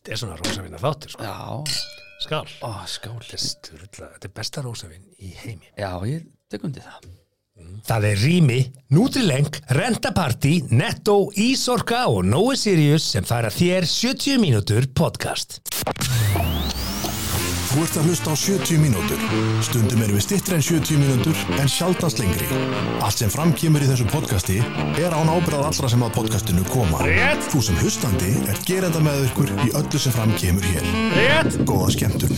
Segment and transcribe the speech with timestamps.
[0.00, 1.24] Þetta er svona rósavina þáttur sko.
[1.28, 2.44] Já, Skál.
[2.64, 3.16] Ó, skál.
[3.20, 5.68] Þetta er sturla, þetta er besta rósavin í heimi.
[5.76, 7.08] Já, ég tek undir það.
[7.84, 8.58] Það er Rými,
[8.96, 15.60] Nutrileng, Rentaparty, Netto, Ísorka og Nói Sirius sem færa þér 70 mínútur podcast.
[17.70, 19.20] Þú ert að hlusta á 70 mínútur.
[19.62, 22.48] Stundum erum við stittri en 70 mínútur en sjaldast lengri.
[22.98, 24.56] Allt sem framkýmur í þessu podcasti
[24.98, 27.04] er án ábyrðað allra sem að podcastinu koma.
[27.06, 27.46] Rétt.
[27.52, 30.88] Þú sem hlustandi er gerenda með ykkur í öllu sem framkýmur hér.
[31.14, 31.60] Rétt!
[31.68, 32.34] Góða skemmtun.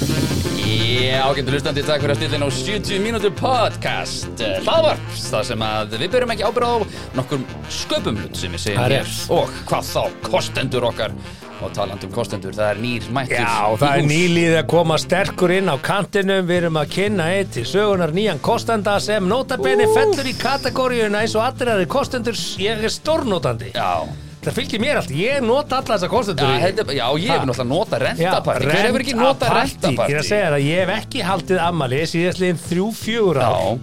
[0.60, 5.64] Já, ágættu hlustandi, takk fyrir að stilla inn á 70 mínútur podcast Hlaðvarp, það sem
[5.64, 6.78] að við byrjum ekki ábyrða á
[7.16, 9.16] nokkur sköpum hlut sem við segjum hér.
[9.32, 11.16] Og hvað þá, kostendur okkar
[11.62, 14.96] Og talandi um kostendur, það er nýr mættur Já, í það er nýlið að koma
[14.98, 16.46] sterkur inn á kantinum.
[16.48, 21.36] Við erum að kynna eitt til sögunar nýjan kostenda sem notabenni fellur í kategóriuna eins
[21.38, 22.34] og aðri kostendur.
[22.58, 23.72] Ég er stórnotandi.
[23.76, 24.02] Já,
[24.42, 25.10] Það fylgir mér allt.
[25.14, 26.48] Ég nota alla þessa kostendur.
[26.50, 29.62] já, ég hef náttúrulega notað rentaparti Hver hefur ekki notað rentaparty.
[29.62, 30.28] Ég er að rentaparti?
[30.32, 33.54] segja það, ég hef ekki haldið ammali síðastliðin þrjú, fjögur ár.
[33.54, 33.78] Já,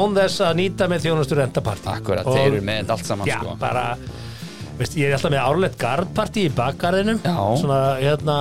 [0.00, 3.36] án þess að nýta með þjónustur rentapartí akkurat, Og- þeir eru með allt saman Já,
[3.42, 3.56] sko.
[3.60, 3.84] bara
[4.80, 7.20] veist, ég er alltaf með árlegt gardpartí í bakgarðinum.
[7.24, 7.36] Já.
[7.60, 8.36] svona, hérna,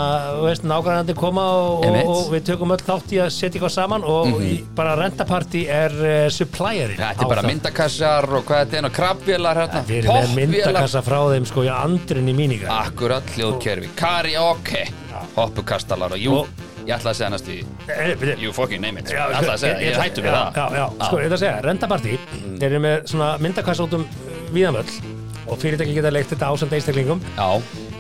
[0.72, 4.54] nágrænandi koma og, og, við tökum öll þátt í að setja eitthvað saman og í,
[4.78, 7.52] bara rentapartí er uh, supplierinn Þetta er bara það.
[7.54, 9.84] myndakassar og hvað þetta er og krabbvélar hérna.
[9.90, 14.88] Við erum með myndakassa frá þeim sko í andrun í míninga Akkurat hljóðkerfi, karaoke
[15.36, 18.38] hoppukastalar og jú, Og- ég ætla að segja næstu því.
[18.42, 19.12] You fucking name it.
[19.12, 20.56] Já, ég ætla að segja, ég hættu við já, það.
[20.56, 22.58] Já, já, sko, ég ætla að segja, rentapartí Mm.
[22.60, 24.06] þeir eru með svona myndakassa út um
[24.54, 25.19] viðanvöll
[25.50, 27.24] og fyrirtæki geta leikt þetta ásend einstaklingum.
[27.38, 27.50] Já,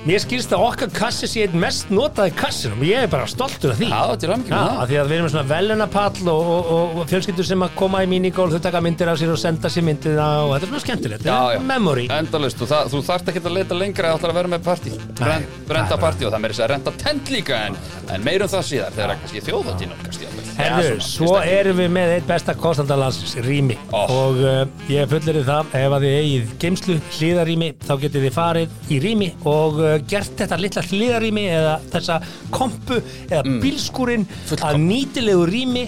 [0.08, 3.73] Mér skilst að okkar kassi sé einn mest notaði kassinum og ég er bara stoltur
[3.73, 3.89] af því.
[3.92, 6.52] Já, til Já, hamingju með af það því að við erum með svona velunapall og,
[6.53, 9.72] og, og fjölskyldur sem að koma í minigól þau taka myndir af sér og senda
[9.73, 11.59] sér myndina og þetta er svona skemmtilegt, Já, þetta já.
[11.59, 12.05] er memory.
[12.16, 14.95] Endalust, þú, það, þú þarft ekki að leita lengra að ætla að vera með partí.
[15.20, 17.75] Ren, Renta partí og það meiri að renta tent líka en,
[18.08, 20.39] en meirum það síðar þegar kannski þjóðhátíð nálgast jafnvel.
[20.39, 23.78] Herðu, Svona, svo erum við með eitt besta kostandalandsins, rými.
[23.95, 24.02] Ó.
[24.04, 24.61] og uh,
[24.92, 29.30] ég fullir það ef að þið eigið geimslu, hliðarými þá getið þið farið í rými
[29.50, 32.20] og uh, gert þetta litla hliðarými eða þessa
[32.56, 33.60] kompu eða mm.
[33.64, 34.28] bílskúrin
[34.60, 35.86] að nýtilegu rými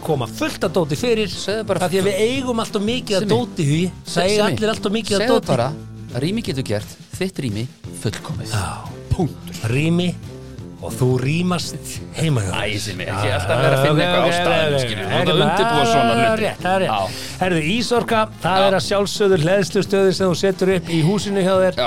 [0.00, 1.32] koma fullt að dóti fyrir.
[1.32, 3.82] Segðu bara- af því að við eigum alltaf mikið að dóti því.
[4.06, 5.52] Það Simmi, allir alltaf mikið að segðu dóti.
[5.52, 5.68] bara
[6.16, 7.66] að rými getur gert, þitt rými
[8.02, 8.56] fullkomið.
[9.72, 10.08] Rými
[10.84, 11.76] og þú rýmast
[12.18, 12.66] heima hjá þér.
[12.68, 15.84] Æ, Simmi, ekki alltaf vera að finna eitthvað á staðinu, skiljum Þú ert að undirbúa
[15.88, 17.68] svona Það er hluti rétt, það er rétt.
[17.76, 21.80] Ísorka, það er að sjálfsögður hleðslu stöður sem þú setur upp í húsinu hjá þér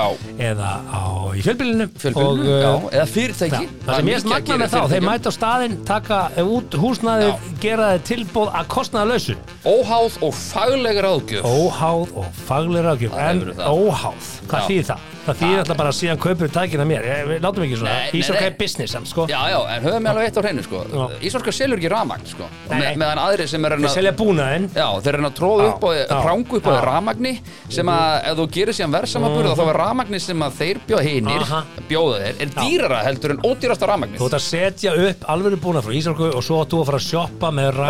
[0.50, 3.62] eða á, í fjölbílinu uh, eða fyrirtæki.
[3.86, 7.92] Það sem ég er magna með þá, þeir mæta á staðinn, taka út húsnaðið, gera
[7.94, 9.38] þeir tilbóð að kostnaða lausu.
[9.64, 11.46] Óháð og fagleg ráðgjöf.
[11.46, 15.08] Óháð og fagleg ráðgjöf, Það en óháð, hvað þýðir það?
[15.20, 18.20] Það þýðir alltaf bara að síðan kaupir tækina mér, ég, við látum ekki svona, Nei,
[18.20, 18.46] Ísorka nei.
[18.48, 19.26] er business, samt, sko.
[19.28, 21.02] Já, já, en höfum við alveg eitt á hreinu, sko Já.
[21.28, 22.78] Ísorka selur ekki ramagn, sko Og Nei.
[22.80, 25.90] með, meðan aðri sem er Þeir selja búnaðinn, Já, þeir eru að tróða upp á
[25.92, 26.80] já, rangu upp á já.
[26.88, 27.34] ramagni
[27.68, 31.44] sem að ef þú gerir síðan versamaburð þá er ramagni sem að þeir bjóða hinir
[31.44, 31.60] Aha.
[31.90, 35.84] bjóða þeir er dýrara heldur en ódýrasta ramagnið þú ert að setja upp alveg búnað
[35.86, 37.80] frá Ísorku og svo átt þú að fara að shoppa með.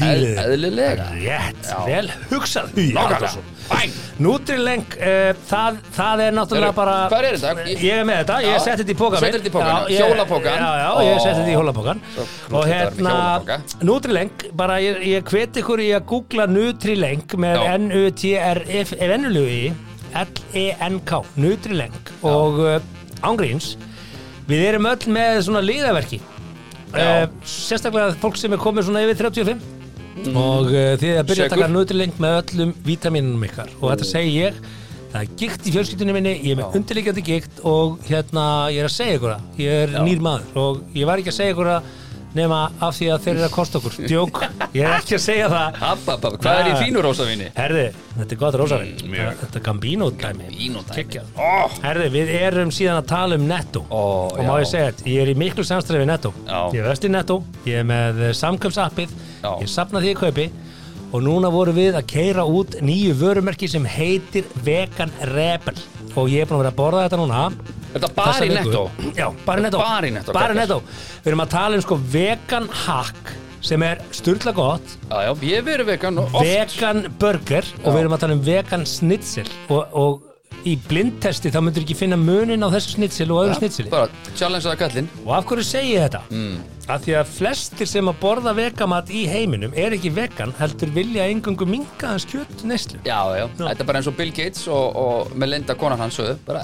[0.00, 1.08] Eð- eðlilega.
[1.16, 3.00] Rétt, vel hugsað Nákvæmlega.
[3.00, 3.42] Halldórsson.
[4.20, 7.64] Nutrileng, uh, það, það er náttúrulega bara hvar er þetta?
[7.70, 8.62] Ég, ég er með þetta, ég Já.
[8.64, 10.58] setti þetta í póka Settir þetta í ég- hjólapókann.
[10.60, 12.26] Já, já, ég setti þetta í hjólapókan Svo
[12.58, 13.14] Og hérna.
[13.86, 17.64] Nutrileng bara ég, ég hveti ykkur í að googla Nutrileng með.
[17.78, 19.72] N-U-T-R-F N-U-L-U-I
[20.26, 22.78] L-E-N-K Nutrileng og uh,
[23.22, 23.76] ángríns
[24.50, 29.79] við erum öll með svona liðaverki uh, sérstaklega fólk sem er komið svona yfir 35
[30.34, 31.74] og uh, þið er að byrja að taka Sekur.
[31.76, 33.72] nöðurleng með öllum vítaminunum ykkar.
[33.80, 34.60] Og þetta segi ég
[35.10, 38.90] það er gikt í fjölskyldunum minni, ég er með undirleikjandi gikt og hérna ég er
[38.90, 39.48] að segja ykkur það.
[39.64, 40.02] Ég er Já.
[40.06, 41.90] nýr maður og ég var ekki að segja ykkur það
[42.34, 44.40] nema af því að þeir eru að kosta okkur djók,
[44.76, 47.48] ég er ekki að segja það Abba, abba, hvað er í þínu rósavinni?
[47.56, 47.84] herði,
[48.18, 49.40] þetta er gott rósarinn Mm, mjög.
[49.40, 50.96] þetta er Gambino dæmi Gambino dæmi.
[51.00, 51.26] Geggjað.
[51.36, 51.68] Ó.
[51.82, 54.60] herði, við erum síðan að tala um netto Ó, og má já.
[54.62, 56.60] ég segja þetta, ég er í miklu samstæði við netto Já.
[56.74, 59.10] ég er vest í netto, ég er með eh, samköpsappið
[59.42, 59.50] Já.
[59.64, 60.50] ég sapna því að kaupi
[61.10, 65.74] og núna voru við að keira út nýju vörumerki sem heitir Vegan Rebel
[66.14, 67.40] og ég er búin að vera að borða þetta núna
[67.90, 68.54] Er þetta bara þessa í.
[68.54, 68.82] Netto?
[69.18, 70.80] Já, bara í netto Bara í Netto, Bara í netto
[71.24, 75.64] Við erum að tala um sko vegan hack sem er sturla gott Já, já, ég
[75.66, 77.92] verið vegan og oft vegan burger og Já.
[77.92, 82.16] við erum að tala um vegan snitsel og, og í blindtesti þá myndir ekki finna
[82.20, 85.94] munin á þessu snitsel og öðru snitseli Bara challenge að kallinn og af hverju segi
[85.96, 86.22] ég þetta?
[86.32, 86.56] Mm.
[86.94, 91.26] Að því að flestir sem að borða vegamat í heiminum er ekki vegan heldur vilja
[91.30, 94.96] engungu minga hans kjött neyslu Já, já, þetta er bara eins og Bill Gates og,
[95.00, 96.62] og Melinda konan hans bara,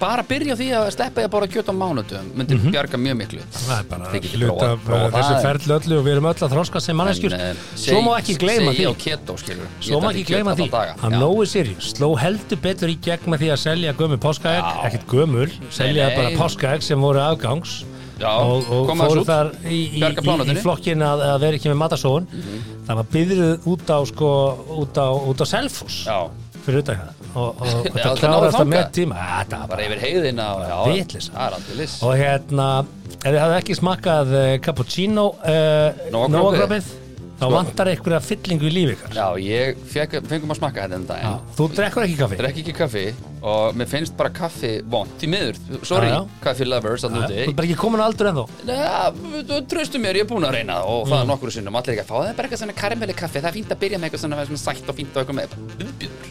[0.00, 3.42] bara byrja því að steppa í að borða kjöt á mánudum myndi bjarga mjög miklu.
[3.56, 6.12] Það er bara Þið getið hlut prófað- af prófað uh, þessu ferli öllu og við
[6.16, 7.36] erum öll að þroska sem manneskjur.
[7.36, 8.86] eh, svo má ekki gleyma því.
[9.02, 9.36] keto,
[9.82, 10.68] Svo má ekki gleyma því.
[10.72, 14.86] að Nói Sirius sló heldur betur í gegn með því að selja gömur páskaegg, Já.
[14.90, 17.82] ekkert gömur, selja bara páskaegg sem voru afgangs
[18.22, 22.28] Já, og, og fóru þar í, í, í, flokkin að, að vera ekki með matasóun
[22.86, 24.30] það var byðruð út á sko,
[24.78, 26.18] út á, út á Selfoss Já,
[26.62, 27.20] fyrir utan það.
[27.32, 29.20] Og, og Já, þetta þetta náði klárast það með tíma.
[29.32, 30.62] Þetta var yfir heiðina og.
[30.62, 30.74] Það
[32.22, 32.66] hérna,
[33.16, 36.92] ef þið hafði ekki smakkað uh, cappuccino uh, Nóa nóagrópið
[37.42, 39.14] þá Sko- vantar einhverja fyllingu í lífi ykkar.
[39.18, 39.80] Já, ég
[40.30, 42.36] fengum að smakka þetta en Já, daginn þú drekkur ekki kaffi?
[42.38, 43.04] Drekk ekki kaffi
[43.42, 46.28] og mér finnst bara kaffi vond Því miður, sorry, Já, já.
[46.44, 48.44] kaffi lovers að þú núti er bara ekki komin aldur ennþá?
[48.68, 51.10] Nei, þú tröstu mér, ég er búin að reyna það og Mm.
[51.12, 53.38] það er nokkru sinnum, allir ekki að fá það er bara eitthvað svona karamelli kaffi,
[53.42, 55.48] það er fínt að byrja með eitthvað svona, svona sætt og fínt og eitthvað með
[55.82, 56.30] viðbjóður,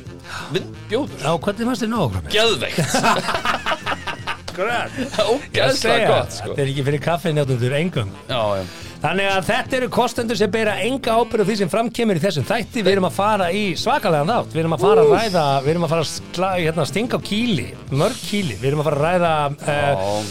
[0.56, 1.20] viðbjóður?
[1.20, 2.32] Já, hvernig fannst þér nóagrópið?
[2.32, 2.80] Geðveikt,
[4.62, 6.52] ógeðslega gott sko.
[6.52, 8.64] Þetta er ekki fyrir kaffinjátundur engum Já, já,
[9.02, 12.46] Þannig að þetta eru kostendur sem bera enga ábyrð á því sem framkemur í þessum
[12.46, 12.84] þætti.
[12.86, 15.88] Við erum að fara í svakalega þátt Við erum að fara að ræða, við erum
[15.88, 18.60] að fara að skla, hérna, stinga á kýli, mörg kýli.
[18.62, 20.22] Við erum að fara að ræða uh,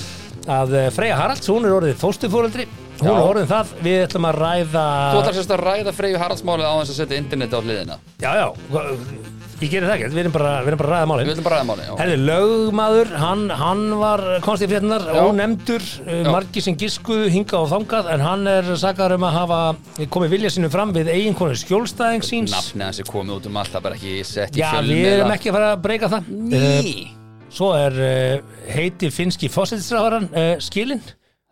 [0.60, 2.68] að uh, Freyja Haralds, hún er orðið fóstufóreldri
[3.00, 6.68] Hún er orðið það, við ætlum að ræða Þú ætlar sérst að ræða Freyju Haraldsmálið
[6.68, 8.00] á þess að setja internet á hliðina.
[8.20, 8.48] Já, já,
[9.60, 11.58] ég gerir það ekki, við erum bara, við erum bara ræða Við málin ætlum bara
[11.58, 15.20] ræða málið, já Herði, lögmaður, hann, hann var konst í fréttunar, Já.
[15.26, 16.30] ónefndur, uh, Já.
[16.30, 19.60] margir sem giskuðu hingað og þangað, en hann er sakar um að hafa
[20.16, 22.56] komið vilja sínum fram við eiginkonu skjólstæðing síns.
[22.56, 25.06] Nafnið hans er komið út um allt, það er bara ekki sett í Já, fjölmiðla
[25.06, 26.30] við erum ekki að fara að breyka það.
[26.50, 27.20] Ný
[27.50, 31.02] svo er uh, heiti finski fósættisráðaran uh, skilin.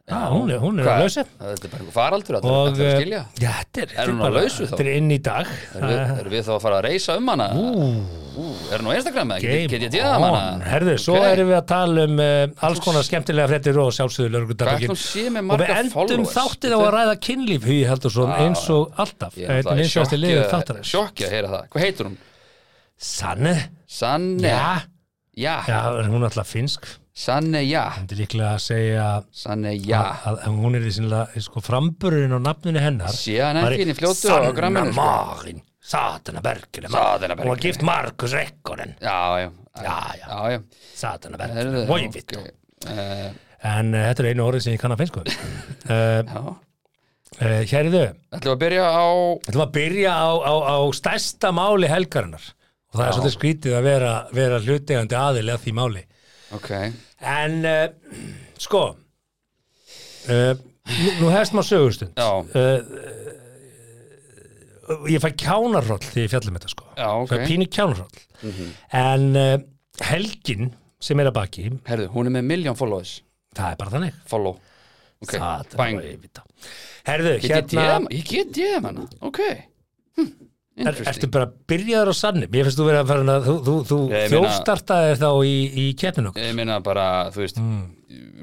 [0.08, 1.22] Já, hún er, hún er að lausa.
[1.36, 3.90] Það er bara einhver faraldur, þetta Og, er að uh, skilja já, þetta er, Er
[3.92, 4.70] þetta hún á bara- lausu þá?
[4.70, 5.50] Þetta er inn í dag.
[5.76, 7.48] Erum við, erum við þá að fara að reysa um hana?
[7.58, 9.42] Ú, er hún á Instagram eða?
[9.42, 10.40] Get, get ég tíða um hana?
[10.64, 11.26] Herðu, svo Ok.
[11.34, 13.90] erum við að tala um uh, alls konar skemmtilega fréttir og
[15.36, 19.76] með Og við endum þáttið á að ræða kynlíf Hugi Haldursson eins og alltaf Þetta
[20.88, 22.16] Sjokki að heyra það Hvað heitur hún?
[22.98, 23.54] Sanne,
[23.86, 24.80] Sanne já,
[25.38, 26.88] Já, já, en hún er alltaf finnsk
[27.18, 29.98] Sanne já Þetta er líklega að segja Sanne já
[30.28, 33.10] að, að hún er í sinlega sko, framburðin á nafninu hennar.
[33.10, 35.08] Ekki inn í fljótu á gramminu Sanna sko?
[35.08, 37.64] Marin, Satana Hún var Berginu.
[37.64, 38.94] gift Markus Rekkonen.
[39.02, 39.48] Já, já.
[39.82, 39.98] Já,
[40.52, 40.62] já.
[40.94, 42.48] Satana Heyrðu, Berginu, Vojvitt ok.
[42.86, 43.28] Eh,
[43.68, 46.42] En uh, þetta er einu orðið sem ég kann að uh, Já.
[47.42, 48.04] uh, Hérðu
[48.38, 49.06] Ætlum að byrja á
[49.48, 52.46] var að byrja á, á, á stærsta máli helgarinnar.
[52.92, 53.16] Og það er Já.
[53.18, 56.04] svolítið skrítið að vera, vera hlutegandi aðili að því máli.
[56.54, 56.70] Ok
[57.20, 57.88] en uh,
[58.60, 58.82] sko
[60.28, 62.12] uh, nú, nú hefst maður sögustund.
[62.18, 62.80] Uh,
[65.10, 66.86] ég fæ kjánarroll því ég fjallum þetta sko.
[66.96, 67.30] Já, ok.
[67.32, 68.16] Það er pínu kjánarroll
[68.94, 69.56] en uh,
[70.08, 70.70] helgin
[71.02, 73.18] sem er að baki Herðu, hún er með miljón followers.
[73.56, 74.20] það er bara þannig.
[74.30, 74.58] Follow.
[75.18, 76.44] Ok, það er bara yfir það
[77.08, 79.06] herðu, Get ég hérna DM Ég get DM hana.
[79.26, 79.40] Ok.
[80.18, 80.30] Hm.
[80.78, 83.76] Er, ertu bara byrjaður á sannim ég finnst þú verið að fara að þú, þú,
[83.88, 87.62] þú Ég þjófstartaðir þá í, í keppninu Ég meina bara, þú veist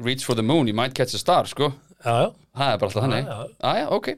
[0.05, 1.71] Reach for the moon, you might catch a star, sko.
[2.05, 3.25] Já, já, Það er bara alltaf þannig.
[3.25, 3.69] Já.
[3.71, 4.09] Aja, ok.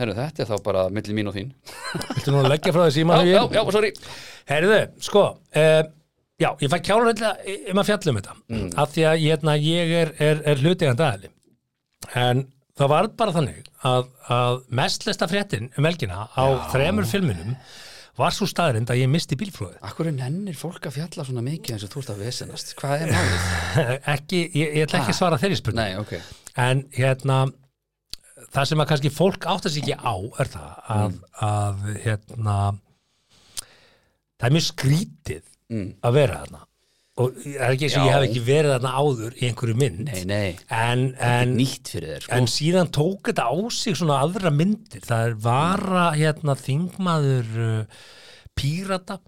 [0.00, 1.50] Herru, þetta er þá bara milli mín og þín.
[2.16, 3.90] Viltu nú að leggja frá þessi Já, síma já, já, sorry.
[4.48, 5.82] Herðu, sko uh,
[6.40, 7.12] já, ég fæ kjánarroll
[7.72, 8.36] um að fjalla um þetta.
[8.52, 8.66] Mm.
[8.84, 11.32] af því að hérna, ég er, er, er hlutegandi aðili.
[12.18, 12.44] En
[12.78, 17.56] það var bara þannig að, að mestlesta fréttin um helgina á þremur filminum
[18.20, 19.78] var svo staðrind að ég misti bílflóðið.
[19.88, 22.74] Akkur er nennir fólk að fjalla svona mikið eins og þú ert að vesenast?
[22.76, 23.46] Hvað er málið?
[24.14, 26.12] ekki, ég, ég ætla ekki að svara þeirri spurning Nei, ok.
[26.60, 27.38] En hérna
[28.52, 30.14] það sem að kannski fólk áttast ekki á
[30.44, 31.16] er það að,
[31.48, 32.58] að hérna
[34.36, 35.94] það er mjög skrítið Mm.
[36.04, 36.58] að vera þarna
[37.20, 40.06] og það er ekki eins og ég hef ekki verið þarna áður í einhverju mynd
[40.06, 40.52] Nei, nei.
[40.72, 42.38] en, en, þér, sko.
[42.38, 45.04] en síðan tók þetta á sig svona aðra myndir.
[45.04, 48.00] Það er vara hérna þingmaður uh,
[48.56, 49.18] pírata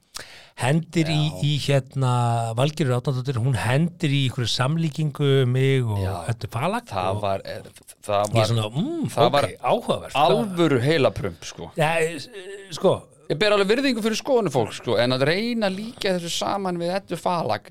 [0.62, 2.11] hendir í, í hérna
[2.57, 7.88] Valgerur Átnandóttir, hún hendir í einhverju samlíkingu mig og þetta er falag Það var, eh,
[8.07, 11.73] það er var svona, mm, það ok, var áhugavert alvöru heilaprump, sko.
[11.76, 12.95] Já, eh, sko,
[13.31, 16.95] Ég ber alveg virðingu fyrir skoðinu fólk, sko En að reyna líka þessu saman við
[16.97, 17.71] þetta falag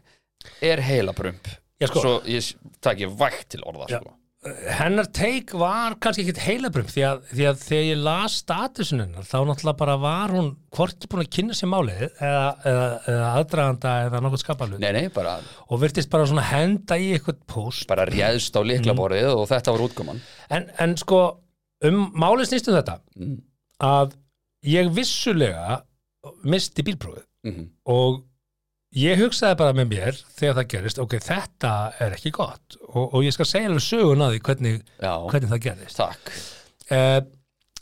[0.65, 2.03] Er heilaprump Já, sko.
[2.03, 2.51] Svo ég
[2.83, 4.13] takk ég vægt til orða, sko.
[4.75, 9.27] Hennar teik var kannski ekkit heilabrum því að, því að þegar ég las statusin hennar
[9.27, 13.93] þá náttúrulega bara var hún hvorki búin að kynna sér málið eða, eða, eða aðdraganda
[14.10, 15.38] eða nei, bara,
[15.72, 19.86] og virtist bara svona henda í eitthvað post bara réðst á liklaborðið og þetta var
[19.88, 20.19] útkoman.
[20.51, 21.22] En, en sko
[21.88, 23.39] um málið snýst um þetta Mm.
[23.83, 24.13] að
[24.63, 25.82] ég vissulega
[26.48, 28.22] misti bílprófið mm og
[28.96, 31.72] ég hugsaði bara með mér þegar það gerist, ok, þetta
[32.05, 34.75] er ekki gott og, og ég skal segja alveg sögun að því hvernig,
[35.34, 36.29] hvernig það gerist takk.
[36.93, 37.22] Uh,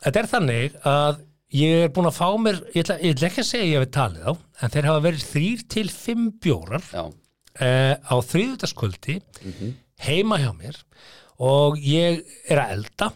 [0.01, 1.19] Þetta er þannig að
[1.53, 3.91] ég er búin að fá mér ég ætla, ég ætla ekki að segja ég hef
[3.93, 4.33] talið á
[4.63, 9.19] en þeir hafa verið þrýr til fimm bjórar uh, á þriðutaskvöldi
[10.07, 10.79] heima hjá mér
[11.37, 13.11] og ég er að elda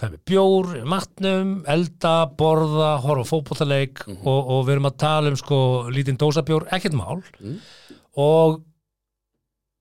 [0.00, 5.32] það er bjór, matnum, elda, borða, horfa á fótbollaleik og, og við erum að tala
[5.32, 5.58] um sko
[5.92, 7.20] lítinn dósabjór, ekkert mál.
[8.20, 8.62] Og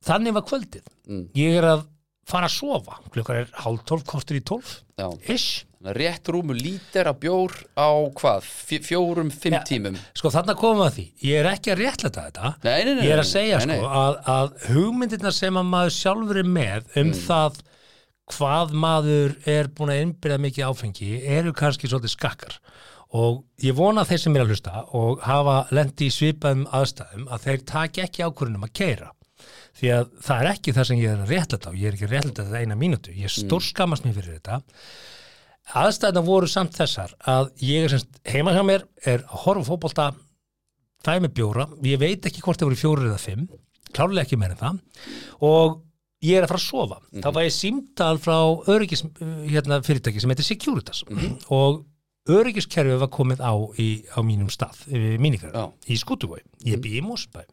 [0.06, 0.86] þannig var kvöldið.
[1.10, 1.24] Mm.
[1.40, 1.88] ég er að
[2.30, 3.00] fara að sofa.
[3.10, 4.82] Klukkar er hálf tólf, kortur í tólf.
[5.00, 5.08] Já.
[5.34, 7.88] Ish, Þannig að Rétt rúmu lítir af bjór á
[8.20, 8.44] hvað?
[8.68, 9.62] Fjó- Fjórum, fimm Ja.
[9.64, 9.96] tímum?
[10.14, 11.06] sko þarna komum við að því.
[11.24, 12.50] Ég er ekki að réttlæta þetta.
[12.68, 16.38] Nei, nei, nei ég er að segja sko að, að hugmyndirna sem að maður sjálfur
[16.42, 17.14] er með um Mm.
[17.30, 17.62] það
[18.30, 22.58] hvað maður er búin að innbyrða mikið áfengi eru kannski svolítið skakkar.
[23.18, 27.48] Og ég vona þeir sem er að hlusta og hafa lendi í svipaðum aðstæðum að
[27.48, 29.10] þeir taki ekki ákvörðunum að keira
[29.80, 32.08] því að það er ekki það sem ég er að réttlæta og ég er ekki
[32.08, 33.16] að réttlæta þetta eina mínútu.
[33.16, 34.60] Ég stór skammast mér fyrir þetta.
[35.80, 39.70] Aðstæðna voru samt þessar að ég er semst heima hjá mér er að horfa á
[39.70, 40.08] fótbolta
[41.06, 43.46] fæ með bjóra, ég veit ekki hvort það voru fjórir eða fimm,
[43.96, 44.82] klárlega ekki meira en það.
[45.48, 45.78] Og
[46.26, 46.98] ég er að fara að sofa.
[47.24, 48.38] Þá fæ ég símtal frá
[48.74, 49.06] öryggis
[49.50, 51.04] hérna, fyrirtæki sem heitir Securitas.
[51.54, 51.86] Og
[52.30, 54.84] öryggiskerfið var komið á í, á mínum stað,
[55.22, 55.64] mínikar Já.
[55.90, 57.46] í Skútuvói, ég bý í Mosbæ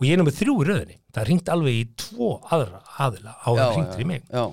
[0.00, 0.94] og ég er nummið þrjú í röðinni.
[1.12, 4.22] Það hringt alveg í tvo aðra aðila á það hringtir í mig.
[4.32, 4.44] Já,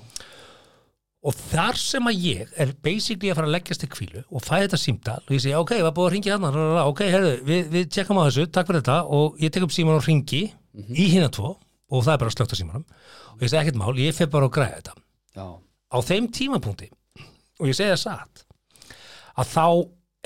[1.28, 4.52] og þar sem að ég er basically að fara að leggjast til kvílu og fæ
[4.62, 7.88] þetta símtal og ég segi ok, var búið að ringi hann ok, herðu, við, við
[7.96, 8.98] tjekkum á þessu, takk fyrir þetta.
[9.18, 10.44] Og ég tek upp síman og ringi
[10.94, 11.56] í hérna tvo
[11.88, 12.86] og það er bara slögt á símanum.
[13.36, 14.96] Og ég segi ekkert mál, ég fer bara að græða þetta.
[15.38, 15.46] Já,
[15.94, 16.90] á þeim tímapunkti
[17.58, 18.44] og ég segi það satt
[19.38, 19.66] að þá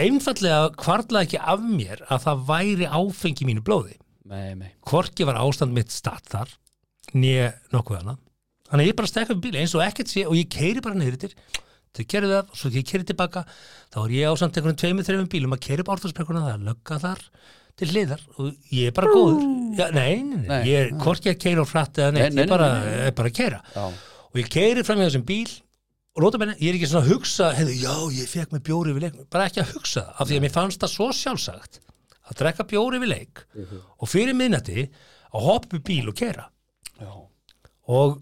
[0.02, 3.98] einfallega kvarlaði ekki af mér að það væri áfengi mínu blóði.
[4.32, 4.70] Nei, nei.
[4.88, 6.52] Hvorki var ástand mitt statt þar
[7.16, 8.14] nýja nokkuð hana
[8.68, 10.96] þannig að ég bara stekka um bíli eins og ekkert sé og ég keiri bara
[10.96, 11.34] niður yfir
[11.92, 13.42] þau kerðu það og svo ég keiri tilbaka
[13.92, 16.64] þá er ég á samt einhvern tveimur, þreimur bílum að keiri bara árþarsbrekkuna það er
[16.70, 17.24] lögga þar
[17.80, 19.42] til hliðar og ég er bara góður.
[19.78, 22.50] Já, nei, nei, nei, ég er hvorki að keira á frætt eða neitt, Nei, ég
[22.52, 23.04] bara, nei, nei.
[23.08, 23.84] er bara að keira Já,
[24.32, 25.52] og ég keiri fram í þessum bíl
[26.12, 28.92] og nota menni, ég er ekki svona að hugsa hefði, já, ég fekk með bjóri
[28.98, 31.78] við leik bara ekki að hugsa af því að mér fannst það svo sjálfsagt
[32.28, 34.84] að drekka bjóri við leik og fyrir minnati
[35.32, 36.44] að hoppa upp bíl og keira
[37.00, 37.08] já,
[37.96, 38.20] og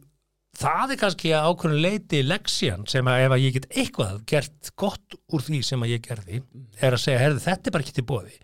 [0.60, 4.70] það er kannski að ákveðin leiti leksjan sem að ef að ég get eitthvað gert
[4.78, 6.40] gott úr því sem að ég gerði
[6.78, 8.38] er að segja, herði, þetta er bara ekki til bóði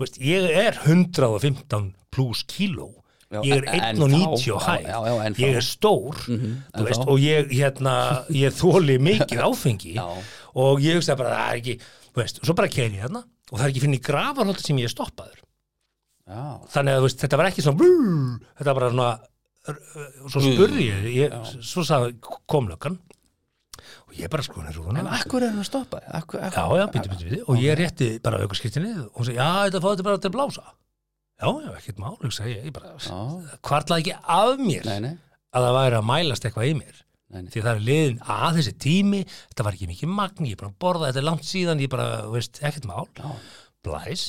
[0.00, 2.90] Veist, ég er 115 pluss kíló.
[3.34, 4.86] Ég er en- 1,90 ennþá, á hæð.
[4.86, 5.38] já, já, ennþá.
[5.42, 7.94] ég er stór Mhm, þú veist, og ég, hérna,
[8.30, 9.94] ég þóli mikið áfengi.
[9.94, 10.06] Já.
[10.54, 11.78] og ég hugsa bara það er ekki,
[12.14, 14.76] veist, og svo bara keiri ég hérna og það er ekki fyrir í grafarholti sem
[14.78, 15.40] ég er stoppaður.
[16.28, 16.60] Já.
[16.70, 19.18] Þannig að þetta var ekki svona brrr, þetta var bara svona
[20.30, 22.14] svo spurði ég, ég svo sagði
[22.46, 22.98] komlökan
[24.18, 26.00] ég bara sko En akkur er hann að stoppa?
[26.20, 29.48] Akkur, já, já, býtu, býtu, býtu og ég rétti bara aukarskiptinni og hún segi, já,
[29.68, 30.64] þetta þetta bara til að blása.
[31.42, 35.14] Já, já, ekkert mál, hugsa ég, bara Já, kvartlaði ekki af mér nei, nei,
[35.54, 37.00] að það væri að mælast eitthvað í mér.
[37.34, 37.50] Nei, nei.
[37.50, 41.08] því það er liðin að þessi tími þetta var ekki mikið magn, ég bara borða
[41.10, 43.08] þetta er langt síðan, ég bara, veist, ekkert mál.
[43.18, 43.32] Já.
[43.84, 44.22] blæs,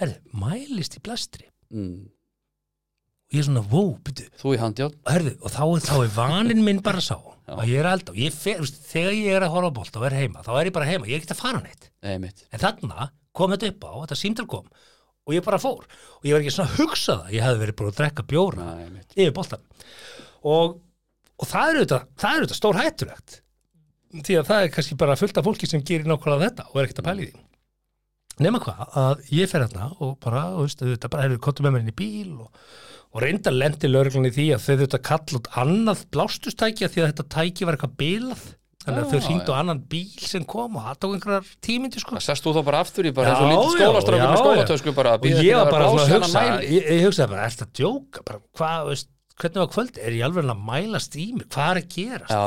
[0.00, 2.04] herri, mælist í blæstri Mm.
[3.30, 4.94] og ég er svona, wow, byrju, Þú í handjáln?
[5.08, 8.62] herri, og þá, þá er vaninn minn bara sá að ég er og ég fer,
[8.62, 10.88] veist, þegar ég er að horfa á bolt og er heima, þá er ég bara
[10.88, 11.90] heima, ég er ekki að fara neitt.
[12.04, 14.66] Nei, mitt en þarna kom þetta upp á, þetta símtal kom
[15.24, 15.86] og ég bara fór.
[16.20, 18.68] Og ég var ekki svona að hugsa það, ég hefði verið búin að drekka bjóra
[18.70, 19.64] Nei, mitt yfir boltan
[20.44, 20.76] og,
[21.40, 23.40] og það er auðvitað, það er auðvitað stór hættulegt
[24.14, 26.86] því að það er kannski bara fullt af fólki sem gerir nákvæmlega þetta og er
[26.86, 27.44] ekkert að pæla í því.
[28.44, 31.74] Nema hvað, að ég fer hérna og bara, þú veist, auðvitað bara hefur kottum með
[31.74, 32.62] mér inn í bíl og,
[33.14, 37.10] og reynda lendi í því að þau auðvitað kalla út annað blástusstæki af því að
[37.12, 38.44] þetta tæki var eitthvað bilað.
[38.84, 42.18] Þannig að þau hringdu á annan bíl sem kom og það tók einhverjar tímindi sko.
[42.18, 45.14] Það sest þú þá bara aftur í bara eins og lítið skólastrákur með skólatösku bara
[45.14, 47.64] og bíða ég var bara að svona að hugsa ég, ég hugsaði bara, er þetta
[47.64, 48.24] að djóka?
[48.28, 49.08] Bara, hvað, veist,
[49.40, 52.34] hvernig var kvöld er ég alveg að mælast í mig, hvað er að gerast?
[52.34, 52.42] Já?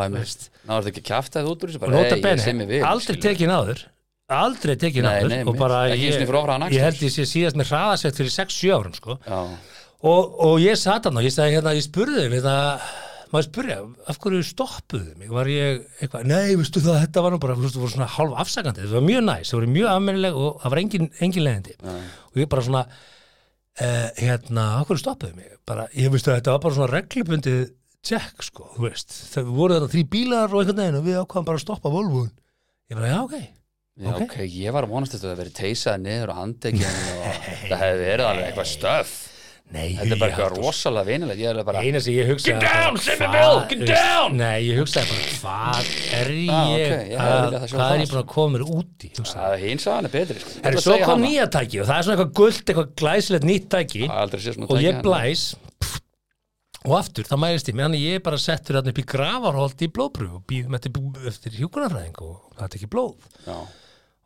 [0.68, 1.80] Ná, er þetta ekki kjaftaðið út úr þessu?
[1.80, 2.22] Og bara nota "Hey,
[2.78, 3.82] ég aldrei skilur." tekin áður.
[4.28, 5.36] Aldrei tekin áður.
[5.48, 9.18] og bara ég held ég sé síðast með hraðasett fyrir 6-7 árum sko.
[10.06, 12.56] Og, og ég sat hann og ég sagði hérna, ég spurði þeim hérna,
[13.32, 13.78] maður spyrja,
[14.12, 17.64] af hverju stoppuðu mig, var ég eitthvað, nei, veistu það, þetta var nú bara, þú
[17.66, 20.62] veist, það voru svona hálf afsakandi, það var mjög næs, það voru mjög afmennileg og
[20.62, 21.76] það var engin, engin leiðindi.
[22.30, 22.84] Og ég bara svona,
[23.82, 27.60] uh, hérna, af hverju stoppuðu mig, bara, ég veistu að þetta var bara svona reglubundið
[28.08, 31.48] tjekk, sko, þú veist, það voru þetta þrý bílar og einhvern veginn og við ákvaðum
[31.50, 32.30] bara að stoppa Volvoun,
[32.94, 33.38] ég bara, já, ok,
[33.98, 34.28] Já, Ok.
[34.28, 37.38] ok, ég var að vonast þetta að vera teisað niður og handekinn og
[37.72, 39.14] það hefði verið alveg eitthvað stöf
[39.76, 43.36] nei, Þetta er bara eitthvað rosalega vinilegt Ég er bara, ég Get down, Simmi hvað-
[43.36, 44.38] Bill, get down!
[44.40, 45.90] Nei, ég hugsaði bara, hvað
[46.22, 49.06] er ég, Ah, ok, ég hefði að, hvað er ég búin að koma mér út
[49.08, 49.34] í hugsaði.
[49.38, 50.54] það er hins aðan er betri sko.
[50.72, 54.04] Að svo kom nýja tæki og það er svona eitthvað gullt, eitthvað glæsilegt nýtt tæki
[54.08, 55.04] og ég hérna.
[55.04, 55.44] blæs
[55.82, 56.00] pff,
[56.88, 60.30] og aftur, það mælist ég meðan ég bara settur þarna upp í gravarholt í blóðbrú
[60.40, 60.96] og býðum eftir,
[61.28, 63.58] eftir hjúkunarfræðing og það er ekki blóð Já,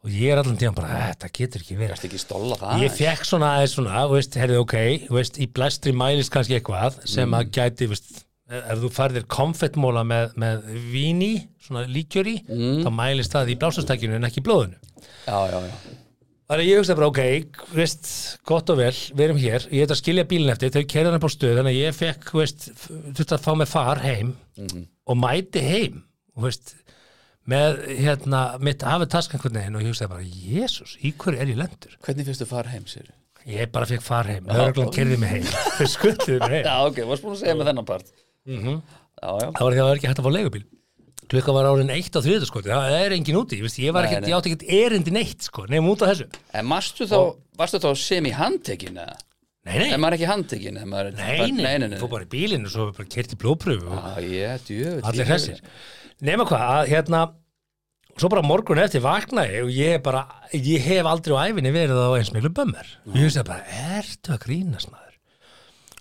[0.02, 3.52] og ég er allan tíðan bara, þetta getur ekki verið ekki það ég fekk svona
[3.58, 4.76] aðeins svona, veist, herrið ok
[5.14, 7.38] veist, í blæstri mælist kannski eitthvað sem Mm.
[7.38, 12.84] að gæti, veist ef þú færðir konfettmóla með, með víni, svona líkjöri Mm.
[12.84, 14.78] þá mælist það í blásastækjunu en ekki í blóðinu
[15.28, 15.98] Já, já, já
[16.52, 17.22] Þannig að ég hugsa bara, ok,
[17.78, 18.08] veist,
[18.44, 21.16] gott og vel, við erum hér, ég heit að skilja bílinn eftir, þau kerði hann
[21.16, 22.66] upp á stöð, þannig að ég fekk, þú veist,
[23.38, 24.82] að fá mig far heim Mhm.
[25.08, 26.04] og mæti heim,
[26.36, 26.74] og veist,
[27.52, 31.52] með, hérna, mitt hafið taskan einhvern veginn og ég hugsaði bara, Jésús, í hverju er
[31.54, 31.96] ég lendur?
[32.06, 33.10] Hvernig fyrstu fara heim, sér?
[33.50, 35.48] Ég bara fekk far heim, lögreglan kerði mig heim,
[35.80, 36.68] þau skuttuði mig heim.
[36.68, 38.78] Já, ok, varst búin að segja með þennan part Mhm.
[39.22, 40.62] Já, já Það var því að það var ekki hægt að fá leigubíl.
[41.32, 44.26] Klukka var árin eitt á þriðutaskoti, það er engin úti, ég veist, ég var ekkert,
[44.28, 46.40] ég átti ekkert erindi neitt, sko, nefnum út af þessu.
[46.58, 47.20] En varstu þá,
[47.62, 49.14] varstu þá sem í handtekinn eða?
[49.62, 50.78] Nei, nei, Er maður ekki handtekinn?
[50.82, 54.26] er nei, nei, nei, þú bara í bílinn og svo bara kerti blóðpröfu og Já,
[54.26, 55.60] ég, djöfull allir hressir
[56.26, 57.20] nema hvað, að hérna
[58.20, 62.18] svo bara morgun eftir vaknaði og ég bara, ég hef aldrei á æfinni verið á
[62.18, 63.64] eins miklu bömmar og ég veist bara,
[63.98, 65.18] ertu að grínast maður?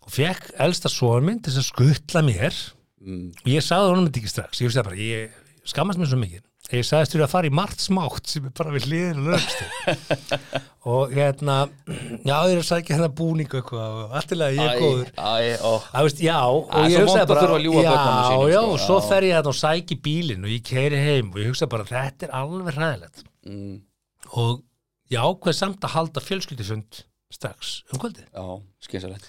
[0.04, 2.56] Og fekk elsta son minn til að skutla mér.
[3.00, 3.30] Mm.
[3.32, 4.58] og ég sagði honum þetta ekki strax.
[4.60, 6.42] Ég veist bara, ég skammast mér svo mikið
[6.78, 10.60] ég sagðist þurfa að fara í margt smátt sem er bara við hliðir og lögstu
[10.90, 14.70] og hérna já, ég er að sækja hérna búningu eitthvað og allt í lagi, ég
[14.70, 15.10] er góður.
[15.16, 17.98] Það veist, já, og ég hugsaði að bara, að já, já,
[18.30, 21.52] sko, og svo fer ég þetta og sæki bílinn og ég keiri heim og ég
[21.52, 23.26] hugsa bara, þetta er alveg hræðilegt.
[23.50, 23.76] Mm,
[24.30, 24.64] og
[25.12, 28.26] ég ákveð samt að halda fjölskyldisund strax um kvöldið.
[28.30, 28.46] já,
[28.86, 29.28] skynsalegt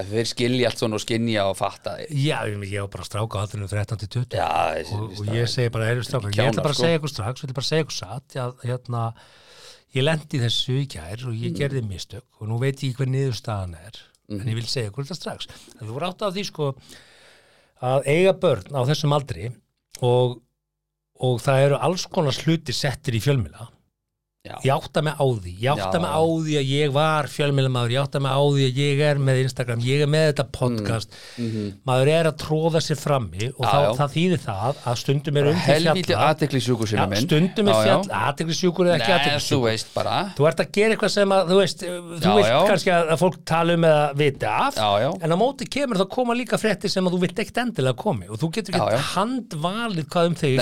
[0.00, 3.10] að þeir skilja allt svona og skynja og fatta Já, ég ég var bara að
[3.10, 6.30] stráka á aldrei 13 til 20 Já, þessi, og, og ég segi bara, erum stráka,
[6.32, 6.86] ég ætla bara að sko.
[6.86, 9.02] segja ykkur strax, ég ætla bara að segja ykkur satt, já, hérna,
[9.92, 11.42] ég lendi þessu í gær og Mm.
[11.44, 14.40] ég gerði mistök og nú veit ég hver niðurstaðan er, Mhm.
[14.40, 15.46] en ég vil segja þetta strax.
[15.80, 16.74] En þú voru átt af því, sko,
[17.82, 19.52] að eiga börn á þessum aldri
[20.00, 20.40] og,
[21.20, 23.68] og það eru alls konar hluti settir í fjölmila
[24.42, 24.56] Já.
[24.66, 28.00] ég átta mig á því ég átta mig á því að ég var fjölmilamaður ég
[28.02, 31.12] átta mig á því að ég er með Instagram ég er með þetta podcast
[31.86, 33.68] maður er að tróða sér frammi og Mm.
[33.70, 33.92] Já, þá, já.
[34.00, 37.70] það þýðir það að stundum er undir helviti fjalla aðtekli sjúkur Já, sinni minn stundum
[37.70, 37.94] er Já, já.
[38.02, 41.52] fjall aðteklisjúkur eða ekki Nei, þú veist bara þú ert að gera eitthvað sem að
[41.52, 41.86] þú veist,
[42.26, 42.58] þú já.
[42.72, 44.74] kannski að, fólk tala um eða vita af
[45.22, 48.26] en á móti kemur þá koma líka fréttir sem að þú vilt ekkert endilega komi
[48.26, 48.98] og þú getur já.
[49.14, 50.58] handvalið hvað um þig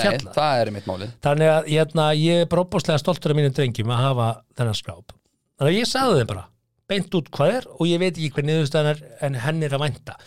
[3.71, 4.29] það þannig að hafa
[4.59, 5.15] þennan skráp
[5.57, 6.45] þannig að ég sagði þeim bara
[6.91, 9.85] beint út hvað er og ég veit ekki hver niðurstaðan er en henn er að
[9.85, 10.17] vænta.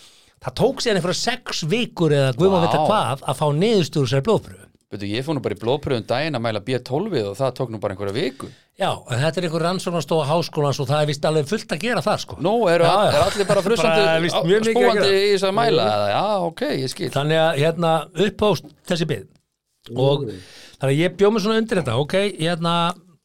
[0.45, 2.67] Það tók sér einhverja sex vikur eða guðum að Vá.
[2.67, 6.39] vita hvað að fá niðurstöður sér blóðpröfu Veitu, ég fór nú bara í blóðpröfum daginn
[6.39, 8.47] að mæla B12 og það tók nú bara einhverja viku.
[8.79, 12.03] Já, en þetta er einhver rannsóknastofa háskólans og það er vist alveg fullt að gera
[12.05, 12.37] þar sko.
[12.45, 16.13] Nú, eru Já, all, er allir bara að spúandi í þess að mæla eða?
[16.13, 17.11] Já, ok, ég skil.
[17.17, 17.95] Þannig að hérna
[18.29, 19.27] uppást þessi bið.
[19.95, 22.77] Og þannig að ég bjóð mér svona undir þetta ok, hérna,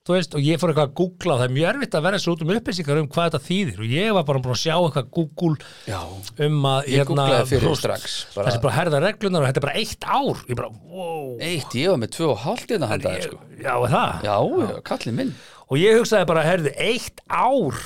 [0.09, 2.19] þú veist og ég fór eitthvað að googla og það er mjög erfitt að vera
[2.23, 3.79] svo út um upplýsingar um hvað þetta þýðir.
[3.85, 5.99] Og ég var bara búin að sjá eitthvað Google Já,
[6.47, 9.61] um að ég hérna, googlaði fyrir þú strax bara, þessi bara herða reglunar og þetta
[9.61, 10.41] er bara eitt ár.
[10.49, 11.29] Ég bara, wow.
[11.51, 13.39] Eitt, ég var með tvö og hálft innan handaði sko.
[13.61, 14.25] já, er það?
[14.25, 15.35] Já, já, kallið minn.
[15.69, 17.77] Og ég hugsaði bara, herði, eitt ár.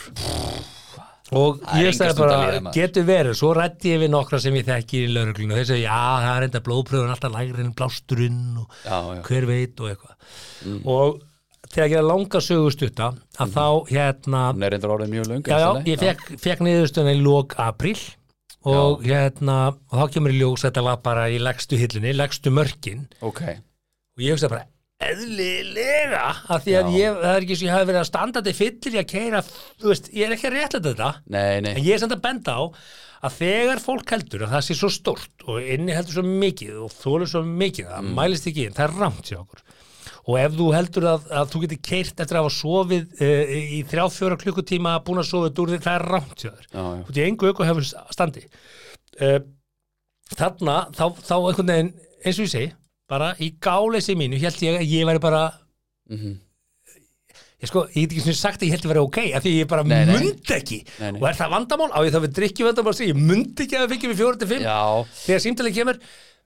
[1.34, 2.76] Og Það er ég enga sagði stund að bara, líða, maður.
[2.78, 3.36] getur verið.
[3.40, 6.36] Svo rætti ég við nokkra sem ég þekki í lauruglun og þeir segi, já, það
[6.38, 10.36] er enda blóðpröfun alltaf lægri en blásturinn og Já, já, hver veit og eitthvað.
[10.94, 11.22] Og
[11.74, 15.58] til að gera langa sögustutta að þá hérna hún er reyndar orðið mjög löng já,
[15.64, 17.98] já, ég fekk, fekk niðurstöðuna í lók apríl
[18.64, 23.02] og hérna og þá kemur í ljós, þetta var bara í legstu hillunni, legstu mörkin.
[23.26, 23.42] Ok,
[24.16, 24.70] og ég hugsa bara
[25.04, 26.22] eðlilega
[26.54, 26.98] af því að Já.
[27.02, 29.42] ég, það er ekki svo ég hafi verið að standa til fyllir í að keira
[29.44, 31.10] þú veist, ég er ekki að réttlega þetta.
[31.34, 31.74] Nei, nei.
[31.74, 32.62] En ég er samt að benda á
[33.24, 36.96] að þegar fólk heldur að það sé svo stórt og inni heldur svo mikið og
[36.96, 38.16] þólur svo mikið það Mm.
[38.20, 39.62] mælist ekki inn, það er rámt hjá okkur
[40.28, 43.82] og ef þú heldur að, að þú getur keirt eftir að hafa sofið uh, í
[43.92, 46.46] þrjá fjóra klukkutíma búin að sofið úr því, það er rámt
[47.10, 48.46] ert í engu auku hefur standi.
[49.22, 49.40] Uh,
[50.34, 52.72] þarna, þá, þá einhvern veginn eins og ég segi,
[53.12, 55.44] bara í gáleysi mínu held ég að ég væri bara
[56.12, 56.34] Mhm.
[57.64, 59.52] ég sko, ég get ekki svona sagt að ég held að vera ok af því
[59.62, 60.18] ég bara Nei, nei.
[60.20, 60.80] mundi ekki.
[61.00, 63.86] Nei, og er það vandamál, á ég þá við drikkjum vandamál ég mundi ekki að
[63.86, 64.66] það fikk við fjóra til fimm?
[65.24, 66.00] Þegar símtalið kemur,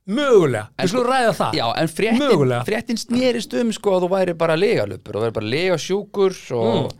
[0.07, 0.67] mögulega.
[0.79, 1.57] Við skulum ræða það.
[1.59, 5.51] Já, en fréttin, fréttin snerist um sko að þú væri bara legalupur og væri bara
[5.53, 6.93] legasjúkur og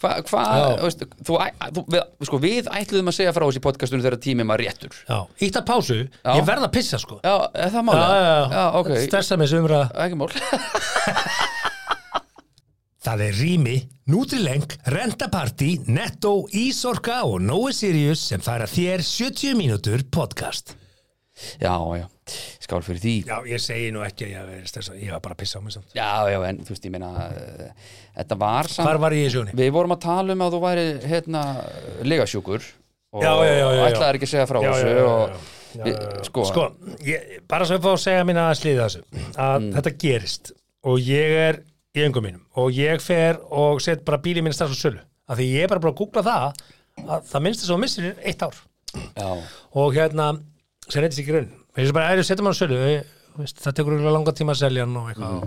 [0.00, 0.44] hvað, hva,
[0.80, 1.08] Mm.
[1.28, 4.94] Þú, við, sko, við ætluðum að segja frá þessi podcastunum þegar tíminn var réttur.
[5.08, 6.32] Já, ítt að pásu, Já.
[6.38, 7.18] ég verð að pissa sko.
[7.20, 8.16] Já, það málega?
[8.16, 9.90] já, já, ok, stressa mig sem umræða.
[10.06, 10.30] Ekki mál.
[13.00, 13.74] Það er Rými,
[14.12, 20.74] Nutrileng, Rentaparty, Netto, Ísorka og Nói Sirius sem færa þér 70 mínútur podcast.
[21.60, 22.06] Já, já,
[22.62, 25.58] skál fyrir því Já, ég segi nú ekki að ég ég var bara að pissa
[25.58, 25.94] á mig samt.
[25.96, 29.32] Já, já, en þú veist, ég meina uh, Þetta var samt Hvar var ég í
[29.32, 29.54] sjóni?
[29.56, 31.44] Við vorum að tala um að þú væri hérna
[32.06, 32.68] legasjúkur
[33.10, 35.98] og ætlaðir ekki að segja frá Já, þessu já, já, og já.
[36.26, 36.66] Sko, Sko,
[37.06, 40.52] ég, bara svo ég fá að segja mín að sliða þessu, að þetta gerist
[40.86, 41.60] og ég er
[41.96, 45.02] í öngum mínum og ég fer og set bara bílið minn strax á sölu.
[45.30, 46.62] Af því ég er bara bara að googla það
[47.06, 48.56] að það minnst þess að þú missir eitt ár.
[49.14, 49.28] já,
[49.78, 50.26] og hérna
[50.92, 52.84] sem reyndist ekki raun ég sé bara, setjum hann sölu
[53.38, 55.44] veist, það tekur langa tíma að selja hann og eitthvað.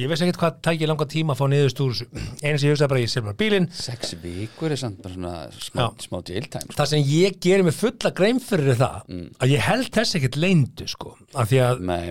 [0.00, 2.08] Ég veist ekkert hvað tæki langa tíma að fá niðurst úr þessu.
[2.40, 3.68] Eins og ég hugsaði bara, ég selja bara bílinn.
[3.80, 6.76] Sex vikur er samt bara svona smá, smá jail time sko.
[6.80, 10.88] það sem ég gerir mig fulla grein fyrir það að ég held þess ekkert leyndu
[10.90, 12.10] sko, af því að Nei,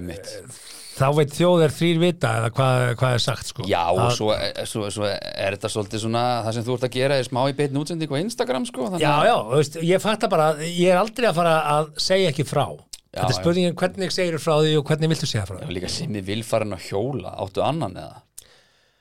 [0.99, 3.65] þá veit þjóðir þrýr vita eða hvað, hvað er sagt sko.
[3.69, 4.33] Já, og svo,
[4.69, 7.55] svo, svo er þetta svolítið svona það sem þú ert að gera er smá í
[7.57, 11.29] beinni útsendingu á Instagram sko, já, já, þú veist, ég fatta bara ég er aldrei
[11.31, 12.65] að fara að segja ekki frá.
[13.09, 13.41] Já, þetta er já.
[13.41, 15.65] spurningin hvernig segir frá því og hvernig viltu segja frá því?
[15.65, 18.19] Já, líka Simmi vil farin að hjóla áttu annan eða?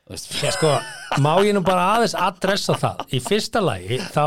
[0.08, 0.70] Þú Ég sko,
[1.20, 3.02] má ég nú bara aðeins adressa það.
[3.12, 4.22] Í fyrsta lagi þá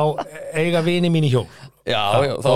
[0.54, 1.48] eiga vini mín í hjól
[1.82, 2.50] Já, já, þá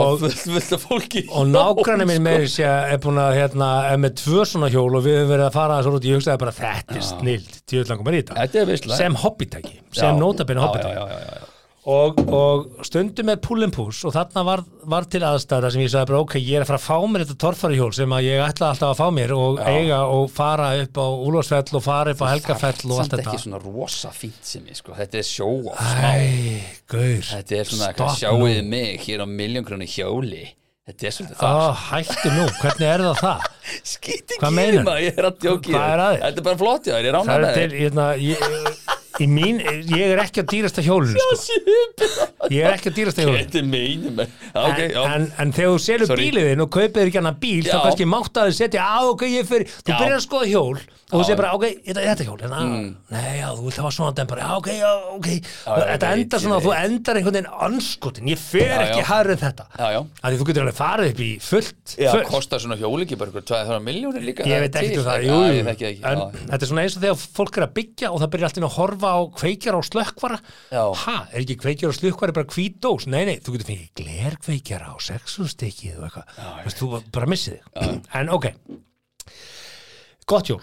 [0.76, 2.26] af fólki í og nágranni minn sko.
[2.28, 5.48] meiri sé er búin að hérna, er með tvö svona hjól og við höfum verið
[5.48, 6.06] að fara þessu út.
[6.06, 10.20] Ég hugsaði bara þetta er snild, djöðlangum er í þetta sem hobbytæki, sem Já,
[10.62, 11.45] hobbytæki.
[11.86, 13.44] Og, og stundum með
[13.76, 16.72] push og þarna var, var til aðstæða sem ég sagði bara ok, ég er að
[16.72, 19.34] fara að fá mér þetta torfari hjól sem að ég ætla alltaf að fá mér
[19.38, 23.30] og eiga og fara upp á Úlfarsfell og fara upp á Helgafell og allt þetta.
[23.30, 24.96] ekki svona rosa fínt sem ég sko.
[24.98, 29.28] Þetta er show-off smá Æ, gaur Þetta er svona, Stopp hvað sjáuði mig hér á
[29.30, 30.46] miljón krónu hjóli.
[30.86, 33.48] Þetta er svolítið Ó, það hættu nú, hvernig er það það?
[33.94, 34.84] Skýti Hvað meinar?
[34.86, 36.26] maður, ég er að djóki Hvað er að þér?
[36.26, 39.62] Þetta er bara flott, já, ég er Það ánægð er með til, hérna, ég, mín,
[39.96, 41.78] ég er ekki á dýrasta hjólinu, sko.
[42.52, 43.46] Ég er ekki á dýrasta hjólinu.
[43.46, 46.28] Þetta er meinum Ok, En, en, en þegar þú selur Sorry.
[46.28, 47.80] bílið þinn og kaupir þér ekki annan bíl, þá Já.
[47.86, 51.20] kannski mátt að þið setja, á, ok, ég fyrir, þú byrjar að skoða hjól og
[51.22, 52.60] þú segir bara, ok, þetta, þetta hjól, hérna,
[53.14, 55.28] nei, já, þú vilt hafa svona dempar, ok, já, ok,
[55.70, 60.00] þetta endar svona, þú endar einhvern veginn anskotin, ég Já, ekki en þetta, Já, já.
[60.02, 63.32] Af því þú getur alveg farið upp í fullt, Já, kostar svona hjóli ekki bara
[63.32, 65.92] ykkur 200 miljónir líka Ég það veit er ekki um það, jú, jú, það ekki,
[66.02, 66.26] en já.
[66.50, 68.76] þetta er svona eins og þegar fólk er að byggja og það byrjar alltaf að
[68.80, 70.40] horfa á kveikjar á slökkvara.
[70.72, 74.88] Ha, er ekki kveikjar á slökkvara bara hvít dós, nei, nei, þú getur fengið glerkveikjar
[74.90, 76.74] á sexustikkið og eitthvað.
[76.80, 77.62] Þú bara missið
[78.22, 78.52] en ok.
[80.26, 80.62] Gott hjól,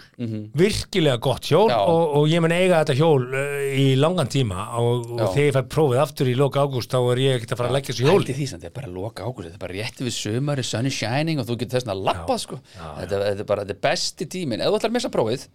[0.59, 5.05] virkilega gott hjól og, og ég mun eiga þetta hjól uh, í langan tíma og,
[5.15, 7.71] og þegar ég fær prófið aftur í loka ágúst þá er ég ekkert að fara
[7.71, 9.77] að leggja þessu hjól Hældi því sem þetta er bara loka ágúst Þetta er bara
[9.77, 12.59] rétti við sömari, sun is shining og þú getur þess að lappa sko.
[12.75, 14.65] Þetta, þetta er bara, þetta er besti tíminn.
[14.65, 15.47] Ef þú ætlar að missa prófið,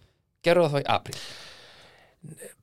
[0.49, 1.19] gerðu það þá í apríl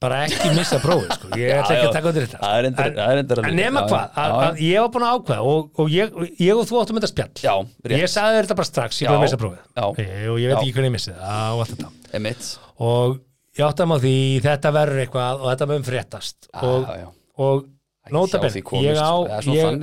[0.03, 1.31] bara ekki missa prófið sko.
[1.40, 2.51] ég ætla ekki að taka undir þetta.
[2.57, 6.61] En- en nema hvað, að, að ég var búin að ákveða og, og ég, ég
[6.61, 7.31] og þú áttum þetta spjall.
[7.47, 7.55] Já,
[7.97, 9.62] ég sagði þetta bara strax, ég búin að missa prófið.
[10.03, 10.61] Ég- og ég veit Já.
[10.61, 11.92] ekki hvernig ég missið og allt þetta.
[12.21, 12.51] Emitt
[12.90, 13.16] og
[13.57, 14.14] ég áttum á því
[14.45, 16.51] þetta verður eitthvað og þetta mun fréttast.
[16.61, 16.92] Og,
[17.40, 17.64] og
[18.07, 19.14] Ekki nota hjá benn, því komist, ég á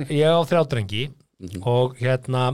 [0.08, 1.02] ég á þrjádrengi
[1.68, 2.44] og hérna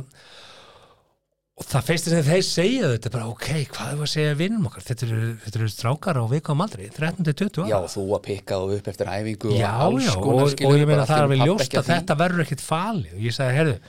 [1.61, 4.85] og það fyrst sem þeir segja þetta bara ok, hvað er að segja vinnum okkar?
[4.89, 7.69] Þetta eru, þetta eru strákar á vikum aldrei 13-20 ára.
[7.69, 10.89] Já, þú að pikka þú upp eftir æfingu Já, og alls konar, og, og ég
[10.89, 13.13] meina það er alveg ljóst að þetta verður ekkit falið.
[13.19, 13.81] Og ég sagði, heyrðu,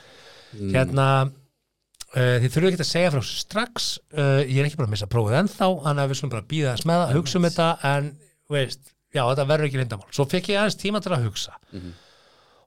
[0.51, 0.73] Mm.
[0.75, 3.85] hérna uh, þið þurfum ekki að segja frá strax
[4.19, 6.73] uh, ég er ekki bara að missa prófið ennþá þannig að við slum bara býða
[6.73, 8.09] að smeða, hugsa um þetta en,
[8.51, 8.81] veist,
[9.15, 11.55] já, þetta verður ekki lindamál svo fekk ég aðeins tíma til að hugsa.
[11.71, 11.93] Mhm.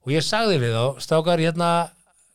[0.05, 1.69] og ég sagði við þá stákar, hérna,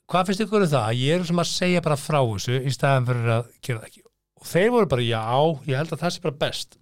[0.10, 0.92] hvað finnst ykkur um það?
[1.00, 4.04] Ég er sem að segja bara frá þessu í staðan fyrir að gera það ekki.
[4.40, 5.24] Og þeir voru bara, já,
[5.70, 6.78] ég held að það sé bara best.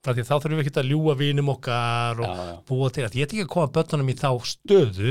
[0.00, 2.54] Þá þurfum við ekki að ljúga vinum okkar og Já, já.
[2.70, 5.10] búa til að ég er ekki að koma börnunum í þá stöðu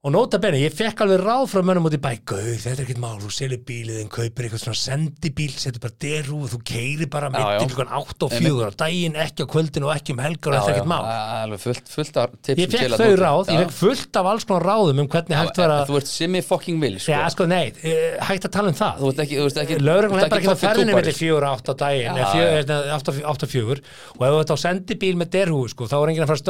[0.00, 2.78] og nota benni, ég fekk alveg ráð frá mönnum út í bæ, gauð, þetta er
[2.86, 6.60] ekkert mál þú selur bílið, en kaupir eitthvað svona sendibíl setur bara deru og þú
[6.70, 10.22] keiri bara mitt klukkan 8 og 4 á daginn, ekki á kvöldinu og ekki um
[10.24, 11.04] helgar og þetta er ekkert mál.
[11.42, 12.16] Alveg fullt, fullt
[12.48, 15.70] ég fekk þau ráð, ég fekk fullt af alls konar ráðum um hvernig hægt var
[15.74, 17.12] að Þú ert simmi fucking will sko.
[17.12, 18.94] Já, sko, nei, eh, hægt að tala um það.
[19.00, 22.12] Þú er bara ekki að Toffi ferðinni Túpari, millir fjögur og átt á daginn Já,
[22.16, 22.56] eða fjö- já.
[22.62, 23.78] eða átta átta og fjögur.
[24.16, 26.40] Og ef þú ert á sendibíl með derhúi sko, þá er enginn að fara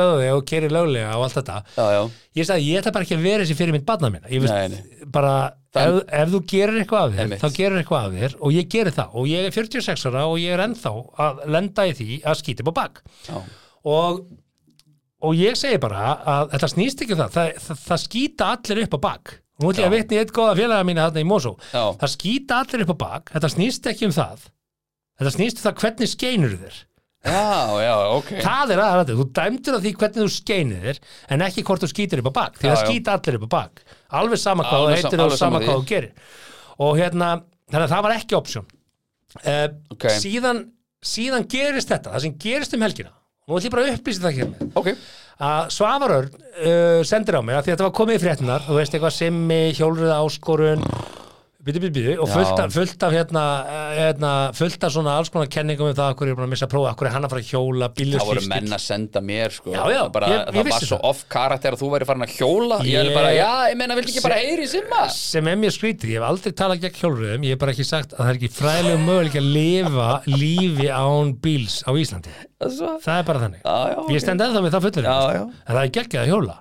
[2.39, 4.29] ég sagði, ég ætla bara ekki að vera þessi fyrir mitt barna minna.
[4.31, 5.33] Ég veist, bara
[5.75, 7.41] Það- ef, ef þú gerir eitthvað af þér, Einmitt.
[7.43, 9.11] þá gerir eitthvað af þér og ég gerir það.
[9.15, 10.93] Og ég er 46 ára og ég er ennþá
[11.27, 13.03] að lenda í því að skýti upp á bak.
[13.85, 14.25] Og,
[15.23, 17.31] og ég segi bara að þetta snýst ekki um það.
[17.37, 19.35] Það, það, það skýta allir upp á bak.
[19.61, 19.97] Nú ætlum ég að Já.
[20.01, 21.55] vitni í eitt góða félaga mína þarna í Mosó.
[21.71, 23.31] Það skýta allir upp á bak.
[23.35, 24.47] Þetta snýst ekki um það.
[25.21, 26.79] Þetta snýst um það hvernig skeinur þér
[27.25, 28.31] já, já, ok.
[28.41, 31.01] Það er aðrættið, þú dæmdur á því hvernig þú skeinir þér
[31.37, 32.59] en ekki hvort þú skýtur upp á bak.
[32.61, 32.83] Því það já.
[32.89, 33.83] skýta allir upp á bak.
[34.21, 36.13] Alveg sama hvað þú heitir og sama hvað þú gerir.
[36.81, 37.31] Og hérna,
[37.71, 38.69] þannig að það var ekki option.
[39.45, 40.09] Uh, Ok.
[40.19, 40.65] síðan
[41.01, 43.13] síðan gerist þetta, það sem gerist um helgina
[43.51, 44.73] og nú ætlum ég bara að upplýsa það hér með.
[44.79, 44.89] Ok,
[45.47, 48.77] að Svavarörn uh, sendir á mig að því að þetta var komið í fréttinar þú
[48.77, 50.85] veist eitthvað simmi, hjólriða áskorun
[51.61, 55.29] byttu, byttu, byttu og fullt af, fullt af hérna, eh, hérna fullt af svona alls
[55.33, 57.43] konar kenningum um það okkur er búin að missa prófa, okkur er hann að fara
[57.45, 59.73] að hjóla það voru menn að senda mér sko.
[59.75, 61.05] Já, já, bara, ég- ég Það var vissi svo það.
[61.11, 62.79] off karakter að þú væri farin að hjóla.
[62.85, 65.03] Ég er Ég- bara, já, ég meina, viltu ekki bara heyri simma?
[65.11, 68.13] sem er mjög skrítið, ég hef aldrei talað gegn hjólriðum ég hef bara ekki sagt
[68.15, 73.19] að það er ekki fræðilega möguleik að lifa lífi án bíls á Íslandi, Það það
[73.19, 73.61] er bara þannig.
[73.65, 76.57] Já, ég stend ennþá með það fullur en það er geggjað að hjóla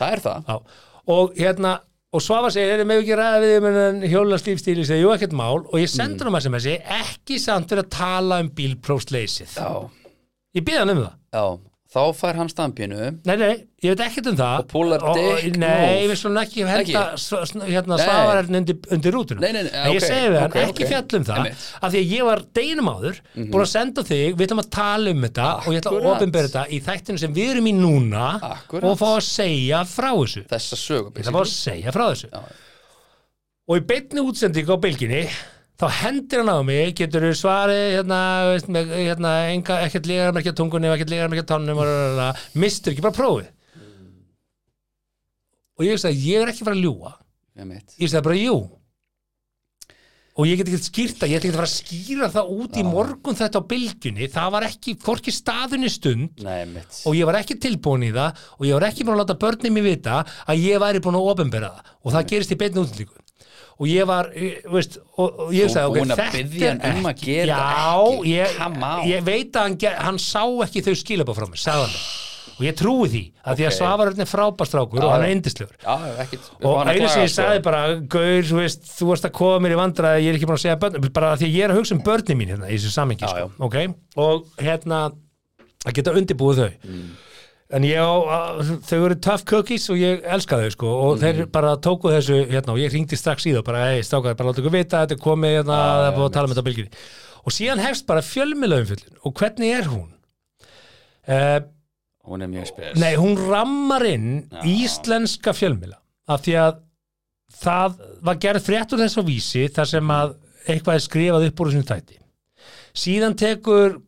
[0.00, 0.62] er það.
[1.10, 1.78] Og hérna
[2.10, 5.34] og Svafa segir, erum við ekki ræða við um en hjóla stífstíli, segir, jú ekkert
[5.36, 5.62] mál.
[5.62, 9.54] Og ég sendur hann um SMS-i, ekki samt fyrir að tala um bílprófsleysið.
[9.54, 10.16] Já,
[10.58, 11.14] ég byrði hann um það.
[11.30, 11.44] Já,
[11.90, 16.06] þá fær hann stampinu Nei, nei, ég veit ekkert um það Og púlar dick Nei,
[16.06, 17.02] við slum ekki henda
[17.66, 18.04] hérna Nei.
[18.04, 20.86] svafarinn undir, undir rútuna Nei, nei, nei, En ég ok, segi við hann, ok, ekki
[20.86, 20.92] ok.
[20.92, 24.46] fjall um það af því að ég var deginum áður búin að senda þig, við
[24.46, 26.16] ætlum að tala um þetta og ég ætla að Akkurat.
[26.22, 28.86] opinbera þetta í þættinu sem við erum í núna Akkurat.
[28.92, 32.04] og fá að segja frá þessu Þessa sögu Ég ætla að fá að segja frá
[32.12, 32.44] þessu Já.
[33.70, 35.24] og í beinni útsendingu á bylginni
[35.80, 38.18] þá hendir hann á mig, getur þú svarið hérna,
[38.50, 43.16] veist, með, hérna enga, ekkert lígarmerkja tungunni og ekkert lígarmerkja tannum og mistur ekki bara
[43.16, 43.48] prófið.
[45.80, 46.84] Og ég veist að ég er ekki fara að
[47.60, 47.96] Einmitt.
[47.96, 48.58] ég veist að bara jú.
[50.40, 52.84] Og ég get ekki skýrt það, ég ætla ekki fara að skýra það út í
[52.86, 56.44] morgun þetta á bylginni það var ekki, hvorki staðunni stund.
[56.44, 58.44] Nei, og ég var ekki tilbúin í það.
[58.60, 61.32] Og ég var ekki búin að láta börnum mér vita að ég væri búin að
[61.32, 61.92] ofinbera það.
[62.04, 63.18] Og það gerist í beinni útlíku
[63.80, 64.28] og ég var,
[64.74, 67.60] veist, og, og ég sagði, ok, búin að þetta biðja er hann um að gera
[67.60, 68.58] já, þetta ég,
[69.08, 72.02] ég veit að hann, hann sá ekki þau skilabá frá mér, sagði hann.
[72.60, 73.74] Og ég trúi því, að því að.
[73.78, 75.30] Svavarörn er frábastrákur og hann er
[76.26, 77.80] ekkit og einu sem ég sagði bara
[78.12, 80.64] Gaur, þú veist, þú varst að koma mér í vandræði ég er ekki búin að
[80.66, 82.92] segja börn, bara því að ég er að hugsa um börnin mín hérna í þessu
[82.92, 83.78] samengi sko, ok,
[84.20, 85.00] og hérna
[85.88, 86.70] að geta undirbúið þau.
[86.84, 87.08] Mm.
[87.72, 91.20] En ég á, að- þau eru tough cookies og ég elska þau sko og Mm.
[91.22, 94.50] þeir bara tóku þessu hérna og ég ringdi strax í þau bara, hei, stákaði, bara
[94.50, 95.78] láta ykkur vita þetta er komið hérna,
[96.08, 96.90] er búið að tala um þetta bylginni
[97.46, 100.08] og síðan hefst bara fjölmiðlaumfjöldin og hvernig er hún?
[101.28, 101.60] Uh,
[102.26, 104.60] Hún er mjög spes Nei, hún rammar inn Já.
[104.66, 105.96] íslenska fjölmila
[106.28, 106.78] af því að
[107.60, 110.34] það var gerð frétt úr þess á vísi þar sem að
[110.68, 112.18] eitthvað er skrifað upp úr þessum þætti
[112.94, 114.00] síðan tekur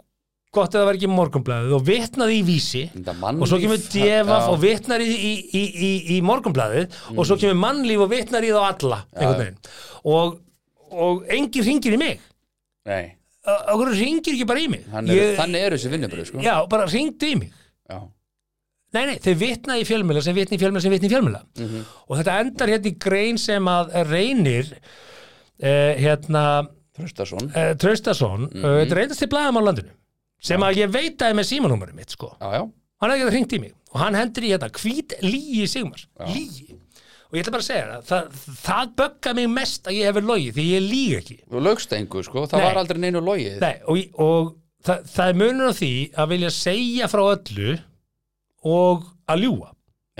[0.52, 4.36] gott að það var ekki morgunblæðið og vitnaði í vísi og svo kemur Já.
[4.52, 8.50] og vitnar í, í, í, í, í morgunblæðið og svo kemur mannlíf og vitnar í
[8.52, 8.98] þá alla
[10.04, 10.38] og,
[10.92, 12.20] og enginn ringir í mig.
[12.90, 13.14] Nei,
[13.46, 14.84] okkur ringir ekki bara í mig?
[14.92, 16.42] Er, Ég- þannig eru þessi vinnubröð sko.
[16.44, 17.52] Já, bara ringdu í mig.
[17.88, 18.02] Já.
[18.92, 21.84] Nei, nei, þau vitna í fjölmjöla sem vitna í fjölmjöla sem vitna í fjölmjöla Mhm.
[22.10, 24.68] og þetta endar hérna í grein sem að reynir
[25.62, 27.48] eh, hérna Traustason.
[27.56, 28.74] eh, Traustason, mm Mhm.
[28.82, 29.92] þetta reyndast til blaðum á landinu
[30.42, 32.62] sem að ég veit að er með símanúmerið mitt sko, Já, já,
[33.02, 33.74] hann hefði getað hringt í mig.
[33.92, 36.24] Og hann hendur í hérna, hvít lígi Sigmar Já.
[36.32, 36.78] lígi
[37.32, 40.24] og ég ætla bara að segja það, það, það bögga mig mest að ég hefur
[40.28, 41.36] logið því ég líg ekki.
[41.48, 42.42] Þú lögst engu sko.
[42.44, 42.66] Það Nei.
[42.66, 43.54] var aldrei neinu logið.
[43.62, 44.50] Nei, og, og
[44.84, 47.70] það, það er munur á því að vilja segja frá öllu
[48.68, 49.70] og að ljúga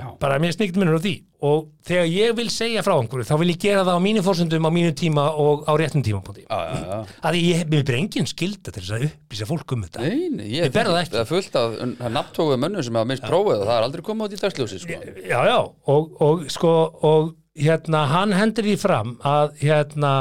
[0.03, 1.13] Já, bara mér snikt munur á því.
[1.47, 4.67] Og þegar ég vil segja frá einhverju þá vil ég gera það á mínu fórsöndum
[4.67, 6.45] á mínu tíma og á réttum tímapunkti.
[6.51, 10.07] Að ég mér engin skilda til þess að upplýsa fólk um þetta.
[10.07, 11.15] Nei, nei, ég Ég ber það ekki.
[11.15, 11.79] Það er fullt af
[12.19, 15.01] nafntókuð mönnum sem hafa minnst prófið og það er aldrei komið út í dagsljósi sko.
[15.23, 15.59] já já
[15.95, 16.75] og, og sko
[17.11, 20.13] og hérna hann hendur því fram að hérna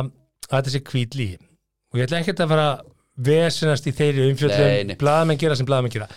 [0.51, 1.37] að þetta sé hvít lígi
[1.91, 2.67] og ég ætla ekkert að fara
[3.11, 4.97] að vesinast í þeirri umfjöldum nei.
[4.99, 6.07] blaðamenn gera sem blaðamenn gera.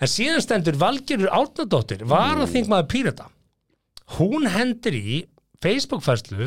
[0.00, 3.28] En síðan stendur Valgerur Árnadóttir var að þingmaður pírata.
[4.18, 5.20] Hún hendur í
[5.60, 6.46] Facebook-færslu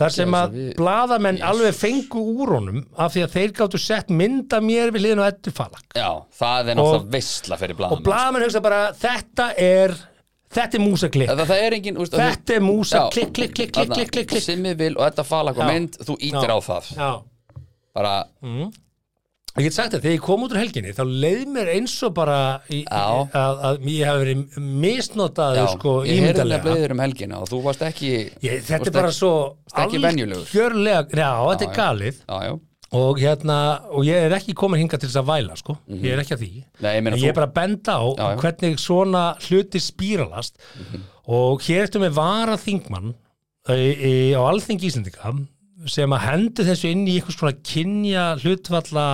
[0.00, 0.68] þar sem að við...
[0.78, 1.48] blaðamenn Jesus.
[1.50, 5.28] alveg fengu úr honum af því að þeir gáttu sett mynda mér við liðin og
[5.28, 5.84] ettu falak.
[5.92, 8.06] Já, það er náttúrulega veistla fyrir og blaðamenn.
[8.08, 9.94] blaðamenn hugsa bara þetta er
[10.56, 11.28] þetta er músaklikk.
[11.34, 11.42] Er
[12.16, 14.46] Þetta er músa, klikk, klikk, klikk, klikk, klikk, klikk, klikk.
[14.48, 16.90] Simmi vil og þetta fala hvað mynd Þú ítir á það.
[16.96, 17.10] Já,
[17.96, 18.14] Bara,
[19.58, 22.12] ég get sagt það, þegar ég kom út úr helginni þá leið mér eins og
[22.14, 22.38] bara
[22.70, 23.34] í, að,
[23.66, 27.62] að ég hef verið misnotaður já, sko ég heyrði ímyndalega nefnilega um helgina og þú
[27.66, 29.32] varst ekki ég, Þetta varst er bara svo
[29.74, 32.20] algjörlega, já, þetta er galið.
[32.30, 32.54] Já, já,
[33.00, 33.56] og hérna,
[33.94, 36.40] og ég er ekki komin hingað til þess að væla, sko, ég er ekki að
[36.42, 36.50] því.
[36.82, 38.40] Nei, ég ég er bara að benda á Já, já.
[38.44, 40.58] hvernig svona hluti spíralast.
[41.30, 43.12] Og hér ertu með vara þingmann
[43.70, 45.34] í, í, á alþingi Íslendinga
[45.88, 49.06] sem að hendur þessu inn í einhvers konar kynja hlutvalla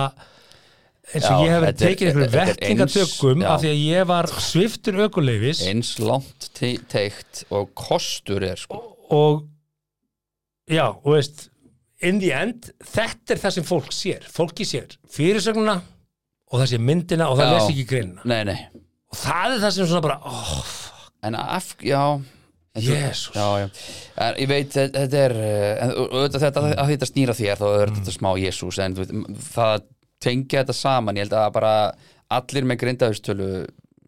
[1.13, 2.95] eins og Já, ég hef verið er- tekið er eins-
[3.41, 3.47] já.
[3.53, 8.81] af því að ég var sviftur ökuleifis eins langt te- teikt og kostur er sko.
[9.09, 9.45] Og
[10.69, 11.49] já, og veist
[12.01, 14.25] in the end, þetta er það sem fólk sér.
[14.29, 15.79] Fólki sér fyrirsögnuna
[16.51, 17.53] og það sé myndina og það Já.
[17.55, 18.21] les ekki greinina.
[18.25, 18.59] Nei, nei,
[19.11, 20.65] og það er það sem svona bara oh,
[21.23, 22.21] en af, já
[24.25, 25.93] en ég veit þetta er, eh,
[26.37, 29.87] þetta að þetta snýra þér þá er þetta smá Jésús en það að
[30.23, 31.73] tengja þetta saman, ég held að bara
[32.33, 33.49] allir með grindaðustölu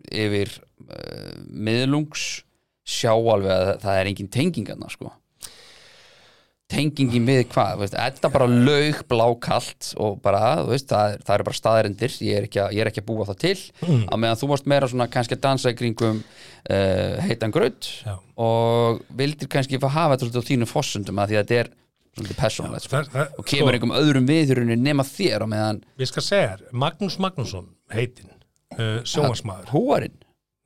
[0.10, 0.52] yfir
[0.90, 2.44] uh, miðlungs
[2.90, 5.12] sjá alveg að það er engin tengingarna sko
[6.70, 12.16] tengingin við hvað, þetta bara laug blákalt og bara, veist, það, það eru bara staðarindir,
[12.28, 14.06] ég er ekki að, er ekki að búa það til Mm.
[14.12, 17.54] á meðan þú varst meira svona kannski að dansa í kringum uh, heitan
[18.06, 18.16] Já.
[18.38, 21.72] og vildir kannski fá hafa þetta svolítið á þínum fossundum að því að þetta er
[22.20, 23.02] svolítið persónulegt sko.
[23.40, 27.70] og kemur einhverjum öðrum viðurinn nema þér á meðan ég skal segja þér, Magnús Magnússon
[27.94, 28.32] heitinn,
[28.78, 30.18] uh, sjónvarsmaður húarinn,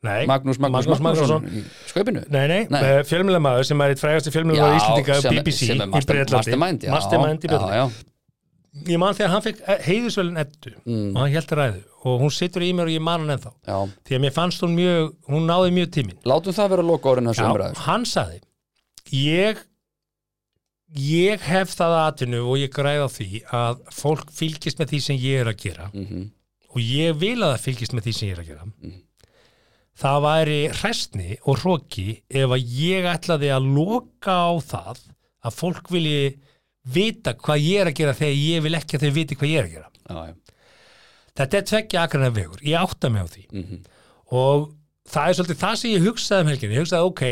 [0.04, 2.82] nei, Magnús Magnús Magnússon í skaupinu Nei, nei, Nei.
[3.08, 8.10] fjölmjölamæður sem er eitt frægasti fjölmjölamæður Íslendinga sem- BBC í Breitlandi Mastermind, í Breitlandi.
[8.90, 11.12] Ég man þegar hann fekk heiðusvelin ettu Mm.
[11.16, 13.78] og hann held ræðu og hún situr í mér og ég man hann ennþá já,
[14.04, 17.30] því að mér fannst hún mjög, hún náði mjög tímin látum það vera loka orðin
[17.30, 18.42] þessu umræður hann saði
[19.14, 19.58] ég
[20.96, 25.40] ég hef það atvinnu og ég græða því að fólk fylgist með því sem ég
[25.42, 26.28] er að gera Mhm.
[26.74, 28.94] og ég vil að það fylgist með því sem ég er að gera Mhm.
[30.00, 35.02] Það væri hræstni og hróki ef að ég ætlaði að loka á það
[35.44, 36.38] að fólk vilji
[36.84, 39.60] vita hvað ég er að gera þegar ég vil ekki að þau viti hvað ég
[39.62, 39.90] er að gera.
[40.04, 40.34] Já,
[41.40, 43.46] þetta er tveggja akrana vegur, ég átta mig á því.
[43.52, 43.84] Mhm.
[44.34, 44.72] og
[45.14, 47.24] það er svolítið það sem ég hugsaði um helginu, ég hugsaði ok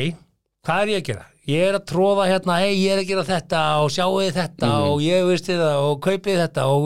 [0.66, 1.26] hvað er ég að gera?
[1.50, 5.00] Ég er að tróða hérna, hei ég er að gera þetta og sjáuði þetta og
[5.02, 6.84] ég veist þetta og kaupið þetta og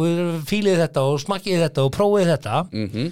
[0.48, 2.62] fílið þetta og smakkið þetta og prófið þetta.
[2.72, 3.10] Mhm.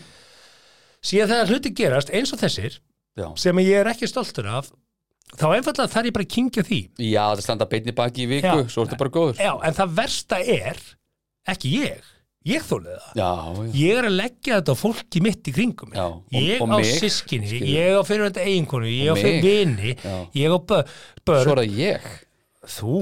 [1.03, 2.79] Síðan þegar hluti gerast eins og þessir
[3.19, 4.71] já sem ég er ekki stoltur af
[5.33, 6.79] þá einfallega þarf ég bara að kynkja því
[7.11, 8.67] Já, það standa beinni baki í viku, Já.
[8.73, 10.81] svo ertu bara góður Já, en það versta er
[11.53, 12.03] ekki ég,
[12.47, 15.89] ég þólið það Já, já, ég er að leggja þetta á fólki mitt í kringum
[15.91, 15.97] mig.
[15.97, 17.71] Já, og- ég og á mig, sískinni, skilur.
[17.73, 19.43] ég á fyrirvændi eiginkonu ég á Og fyrir mig.
[19.43, 20.15] vini, Já.
[20.37, 20.93] ég á börn,
[21.25, 22.11] börn svo er það ég
[22.69, 22.99] þú,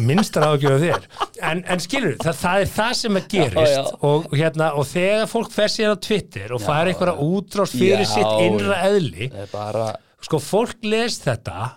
[0.00, 1.08] minnstar ágjöðu þér.
[1.50, 3.98] En, en skilur, það, það er það sem að gerist Já, já.
[4.10, 8.44] Og, hérna, og þegar fólk fer sér á Twitter og fær einhverja útrás fyrir sitt
[8.44, 9.90] innra eðli bara
[10.20, 11.70] sko fólk les þetta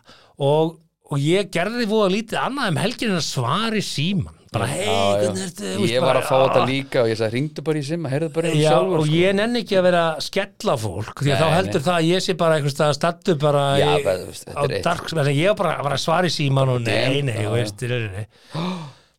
[0.43, 4.67] og, og ég gerði því voða lítið annað um helgin en að svari síman bara
[4.69, 5.71] hei, hvernig ertu?
[5.89, 8.11] Ég var bara, að fá þetta "Ah." líka og ég sagði, ringdu bara í simma,
[8.13, 9.17] heyrðu bara í Já, sjálfur og sko.
[9.19, 12.25] ég nenni ekki að vera að skella fólk því að þá heldur það að ég
[12.27, 13.63] sé bara einhvers stað stattu bara
[14.03, 14.17] bara,
[14.53, 18.27] á dark ég var bara að að svara í síman og nei, nei,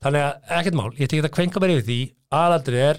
[0.05, 2.01] þannig að ekkert mál, ég tekið að kvenka mér yfir því.
[2.35, 2.99] Aðaldrið er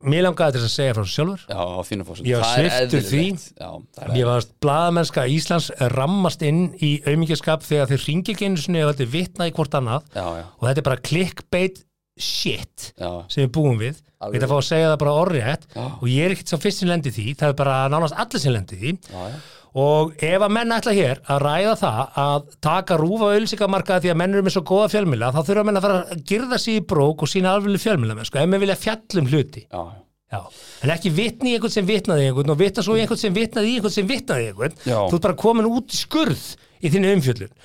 [0.00, 1.42] mér langaði til að segja frá sjálfur.
[1.50, 3.24] Já, á þínu fórsum Ég var sviptur því.
[3.60, 3.70] Já,
[4.14, 8.94] Mér varst blaðamennska Íslands rammast inn í aumingjaskap þegar þeir ringi ekki einu sinni og
[8.94, 10.08] þetta er vitnað í hvort annað.
[10.16, 11.82] Já, já, og þetta er bara clickbait
[12.24, 15.84] shit já, sem við búum við við þetta fá að segja það bara orðrétt Já.
[15.86, 18.52] og ég er ekkert svo fyrst sem lendi því það er bara nánast allir sem
[18.54, 19.38] lendi því já, já.
[19.84, 24.20] og ef að menn ætla hér að ræða það að taka rúfa auðlýsingamarkaði því að
[24.20, 26.84] menn eru með svo góða fjölmila þá þurfa menn að fara að girða sig í
[26.92, 29.82] brók og sína alveg fjölmila sko, ef menn vilja fjallum hluti já.
[30.30, 30.44] Já.
[30.84, 33.34] en ekki vitni í einhvern sem vitnaði í einhvern og vitna svo í einhvern sem
[33.34, 34.98] vitnaði í einhvern sem vitnaði í einhvern Já.
[35.10, 36.44] þú ert bara komin út í skurð
[36.78, 37.56] í þinni umfjöllun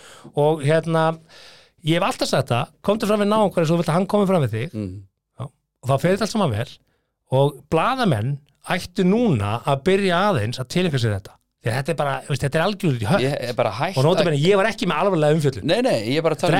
[0.41, 1.03] og hérna
[1.85, 4.43] ég hef alltaf sagt það, komdu fram við náungar svo vilt að hann komi fram
[4.47, 4.91] við þig Mm.
[5.39, 5.45] Já.
[5.45, 6.69] og þá fer þetta allt saman vel
[7.39, 8.35] og blaðamenn
[8.75, 12.41] ættu núna að byrja aðeins að tilengja sér þetta Því að þetta er bara, veist,
[12.43, 15.79] þetta er algjörður í hægt og nota benni, ég var ekki með alvarlega umfjöllun Nei,
[15.81, 16.51] nei, ég er bara að tala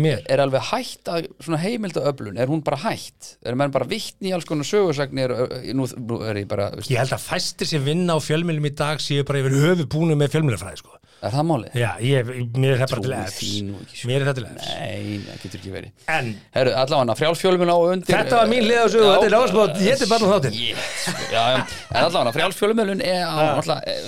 [0.00, 0.22] um, er.
[0.32, 3.34] Er alveg hægt að svona heimildaöflun, er hún bara hægt?
[3.44, 5.34] Er menn bara vittni í alls konar sögursagnir
[5.76, 5.84] nú
[6.24, 9.20] er ég bara, veist, Ég held að fæstir sem vinna á fjölmjölum í dag séu
[9.28, 10.96] bara yfir höfu búinu með fjölmjölafræði sko.
[11.22, 11.74] Er það málið?
[11.78, 14.08] Já, ég, mér er það bara til efs sko.
[14.10, 17.76] Mér er það til efs Nei, það getur ekki verið En Herru, allavega, frjálsfjölmun á
[17.92, 20.56] undir Þetta var mín sögu, Já, þetta er náttúrulega- ég heiti bara þáttinn.
[21.02, 21.42] Sko,
[21.94, 23.34] en allavega, frjálsfjölmun er á,
[23.86, 24.02] eh,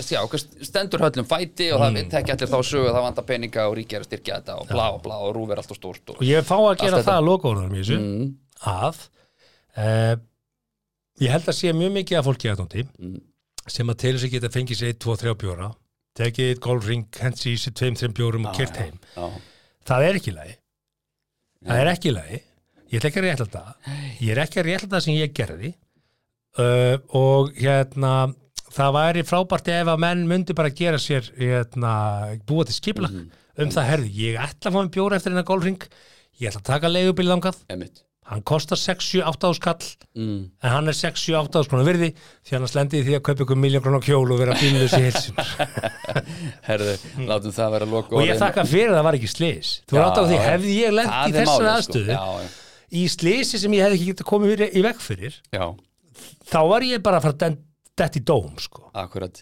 [0.69, 1.85] stendur höllum fæti og Mm.
[1.85, 4.41] það veit ekki allir þá sögu að það vantar peninga og ríkja er að styrkja
[4.41, 6.79] þetta og blá og blá og rúf er alltaf stórt og Og ég fá að
[6.83, 8.35] gera það að lokaorðanum í þessu mm,
[8.67, 8.97] að
[9.77, 10.17] uh,
[11.21, 13.21] ég held að sé mjög mikið af fólki Mm.
[13.69, 15.75] sem að til þess að geta fengið sér 2-3 bjóra
[16.19, 19.01] tekið eitt golfring, hensi í sér 2-3 bjórum og kert heim.
[19.17, 19.27] já,
[19.91, 20.55] það er ekki í lagi.
[21.65, 22.41] Það er ekki í lagi.
[22.93, 23.93] Ég ætla ekki að rétla það.
[24.21, 25.75] Ég er ekki að rétla það sem ég gerði.
[26.55, 28.15] Uh, og hérna
[28.75, 31.95] það væri frábært ef að menn myndi bara gera sér hérna,
[32.47, 33.17] búa til skipulag
[33.59, 35.83] um það herði, ég ætla að fá mér bjóra eftir hennar golfring
[36.39, 37.61] ég ætla að taka leigubíl þangað.
[37.75, 40.39] Emitt hann kostar 6-7-8 áskall mm.
[40.65, 44.01] en hann er 6-7-8 áskall virði því hann slendið því að kaupa ykkur miljón krónu
[44.05, 45.37] kjól og vera bílus í hilsin
[46.69, 46.95] Herðu,
[47.29, 50.07] látum það vera loka og ég þakka fyrir að það var ekki slis þú er
[50.07, 52.33] átt á því, hefði ég lent í þessari aðstöðu sko.
[52.41, 52.57] Já,
[52.95, 55.67] í slisi sem ég hefði ekki getað komið í- í veg fyrir já,
[56.49, 57.61] þá var ég bara að fara að
[57.99, 58.89] dett í dóm sko.
[59.05, 59.39] akkurat.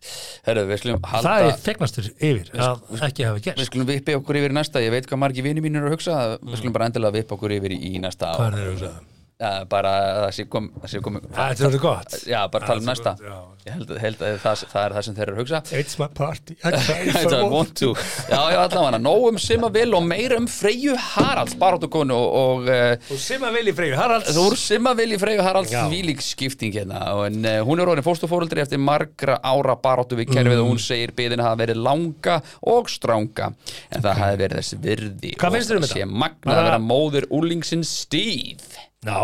[0.47, 4.19] Herðu, við skulum það halda er fegnastur yfir að ekki hafa Við gerst skulum vippi
[4.19, 6.91] okkur yfir næsta, ég veit hvað margir vini mínir eru að hugsa, við skulum bara
[6.91, 9.12] endilega vippa okkur yfir í, næsta hvað er það að hugsa
[9.43, 12.17] ja, bara að það sé kom, það sé kom það er gott.
[12.31, 13.17] Já, bara tala um næsta.
[13.19, 13.41] já.
[13.63, 15.59] Ég held, held að það, það er það sem þeir eru að hugsa.
[15.79, 16.57] It's my party.
[16.67, 17.53] I cry Þetta for er one.
[17.55, 17.91] want to.
[18.27, 22.73] Já, já, allavega, nóg um Simma Vil og meira um Freyju Haralds baráttukonu og, og
[23.15, 24.33] og sem að vilja Freyju Haralds.
[24.35, 25.85] Þú eru Simma Vil í Freyju Haralds Já.
[25.87, 27.05] þvílík skipting hérna.
[27.29, 30.65] En, uh, hún er orðin fóstufóruldri eftir margra ára baráttu við kerfið Mm.
[30.67, 33.53] og hún segir byðin hafa verið langa og stránga
[33.95, 36.09] en það hafi verið þess virði Hvað finnst þér um þetta?
[36.27, 39.19] magnað að vera móður úlingsins Steve já.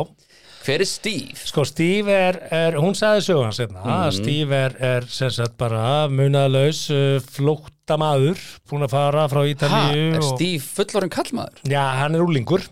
[0.69, 1.39] Hver er Steve?
[1.49, 6.09] Sko Steve er, er hún sagði söguna sérna að Steve er, er sem sagt bara
[6.13, 11.63] munaðlaus uh, flóttamaður búin að fara frá Ha, Ítalíu er og, Steve fullorinn kallmaður?
[11.71, 12.67] Já, hann er úlingur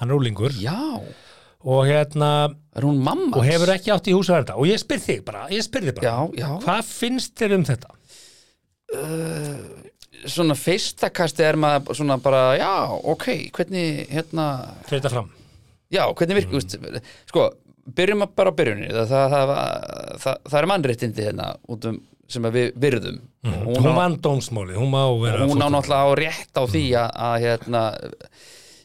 [0.00, 0.80] hann er úlingur Já,
[1.68, 2.32] og hérna
[2.74, 3.36] er hún mamma?
[3.38, 6.10] og hefur ekki átt í húsverða og ég spyr þig bara, ég spyr þig bara.
[6.10, 6.50] Já, já.
[6.64, 7.94] Hvað finnst þér um þetta?
[10.26, 12.72] Svona fyrsta kasti er maður svona bara, já,
[13.14, 14.46] ok, hvernig, hérna
[14.88, 15.34] Fyrir þetta fram
[15.92, 17.00] Já, hvernig virku, mm.
[17.30, 17.48] sko
[17.96, 19.50] byrjum bara á byrjunni það, það, það,
[20.24, 23.22] það, það er mannréttindi hérna út um sem við virðum.
[23.46, 26.84] Hún, hún, hún vann dómsmáli, hún má vera hún á náttúrulega á rétt á því
[27.00, 27.82] að, að hérna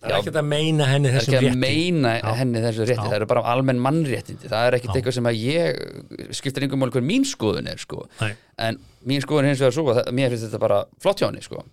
[0.03, 1.59] það er ekkert að meina henni það er þessum ekki að rétti.
[1.63, 3.09] meina henni þessu rétti, Já.
[3.09, 4.51] það eru bara almenn mannréttindi.
[4.51, 8.07] Það er ekkert eitthvað sem að ég skiptir einhver mál hver mín skoðun er sko.
[8.21, 8.31] Nei.
[8.63, 8.79] en
[9.09, 11.63] mín skoðun hins vegar svo mér finnst þetta bara flott hjá henni sko.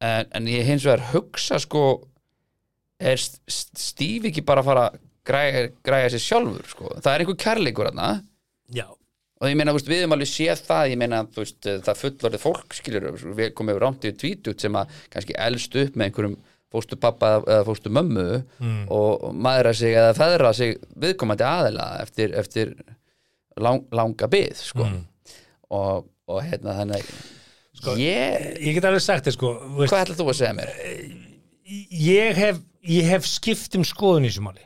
[0.00, 1.84] En, en ég hins vegar hugsa sko
[3.00, 4.98] er St- St- Steve ekki bara að fara að
[5.30, 7.90] græja, græja sér sjálfur sko það er einhver kærleikur
[8.70, 8.86] Já,
[9.40, 13.06] og ég meina, við höfum alveg séð það ég meina, veist, það fullorðið fólk skilur,
[13.34, 16.36] við komum yfir rámt yfir tvítut sem að kannski elst upp með einhverjum
[16.70, 18.26] fóstu pappa eða fóstu mömmu
[18.60, 18.84] Mm.
[18.94, 22.74] og maðura sig eða feðra sig viðkomandi aðila eftir, eftir
[23.58, 24.84] lang, langa byð sko.
[24.86, 25.00] Mm.
[25.70, 27.10] og, og hérna þannig
[27.80, 30.70] Sko, ég, ég get alveg sagt þér sko hvað ætlar þú að segja mér?
[31.90, 34.64] ég hef, ég hef skipt um skoðun í þessu máli.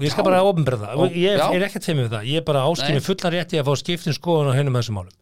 [0.00, 0.28] Ég skal Já.
[0.30, 0.94] bara ofnbæra það.
[0.96, 1.46] Ó, ég já.
[1.52, 4.16] er ekkert þeim með það, ég er bara áskilin fullan rétti að fá skipt um
[4.16, 5.16] skoðun á hennum þessum málum.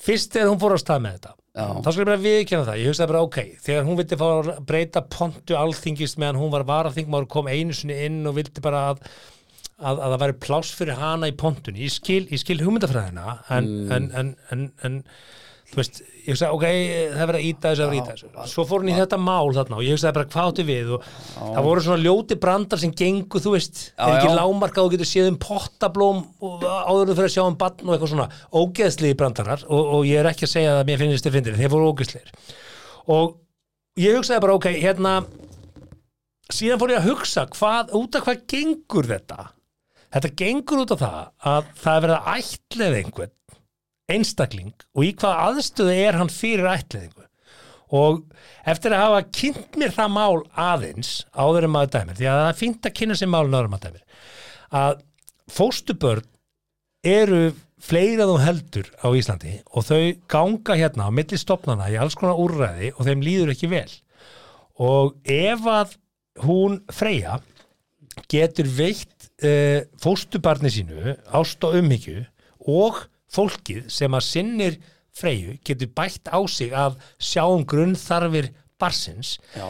[0.00, 2.88] Fyrst þegar hún fór á stað með þetta þá skal ég bara viðkjanna það, ég
[2.88, 7.26] hugsaði bara ok þegar hún vildi fá að breyta pontu alþingist meðan hún var varaþingmaður
[7.34, 9.02] kom einu sinni inn og vildi bara að
[9.80, 11.82] að, að það væri pláss fyrir hana í pontunni.
[11.84, 13.92] Ég skil, ég skil hugmyndafræðina en, Mm.
[13.96, 14.98] en, en, en, en
[15.72, 16.64] þú veist, ég hugsaði ok
[17.16, 18.52] það verið að íta þessu, það verið að íta þessu.
[18.52, 20.92] svo fór hún í þetta mál þarna og ég hugsaði bara hvað áttu við?
[20.94, 21.10] Og
[21.40, 25.30] það voru svona ljóti brandar sem gengu, þú veist, er ekki lámarka og getur séð
[25.32, 28.28] um pottablóm og áður þú fyrir að sjá um barn og eitthvað svona
[28.62, 31.72] ógeðslegi brandarar og, og ég er ekki að segja að mér finnst þið fyndir, þeir
[31.74, 32.34] voru ógeðslegir.
[33.10, 33.38] Og
[34.00, 35.14] ég hugsaði bara ok, hérna
[36.54, 39.50] síðan fór ég að hugsa hvað, út af hvað gengur þetta?
[40.10, 41.18] Þetta gengur út af það
[41.50, 43.34] að það er verið að ætleða einhvern
[44.14, 47.26] einstakling og í hvað aðstöðu er hann fyrir ætleðingu
[48.00, 48.20] og
[48.70, 52.50] eftir að hafa kynnt mér það mál aðeins áður en maður dæmir því að það
[52.50, 54.28] er fínt að kynna sér málun áður en maður dæmir
[54.80, 55.02] að
[55.50, 56.28] fóstubörn
[57.06, 57.42] eru
[57.80, 62.16] fleiri að þú heldur á Íslandi og þau ganga hérna á milli stopnana í alls
[62.18, 63.88] konar úrræði og þeim líður ekki vel.
[64.80, 65.96] Og ef að
[66.44, 67.40] hún Freyja
[68.30, 72.24] getur veitt uh, fóstubarni sínu ást og umhyggju
[72.68, 73.00] og
[73.30, 74.80] fólkið sem að sinnir
[75.20, 79.66] Freyju getur bætt á sig að sjá um grunnþarfir barsins já,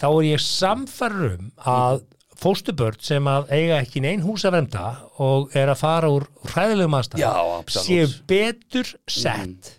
[0.00, 2.00] þá er ég samfæður um að
[2.38, 4.84] fóstubörn sem að eiga ekki neinn hús að vernda
[5.22, 7.84] og er að fara úr hræðilegum Já, absolutt.
[7.84, 9.74] séu betur sett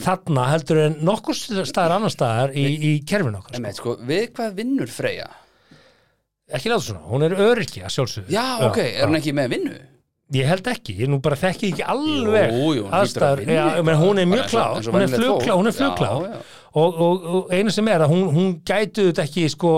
[0.00, 3.72] þarna heldur en nokkur staðar annar staðar í, í kerfinu okkar sko.
[3.76, 5.28] sko, við hvað vinnur Freyja?
[6.52, 9.76] ekki láta svona, hún er öryggi að sjálfsögðu Já, ok, er hún ekki með vinnu?
[10.32, 14.20] Ég held ekki, ég nú bara þekki ekki alveg Jú, jú, aðstæður, já, menn, hún
[14.22, 15.46] er mjög og hún er fólk.
[15.52, 16.26] hún er Já, flugklár.
[16.30, 16.40] Já.
[16.80, 19.72] og, og, og einu sem er að hún, hún gætu þetta ekki sko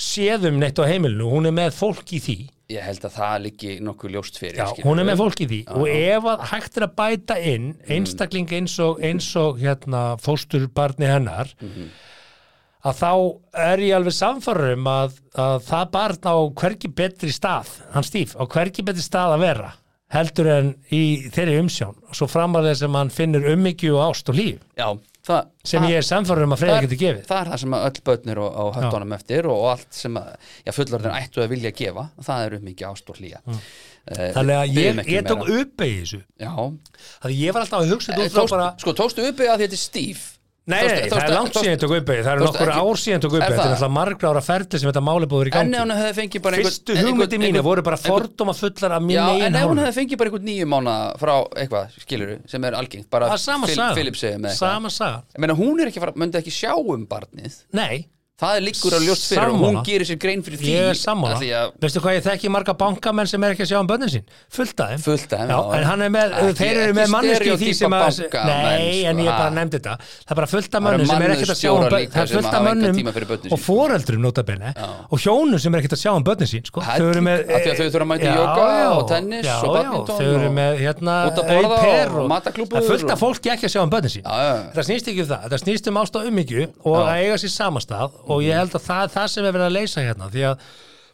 [0.00, 2.36] séðum neitt á heimilinu, hún er með fólk í því.
[2.70, 4.86] Ég held að það liggi nokkuð ljóst fyrir já, skilurðu.
[4.86, 5.58] hún er með fólk í því.
[5.74, 11.08] Og ef að hægt er að bæta inn einstakling eins og, eins og hérna fósturbarni
[11.10, 11.50] hennar
[12.86, 13.12] að þá
[13.66, 18.34] er ég alveg samfærum um að, að það barn á hvergi betri stað, hann Stíf
[18.40, 19.70] á hvergi betri stað að vera
[20.10, 24.38] heldur en í þeirri umsjón og svo framalega sem hann finnur ummyggju og ást og
[24.40, 24.88] líf Já,
[25.26, 27.22] það, sem ég er samfærum um að Freyja það, getur gefið.
[27.28, 30.32] það er það sem öll börnir og, og höfðunum eftir og, allt sem að
[30.64, 33.40] já, fullorðin ættu að vilja gefa það er um mikið ást og hlýja.
[33.44, 33.62] Mm.
[34.34, 36.20] þannig að ég, ég tók upp í þessu.
[36.40, 39.46] Já, þannig að ég var alltaf að hugsa út frá tókst, bara sko tókstu uppi
[39.46, 40.26] að þetta er stíf
[40.70, 43.34] Nei, nei, það er langt síðan tók upp í, það eru nokkur ár síðan tók
[43.34, 45.70] upp í, Er þetta er náttúrulega margra ára ferli sem þetta máli búður í gangi.
[46.60, 49.96] Fyrstu hugmyndi mínu voru bara fordóma fullar af mín Já, eigin en ef hún hefði
[50.00, 53.28] fengið bara einhvern nýju mánu frá eitthvað, skiluru, sem er algengt bara.
[53.96, 54.60] Philip segir með eitthvað.
[54.60, 55.22] Sama saga.
[55.34, 57.60] Ég meina, hún er ekki fara, myndi ekki sjá um barnið.
[57.76, 58.06] Nei,
[58.40, 60.96] Það er líkur að ljóst fyrir og hún gerir sér grein fyrir því ég er
[60.96, 61.36] sammála.
[61.36, 64.24] að Veistu hvað ég þekki marga bankamenn sem er ekki að sjá um börnin sín?
[64.48, 65.52] Fullt af þeim.
[65.76, 68.04] En hann er með, Ekki- þeir eru ekki með manneski því sem að,
[68.48, 69.56] nei, en sko, ég bara ha.
[69.58, 69.94] nefndi þetta.
[70.00, 72.30] Það er bara fullt af mönnum sem er ekkert að sjá um líka það er
[72.36, 72.96] fullt af mönnum
[73.50, 74.68] og foreldrum notabene
[75.10, 76.80] og hjónum sem er ekkert að sjá um börnin sín, sko.
[76.80, 78.32] Er Þau eru með, að þau þurfa að mæta já,
[78.90, 82.32] og tennis og badminton Þau eru með, út að borða au pair og
[82.80, 83.48] er fullt af fólki
[88.30, 88.38] að Já, já, já.
[88.38, 88.40] Og Já.
[88.40, 90.66] að ég held að það er það sem er verið að leysa hérna því að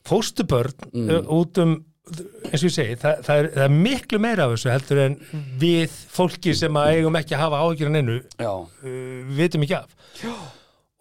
[0.07, 1.31] fóstubörn mm.
[1.37, 4.71] út um eins og ég segi, það, það, er, það er miklu meira af þessu
[4.71, 5.17] heldur en
[5.59, 9.75] við fólki sem að eigum ekki að hafa áhyggjur en einu Já, uh, vitum ekki
[9.81, 10.35] af Já.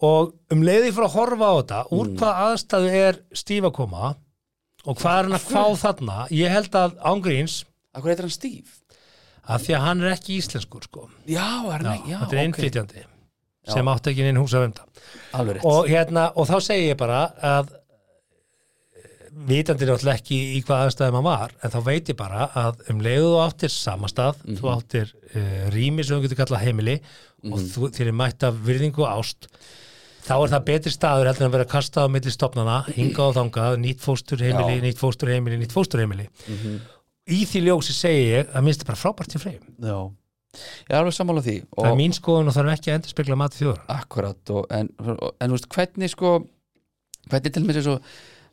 [0.10, 2.18] og um leiði fyrir að horfa á þetta úr Mm.
[2.24, 4.16] hvað aðstæðu er Stíf að koma
[4.86, 7.60] og hvað er hann að fá þarna ég held að ángríns
[7.96, 8.74] Akkur heitir hann Steve?
[9.46, 12.42] að því að hann er ekki íslenskur sko Já, er hann ekki, já, þetta er
[12.42, 12.48] ok.
[12.50, 13.06] innflytjandi
[13.68, 14.86] sem átti ekki inn hús að venda
[15.64, 17.72] og, hérna, og þá segi ég bara að
[18.96, 19.08] eh,
[19.50, 23.02] vitandi náttúrulega ekki í hvað aðstæðum hann var en þá veit ég bara að um
[23.04, 24.58] leiðu þú áttir samastað, Mhm.
[24.62, 26.96] þú áttir uh, rými sem þú getur kallað heimili
[27.44, 27.68] og Mhm.
[27.74, 29.50] þú, þér er mætt af virðingu ást
[30.26, 33.36] þá er það betri staður heldur en að vera kastað á milli stopnana, hingað og
[33.36, 34.78] þangað nýtt fósturheimili, Já.
[34.80, 34.86] Mhm.
[34.88, 36.30] nýtt fósturheimili nýtt fósturheimili
[37.28, 40.12] í því ljósi segi ég að minnst bara frábært til freyjum Já,
[40.56, 43.40] ég er alveg sammála því það er mín skoðun og þarf ekki að endur spekla
[43.42, 44.90] mati þjóður akkurat og, en,
[45.42, 46.38] en veist, hvernig sko
[47.30, 48.00] hvernig til mér svo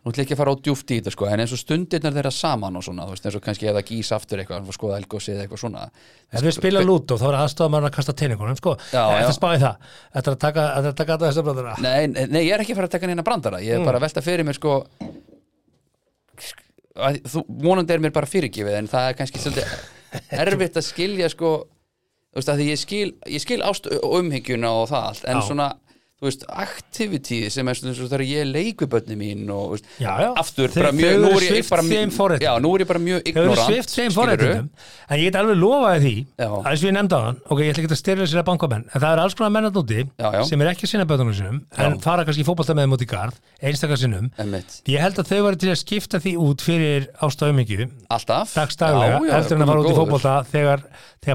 [0.02, 2.14] nú ætla ég ekki að fara á djúft í þetta sko en eins og stundirnar
[2.16, 5.30] þeirra saman og svona veist, eins og kannski eða gís aftur eitthvað og skoða elgósi
[5.30, 5.84] eða eitthvað svona
[6.32, 8.72] Ef við spila lútó þá er aðstofað mann að kasta teiningunum sko.
[8.88, 9.30] Þetta já.
[9.36, 9.86] spáði það
[10.18, 12.74] er að taka, þetta er að taka þess að bröndara Nei, nei, ég er ekki
[12.74, 13.86] að fara að taka neina brandara ég er Mm.
[13.92, 14.74] bara að velta fyrir mér sko
[16.98, 19.76] að, þú, vonandi er mér bara fyrirgefið en það er kannski svolítið
[20.42, 21.52] erfitt að skilja sko
[22.32, 25.40] þú veist að því ég skil, ég skil ást og umhyggjuna og það allt en
[25.40, 25.46] Já.
[25.50, 25.68] svona
[26.22, 30.12] þú veist, activity sem er svona þegar ég leik við bönni mín og veist, Já,
[30.22, 30.28] já.
[30.38, 32.46] aftur Þeir- bara mjög, nú er ég bara þeim forréttindum.
[32.46, 34.68] já, nú er ég bara mjög ignorant þeim forréttindum
[35.12, 36.46] En ég get alveg lofaði því Já.
[36.46, 38.48] að þess við ég nefndi á hann Ok, ég ætla ekki að styrja sér að
[38.52, 40.42] bankamenn En það er alls konar menn að núti Já, já.
[40.46, 43.02] sem er ekki að sinna bötunum sinum en fara kannski í fótbolta með þeim út
[43.02, 43.98] í garð einstakar
[44.38, 44.78] Einmitt.
[44.86, 49.58] Ég held að þau var til að skipta því út fyrir ástafumingju alltaf dagstaglega eftir
[49.58, 50.82] að fara út í fótbolta þegar,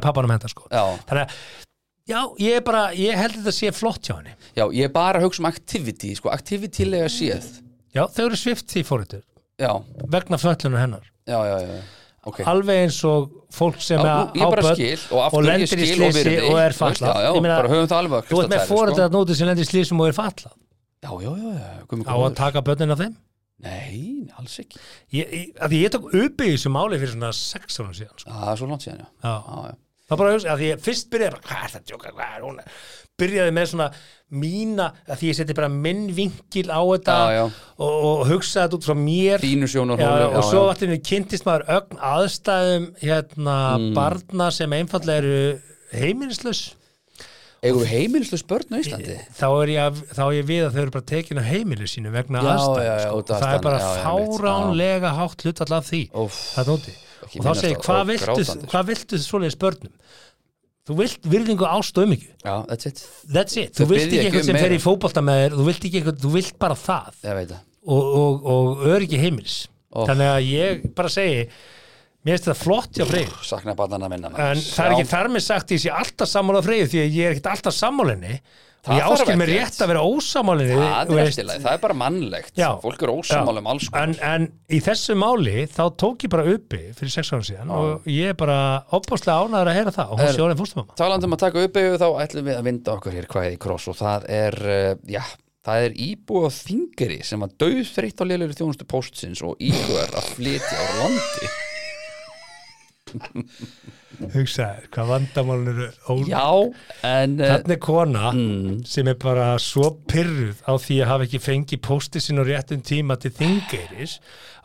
[0.03, 0.67] pappanum henda sko.
[0.71, 1.66] Þannig að
[2.07, 4.33] Já, ég bara, ég held að þetta sé flott hjá henni.
[4.55, 7.47] Já, ég er bara að hugsa um activity sko, activitylega séð
[7.97, 9.23] Já, þau eru svift því fóritur
[9.59, 9.71] já,
[10.13, 11.05] vegna föllunar hennar.
[11.27, 11.79] Já, já, já.
[12.29, 12.39] ok.
[12.47, 15.49] Alveg eins og fólk sem Já, er nú- ég bara börn skil og aftur ég
[15.49, 16.37] lendir í skil og slísi virði.
[16.51, 18.37] og er Þú veist, fallað já, já, Ég meina, bara höfum það alveg að þú
[18.37, 19.07] ert með kristaltæru, fóreldrar sko.
[19.07, 20.53] að nóti sem lendir í slísum og er fallað
[21.03, 22.35] já, já, já, já, guð minn á að góður.
[22.37, 23.15] taka börnin af þeim?
[23.57, 24.77] Nei, alls ekki.
[25.17, 28.19] Ég, ég, að því ég tók upp í þessu máli fyrir svona sex árum síðan
[28.21, 28.29] sko.
[28.29, 29.33] það er svo langt síðan, já, Já.
[29.47, 29.75] já, já.
[30.07, 32.45] Það bara, að því ég fyrst byrjaði bara, hvað er það að djóka, hvað er
[32.47, 32.61] hún?
[33.17, 33.87] Byrjaði með svona
[34.37, 37.43] mína að því ég seti bara minn vinkil á þetta Já, já.
[37.81, 39.45] Og, og hugsaði þetta út frá mér.
[39.71, 43.93] Sjónar Já, og svo allir við kynntist maður ögn aðstæðum hérna Mm.
[43.97, 45.61] barna sem einfallega eru
[45.97, 46.61] heimilislaus.
[47.63, 49.15] Við heimilislaus börn á Íslandi?
[49.33, 52.11] Þá er, ég, þá er ég við að þau eru bara tekin af heimili sínu
[52.13, 53.23] vegna aðstæðum sko.
[53.33, 56.03] það er bara fáránlega hátt hlutall af því.
[56.13, 56.37] Óff.
[56.53, 59.93] það er nóti Ekki og þá segir hvað viltu, hvað viltu svoleiðis börnum?
[60.87, 62.29] Þú vilt virðingu ást og umhyggju.
[62.45, 63.01] Já, that's it.
[63.27, 65.55] That's it, Þau þú vilt ekki ekki eitthvað um sem fer í fótbolta með þér
[65.57, 67.17] þú vilt ekki eitthvað, þú vilt bara það.
[67.87, 69.57] Og, og, og öryggi heimils
[69.91, 70.03] Ó.
[70.07, 71.43] þannig að ég bara segi
[72.27, 73.29] mér finnst þetta flott hjá Freyr
[74.43, 77.29] en það er ekki þar með sagt ég sé alltaf sammála Freyr því að ég
[77.29, 78.39] er ekkert alltaf sammálinni
[78.87, 82.53] Það ég áskil mér rétt að vera ósammálinni Það það er bara mannlegt.
[82.57, 82.67] Já.
[82.83, 86.79] Fólk er ósamála um alls en, en í þessu máli þá tók ég bara uppi
[86.97, 88.59] fyrir sex ára síðan og ég er bara
[88.95, 91.81] opbáslega ánæður að heyra það og hún sé orðin fórstumamma Talandi um að taka upp
[91.81, 94.93] yfir þá ætlum við að vinda okkur hér hvað í kross og það er, uh,
[95.11, 95.23] já,
[95.67, 100.17] það er íbúið á þingari sem var döð þreytt á lélegri þjónustu póstsins og íbúið
[100.21, 101.55] að flytja á landi.
[104.33, 106.43] hugsaði hvað vandamálun eru ól Já,
[107.09, 108.77] en uh, Þannig er kona Mm.
[108.87, 112.81] sem er bara svo pyrruð á því að hafa ekki fengið pósti sinn á réttum
[112.87, 114.17] tíma til þingeiris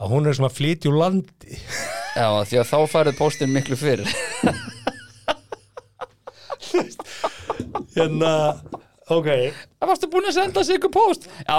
[0.03, 3.77] að hún er sem að flytja úr landi já, því að þá farið póstin miklu
[3.79, 4.09] fyrir.
[7.97, 8.33] hérna,
[9.11, 11.27] ok Það varstu búin að senda sig ykkur póst?
[11.47, 11.57] Já,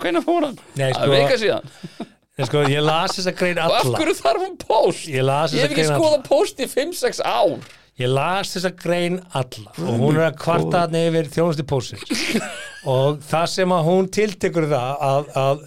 [0.00, 0.58] hvernig fór hann?
[0.78, 1.72] Nei, Það sko- er vika síðan.
[2.46, 3.98] Sko, ég las þessa grein Og af alla.
[3.98, 5.08] hverju þarf hún póst?
[5.10, 7.58] Ég las Ég hef ekki grein skoðað póst í 5-6 ár.
[7.98, 9.72] ég las þessa grein alla.
[9.82, 12.26] Og hún er að kvarta hann yfir þjónusti pósins
[12.94, 15.64] og það sem að hún tiltekur það að, að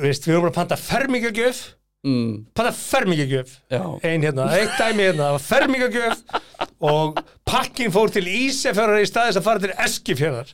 [0.00, 1.60] veist, við erum bara að panta fermingagjöf.
[2.06, 3.52] Mm, panta fermingagjöf.
[3.68, 3.82] Já.
[4.06, 6.22] ein hérna, eitt dæmi hérna fermingagjöf.
[6.88, 10.52] Og pakkin fór til Ísafjörðar í staðis að fara til Eskifjörðar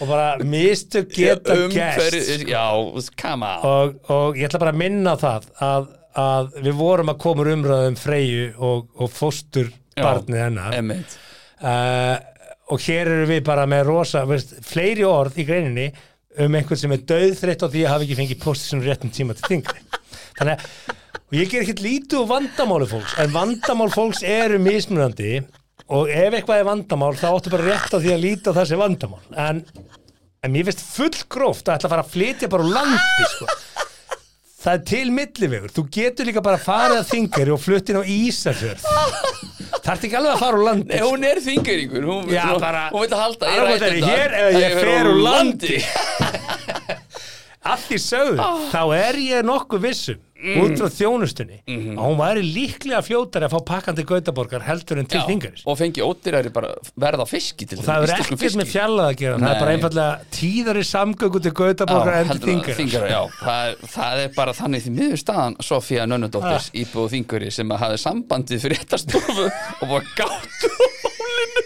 [0.00, 2.46] og bara mistök geta gæst
[3.64, 5.88] og, og ég ætla bara að minna á það að,
[6.22, 10.76] að við vorum að koma umræðum Freyju og, og fóstur barnið hennar.
[11.62, 12.16] uh,
[12.72, 15.88] og hér eru við bara með rosa veist, fleiri orð í greininni
[16.44, 19.36] um einhvern sem er döðþreytt á því að hafa ekki fengið postið sem réttum tíma
[19.38, 19.84] til þingri.
[20.36, 25.40] Þannig að og ég ger ekkert lítið úr vandamáli fólks en vandamál fólks eru mismunandi.
[25.40, 28.80] og ef eitthvað er vandamál þá áttu bara rétt á því að líta það sem
[28.80, 29.60] vandamál en,
[30.42, 33.46] en mér finnst fullgróft að ætla að fara að flytja bara úr landi sko.
[34.66, 38.02] það er til millivegur þú getur líka bara að fara að þingri og fluttin á
[38.02, 42.40] Ísafjörð það ert ekki alveg að fara úr landi Nei, hún er þingaríkur Hún, vil
[42.42, 45.78] halda í Annarkvort er ég ræturnar, hér eða að ég fer úr landi.
[47.66, 48.58] að því sögðu, Ah.
[48.74, 50.56] þá er ég nokkuð vissum Mm.
[50.60, 51.94] út frá þjónustunni Mhm.
[51.96, 55.78] að hún væri líklega fljótari að fá pakkandi Gautaborgar heldur en til Já, þingaris Og
[55.78, 59.48] fengi ódýrari bara verð á fiski til það er ekkert með fjallað að gera það
[59.48, 59.76] er bara Nei.
[59.76, 65.22] einfallega tíðari samgöngu til Gautaborgar en til já, það, það er bara þannig því miður
[65.24, 66.70] staðan Sofía Nönnudóttir Ah.
[66.84, 69.48] íbúð þingari sem að hafi sambandið fyrir þetta stofu
[69.82, 71.64] og var gáttu á málinu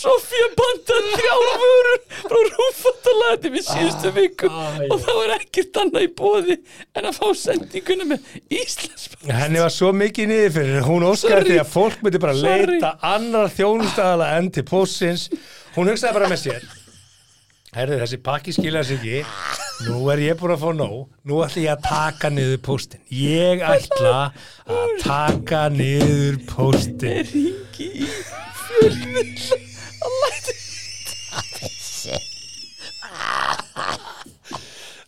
[0.00, 6.06] Sofía bandaði þrjár vörur frá rúfatalæti við síðustu viku ah, og það var ekkert annað
[6.06, 6.56] í bóði
[6.96, 10.82] en að fá sendinguna með Íslands henni var svo mikið niður fyrir.
[10.86, 11.44] Hún Sorry.
[11.50, 12.78] því að fólk myndi bara Sorry.
[12.78, 15.28] leita annar þjónustæðala enn til pósins
[15.76, 16.68] hún hugsaði bara með sér
[17.70, 19.20] Herðu, þessi pakki skilja sig ekki.
[19.86, 21.04] Nú er ég búin að fá nóg.
[21.22, 23.04] Nú ætla ég að taka niður póstin.
[23.14, 24.16] Ég ætla
[24.66, 27.22] að taka niður póstin.
[27.30, 28.10] Ringi í
[28.66, 29.69] fjölmiðla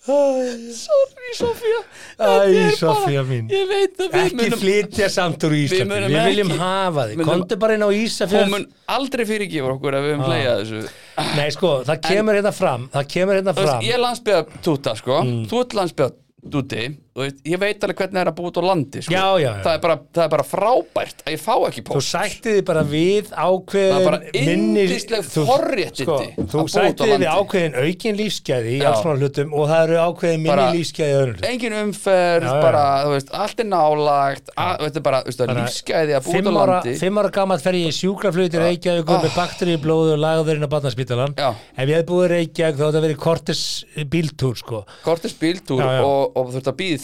[0.02, 1.80] Sorry Sofía
[2.18, 3.46] Æ, Sofía mín.
[3.50, 7.04] Ég veit að við Ekki munum flytja samt úr Íslandi munum Við viljum ekki- hafa
[7.08, 7.16] þig.
[7.20, 10.28] munum- Komdu bara inn á Hún Ísafjörð mun aldrei fyrirgefa okkur að við höfum Ah.
[10.32, 11.36] hleyjað þessu.
[11.36, 13.82] Nei, sko, það kemur hérna fram Það kemur hérna Þú veist, fram.
[13.82, 15.22] Ég er landsbyggða túta sko.
[15.22, 15.46] Mm.
[15.48, 16.12] Þú ert landsbyggða
[16.50, 19.12] túti veist, Ég veit alveg hvernig það er að búa út á landi sko.
[19.12, 19.62] Já, já, já.
[19.66, 22.08] Það, er bara, það er bara frábært að ég fá ekki Þú póst.
[22.12, 26.72] sætti þið bara við ákveðin Það er bara yndisleg þú- forréttindi sko, Þú búa úti
[26.72, 30.42] á sætti þið við ákveðin aukin lífsgæði í alls konar hlutum og það eru ákveðin
[30.46, 31.12] minni lífsgæði
[31.52, 35.22] Engin umferð, bara, þú veist, allt er nálagt að, þú veist, Bara
[35.66, 36.94] lífsgæði að búa út á landi.
[37.02, 40.56] fimm ára gammal fer ég í sjúkraflug til Reykjavíkur með bakteri í blóðu og lagður
[40.56, 41.50] inn á barnaspítalan Já.
[41.76, 42.84] Ef ég hefði búið Reykjavík þá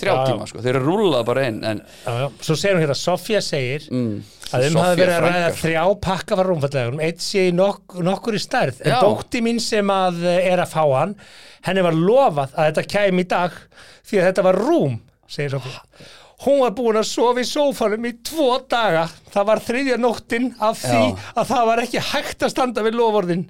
[0.00, 0.62] þrjá Já, tíma sko.
[0.64, 1.80] Þeir eru rúlað bara inn en.
[2.40, 4.22] Svo segir hún hérna, Sofía segir Mm.
[4.52, 8.38] að um Soffía hafi verið að ræða þrjá pakka var rúmfallegur eitt sé nok nokkur
[8.38, 11.16] í stærð en dótti mín sem að eh, er að fá hann
[11.66, 13.52] henni var lofað að þetta kæmi í dag
[14.08, 14.96] því að þetta var rúm
[15.28, 15.82] segir Sofía
[16.46, 20.78] hún var búin að sofa í sófanum í tvo daga það var þriðja nóttin af
[20.84, 21.16] því Já.
[21.34, 23.46] að það var ekki hægt að standa við lofórðin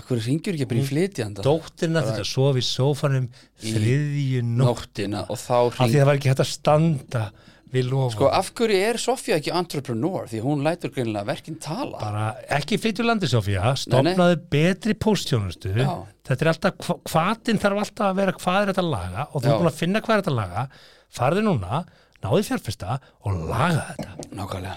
[0.00, 1.42] Akkur ringjur ekki bara í flytjanda?
[1.44, 3.26] dóttirna þetta sofa í sófanum
[3.60, 4.62] þriðju nótt.
[4.64, 7.24] nóttina og þá af því það var ekki hægt að standa
[7.72, 10.26] við lofórðin Sko, af hverju er Sofía ekki entrepreneur?
[10.28, 11.98] Því hún lætur greinilega verkinn tala.
[12.00, 12.24] Bara
[12.56, 15.92] ekki flyttu landi Sofía Nei, stopnaðu betri póstjónustu Já.
[16.28, 19.36] þetta er alltaf, hva- hvatin þarf alltaf að vera hvað er þetta að laga og
[19.42, 20.64] þú er búin að finna hvað er þetta að laga.
[21.12, 21.82] Farðu núna,
[22.24, 24.10] náðu fjárfesta og laga þetta.
[24.40, 24.76] Nákvæmlega.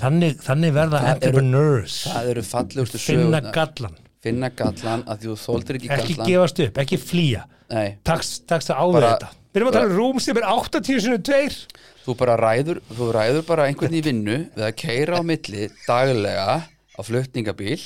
[0.00, 1.96] Þannig, þannig verða entrepreneurs.
[2.08, 6.30] það eru fallegustu gallan, finna gallan að þú þóldir ekki ekki gallan.
[6.32, 7.44] gefast upp, ekki flýja.
[8.04, 9.30] Takst, að áður þetta.
[9.50, 13.08] Við erum að tala um rúm sem er 80 sinni 2 þú bara ræður þú
[13.14, 17.80] ræður bara einhvern í vinnu við að keira á milli daglega á flutningabíl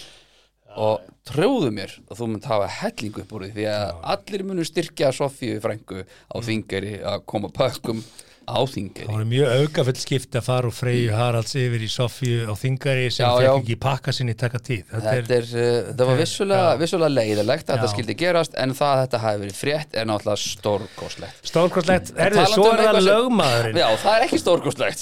[0.75, 4.67] og trúðu mér að þú munt hafa helling upp úr því því að allir munu
[4.67, 8.03] styrkja Sofíu frængu á þingari að koma pökkum
[8.45, 12.45] á það þingari voru mjög aukafull skipti að fara úr Freyju Haralds yfir í Sofíu
[12.49, 14.85] á Þingari sem Já, fekk ekki pakka sinni taka tíð.
[14.91, 18.71] Þetta er, Þetta, er, uh, þetta var vissulega, vissulega leiðilegt að þetta skildi gerast en
[18.77, 21.37] það að þetta hafi verið frétt er náttúrulega stórkostlegt.
[21.51, 23.77] Stórkostlegt, erðu, talandi svo um er það lögmaðurinn.
[23.83, 25.01] Já, það er ekki stórkostlegt.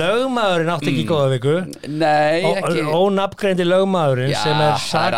[0.00, 1.54] Lögmaðurinn átti ekki góða viku?
[1.90, 2.80] Nei, ekki.
[2.90, 5.14] ónafngreindi lögmaðurinn sem er það er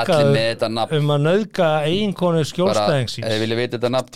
[0.72, 0.94] nafn.
[0.98, 4.10] um að nauðga eiginkonu bara, skjólstæðing ef síns þið vilja vita þetta nafn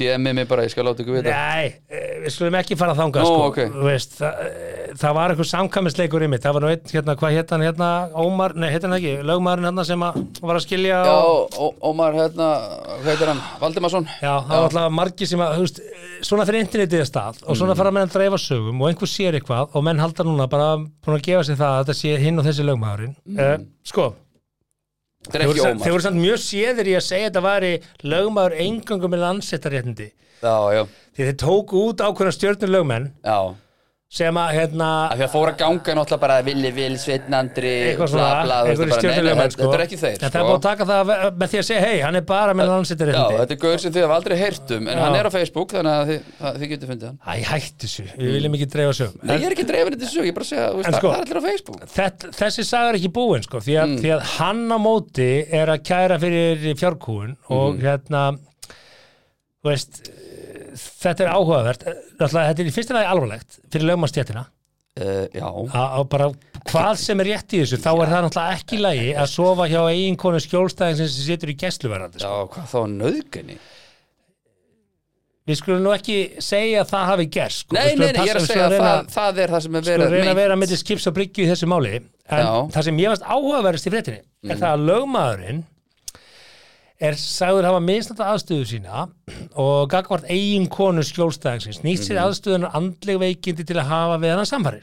[3.51, 3.55] TM mig bara, ég skal láta ykkur vita Nei, eh, við skulum ekki fara þangað
[3.55, 3.55] Nú, sko.
[3.55, 3.59] ok.
[3.77, 7.17] Þú veist, það, eh, það var einhver samkvæmisleikur í mitt það var nú einn, hérna,
[7.17, 10.65] hvað hétt hann hérna Ómar, nei, hétt hann ekki, lögmaðurinn hérna sem að var að
[10.67, 12.49] skilja Já, og, Ó- Ómar, hérna,
[13.03, 13.43] hvað heitir hann?
[13.61, 17.11] Valdimarsson já, það var alltaf margir sem að, þú veist, eh, svona fyrir internetið er
[17.11, 17.59] stað og Mm.
[17.61, 20.77] svona fara menn að dreifa sögum og einhver sér eitthvað og menn halda núna bara
[20.79, 23.67] að gefa sér það að þetta sé hinn og þessi lögmaðurinn mm.
[23.85, 24.15] sko,
[25.27, 27.71] Þetta er þeir voru, samt- mjög séðir í að segja að þetta væri
[28.05, 30.11] lögmaður eingöngu með landsettaréttindi
[30.43, 30.83] Já, já,
[31.17, 33.55] því þeir tóku út ákveðna stjörnur lögmenn já.
[34.17, 38.11] sem að hérna Af því að fóra ganga náttúrulega bara Vili Vil, Sveitn Andri eitthvað
[38.13, 40.45] svona, nei, nei, stjórnulegmenn þetta- er ekki þeir, en það er sko.
[40.47, 41.11] búin að taka það
[41.41, 43.93] með því að segja hei, hann er bara með Já, landsettarréttindi þetta er gauður sem
[43.97, 45.03] þið hafa aldrei heyrt um En Já.
[45.03, 47.19] hann er á Facebook, þannig að þið, að þið getur fundið hann.
[47.27, 50.25] Æ, hættu þessu, við viljum ekki dreifa sögum Nei, ég er ekki dreifin þetta sög,
[50.31, 51.81] ég bara að segja, veist, sko- það er allir á Facebook.
[51.97, 53.99] Þett, þessi saga er ekki búin sko, því, að, Mm.
[54.07, 57.83] því að hann á móti er að kæra fyrir fjárkúun og Mm.
[57.83, 58.39] hérna
[59.67, 60.03] þú veist
[60.77, 61.87] þetta er áhugavert.
[62.19, 66.29] Náttúrulega, þetta er í fyrsta lagi alvarlegt fyrir lögmannstjættina uh, Já, að bara
[66.67, 69.69] hvað sem er rétt í þessu þá er það náttúrulega ekki í lagi að sofa
[69.71, 72.47] hjá eiginkonu skjólstæðin sem situr í gæsluverandi já, sko.
[72.55, 73.59] hvað þá nöðgani
[75.47, 77.77] við skulum nú ekki segja að það hafi gerst sko.
[77.77, 80.15] Nei, nei, nei, ég er að segja að það, það er það sem er verið
[80.17, 81.93] reyna að vera með skips og bryggju í þessu máli.
[82.27, 82.51] En Já.
[82.75, 85.61] það sem ég varst áhugaverðist í fréttinni er það að lögmaðurinn
[87.03, 89.03] er sagður hafa misnata aðstöðu sína
[89.61, 94.49] og gagvart eigin konu skjólstæðingsins nýtt sér aðstöðunar andleg veikindi til að hafa við hann
[94.49, 94.81] samfari.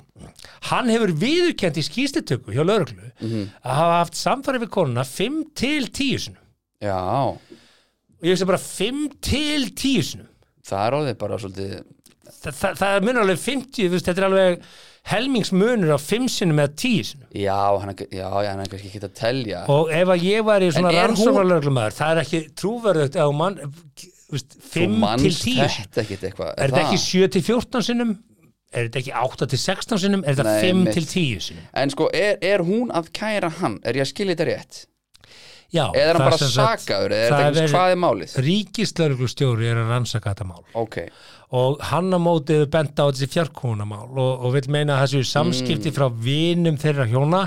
[0.70, 5.90] Hann hefur viðurkent í skýstitöku hjá lögreglu að hafa haft samfari við konuna 5 til
[5.90, 6.40] 10 sinum
[6.84, 7.00] Já,
[7.34, 10.30] og ég veist bara 5 til 10 sinum
[10.64, 11.76] það er orðið bara svolítið
[12.44, 14.64] Þa, það, það er munur alveg 50 þú veist, þetta er alveg
[15.12, 19.92] helmingsmunur á 5 sinum eða 10 sinum Já, hann er, kannski ekki að telja og
[19.92, 23.58] ef að ég væri svona En er hún- það er ekki trúverðugt ef mann
[24.32, 25.74] veist, 5 Þú til manst 10 sinum.
[25.76, 28.16] þetta ekkit eitthvað er þetta ekki 7 til 14 sinum
[28.74, 30.94] er þetta ekki 8 til 16 sinum er þetta Nei, 5 mitt.
[30.94, 33.80] til 10 sinum En sko, er, er hún að kæra hann?
[33.84, 34.86] Er ég að skilja þetta rétt?
[35.74, 37.12] Já, Eða er hann bara sakaður?
[37.12, 38.34] Eða er það þetta ekki hvað er málið?
[38.48, 40.98] ríkislöglustjóri er að rannsaka þetta mál Ok,
[41.54, 45.92] og hann á mótið bent á þessi fjarkónamál og, og vil meina að þessu samskipti
[45.92, 45.98] Mm.
[46.00, 47.44] frá vinum þeirra hjóna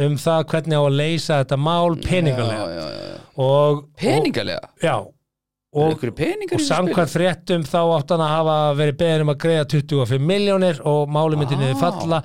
[0.00, 3.16] um það hvernig á að leysa þetta mál peningalega já, já, já.
[3.46, 4.68] og, Peningalega?
[4.76, 4.98] og, já,
[5.72, 10.24] Og, og, samkvæmt fréttum þá átt hann að hafa verið beðin um að greiða 25
[10.26, 11.84] miljónir og máli myndi niður Ah.
[11.84, 12.18] falla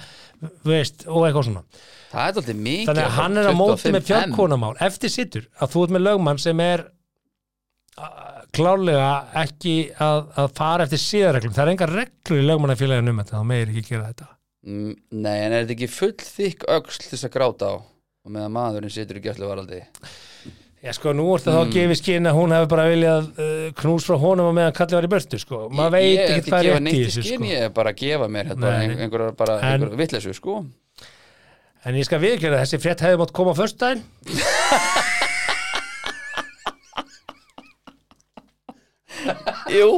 [0.66, 1.61] veist, og eitthvað svona
[2.89, 6.05] er þannig að hann er á móti með fjárkónamál eftir sittur að þú ert með
[6.07, 6.86] lögmann sem er
[8.56, 9.10] klárlega
[9.43, 13.46] ekki að, að fara eftir síðarreglum, það er engar reglur í lögmannafélaginu um þetta, þá
[13.52, 14.28] meir ekki gera þetta.
[14.66, 16.68] Mm, Nei, en er þetta ekki full þykk
[16.98, 17.76] til þess að gráta á?
[18.26, 19.84] Og meðan maðurinn situr í gæsluvaraldi
[20.86, 21.74] Já sko, nú ertu þá að Mm.
[21.76, 24.98] gefa í skinn að hún hefur bara viljað uh, knús frá honum og meðan kallið
[25.00, 27.50] var í börtu sko, maður veit Ég ekki hvað er rétt í þessu skinn, sko.
[27.54, 29.04] Ég er bara að gefa mér hérna, bara Nei, ein- nei.
[29.06, 30.58] einhverjar bara, En- einhverjar vitleysu, sko.
[31.86, 34.04] En ég skal viðkjöra þessi frétt hefði mátt koma á föstudaginn
[39.76, 39.92] Jú,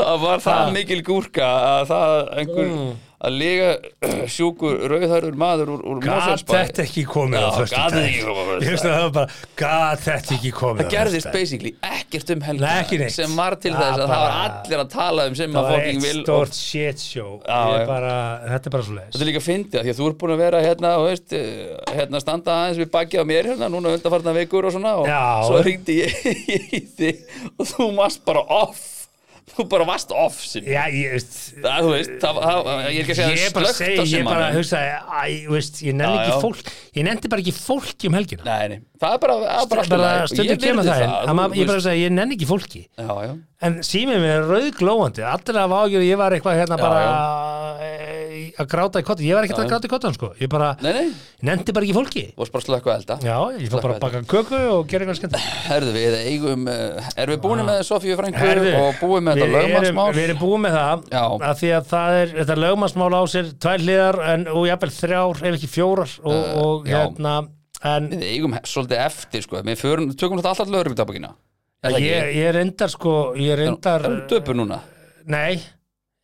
[0.00, 2.90] það var það mikil gúrka að það einhver Mm.
[3.20, 3.70] að lega
[4.32, 6.52] sjúkur rauðhærur maður úr, úr Gat Mosfellsbæ.
[6.56, 8.64] þetta ekki komið á Já, gat þetta ekki komið á föstudaginn.
[8.64, 12.40] Ég veist að það var bara, gat þetta ekki komið Það gerðist basically ekkert um
[12.46, 15.60] helgina sem var til Það þess að það var allir að tala um sem Það
[15.60, 17.34] að var fokking eitt vil og stort shit show.
[17.44, 18.14] Bara,
[18.48, 19.12] Þetta er bara svo leiðis.
[19.12, 21.76] Þetta er líka fyndið af því að þú ert búin að vera hérna, veist, eh,
[22.00, 25.44] hérna standa aðeins við bakið á mér hérna, núna undarfarna vikur og svona og Já.
[25.44, 26.16] svo hringdi ég
[26.80, 27.20] í þig
[27.58, 28.80] og þú varst bara off
[29.56, 33.20] þú bara varst off Já, ég veist það, veist, það, það, ég er ekki að
[33.20, 37.30] segja slökkt segi, á ég bara hugsaði Æ, veist, ég Já, ekki fólk Ég nefndi
[37.30, 38.42] bara ekki fólki um helgina.
[38.46, 39.36] Nei, nei, það er bara,
[39.70, 42.82] bara, bara stundum kemur það Ég bara segi, ég nenni ekki fólki.
[42.98, 45.22] Já, já, En símið mér er rauðglóandi.
[45.30, 48.29] Allir að ágjörðu, ég var eitthvað hérna Já, bara eh,
[48.60, 50.30] að gráta í kottan ég var ekkert að gráta í kottan sko.
[50.40, 51.10] Ég bara, Nei, nei,
[51.48, 52.22] nefndi bara ekki fólki.
[52.38, 53.16] Varst bara á elda.
[53.24, 55.36] Já, ég fór bara að baka köku og gera eitthvað skemmt
[55.68, 59.44] Herðu við eigum, uh, erum við búin með Sofíu Frængu Herðu, og búin með við
[59.44, 60.08] þetta erum, lögmannsmál?
[60.18, 61.24] við erum búin með það Já.
[61.50, 65.42] að því að það er, þetta lögmannsmál á sér tvær hliðar en, og jafnvel þrjár
[65.50, 66.98] ef ekki fjórar og, Uh, og já.
[67.04, 67.34] hérna
[67.90, 69.60] en Við eigum he- svolítið eftir sko.
[69.64, 71.30] Við förum, tökum þetta alltaf lögur í dagbakina
[71.96, 74.80] ég, ég reyndar sko ég reyndar, Erum döpur núna?
[75.26, 75.60] nei,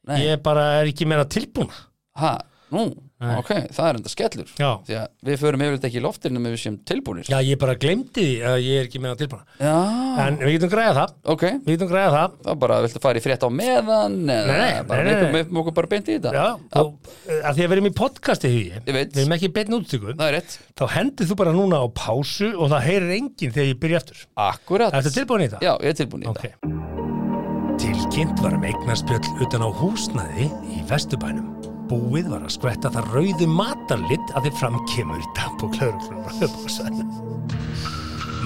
[0.07, 1.73] Nei, ég bara er ekki meira tilbúna
[2.21, 2.37] ha,
[2.75, 2.87] nú,
[3.17, 3.31] Nei.
[3.41, 4.49] ok, það er enda skellur.
[4.61, 7.29] Já, Því að við förum yfirleitt ekki í loftinu með við séum tilbúnir.
[7.31, 9.47] Já, ég bara glemdi því að ég er ekki meira tilbúna.
[9.63, 9.77] Já,
[10.27, 11.45] en við getum græða það, ok.
[11.65, 12.35] Við getum græða það.
[12.45, 15.49] Það bara, viltu fara í frétt á meðan eða Nei, nei, bara nei, nei, við
[15.55, 16.35] með okkur bara beint í þetta?
[16.37, 16.45] Já,
[16.83, 16.93] og
[17.25, 19.15] eh, að því að við erum í podcasti hugi, Ég veit.
[19.17, 21.87] við erum ekki í beinni útstöku Það er rétt, þá hendur þú bara núna á
[22.03, 24.27] pásu og það heyrir enginn þegar ég byrja aftur.
[24.51, 24.93] Akkurat.
[25.01, 25.65] Ertu tilbúin í þetta?
[25.65, 26.51] Já, ég er tilbúin í Ok.
[27.81, 31.56] Tilkynnt var um eignarspjöll utan á húsnæði í Vesturbænum.
[31.87, 36.33] Búið var að skvetta það rauðu matarlitt að þið framkemur í dagbók lauruglunar.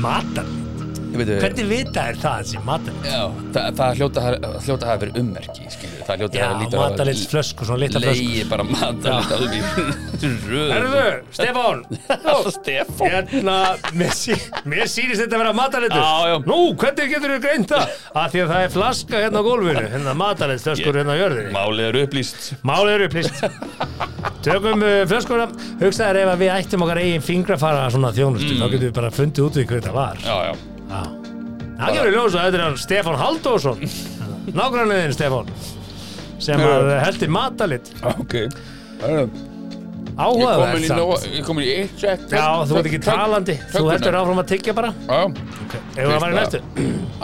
[0.01, 0.80] Matarlitt?
[1.11, 3.07] Veitu, Hvernig vita er það þessi matarlitt?
[3.11, 3.23] Já,
[3.55, 6.03] það, það hljóta, að- að hafa verið ummerki skilur.
[6.07, 8.27] Það hljóta Já, að hafa lítur matarlitt flösku, svona litla flösku.
[8.31, 11.03] Leiði bara matarlitt alveg í röð Herðu,
[11.37, 11.83] Stefán,
[12.57, 13.57] Stefán hérna,
[13.99, 14.37] mér, sí,
[14.71, 15.55] mér sýnist þetta að vera
[16.31, 16.37] já.
[16.47, 17.95] Nú, hvernig getur þið greint það?
[18.21, 21.55] Að því að það er flaska hérna á gólfinu, hérna matarlitt flöskur hérna á jörðinni.
[21.57, 23.45] Málið er upplýst Málið eru upplýst
[24.45, 25.47] Tökum uh, flöskuna
[25.83, 29.47] Hugsaður ef að við ættum okkar eigin fingrafara svona þjónustu þá getum við bara fundið
[29.49, 30.70] út við hvað þetta var já Já.
[30.91, 33.85] Það gefur í ljós að þetta er hann Stefán Halldórsson.
[34.59, 35.55] Nágranniðin Stefán
[36.41, 37.93] sem að heldi matalit.
[38.15, 38.37] Ok.
[40.21, 41.29] Áhugavert komin í, samt.
[41.33, 42.27] ég komin í eitt sett.
[42.33, 43.57] Já, þú ert ekki talandi.
[43.73, 44.91] Þú heldur áfram að tyggja bara.
[45.07, 45.21] Já,
[45.95, 46.65] Ef það var í næstu?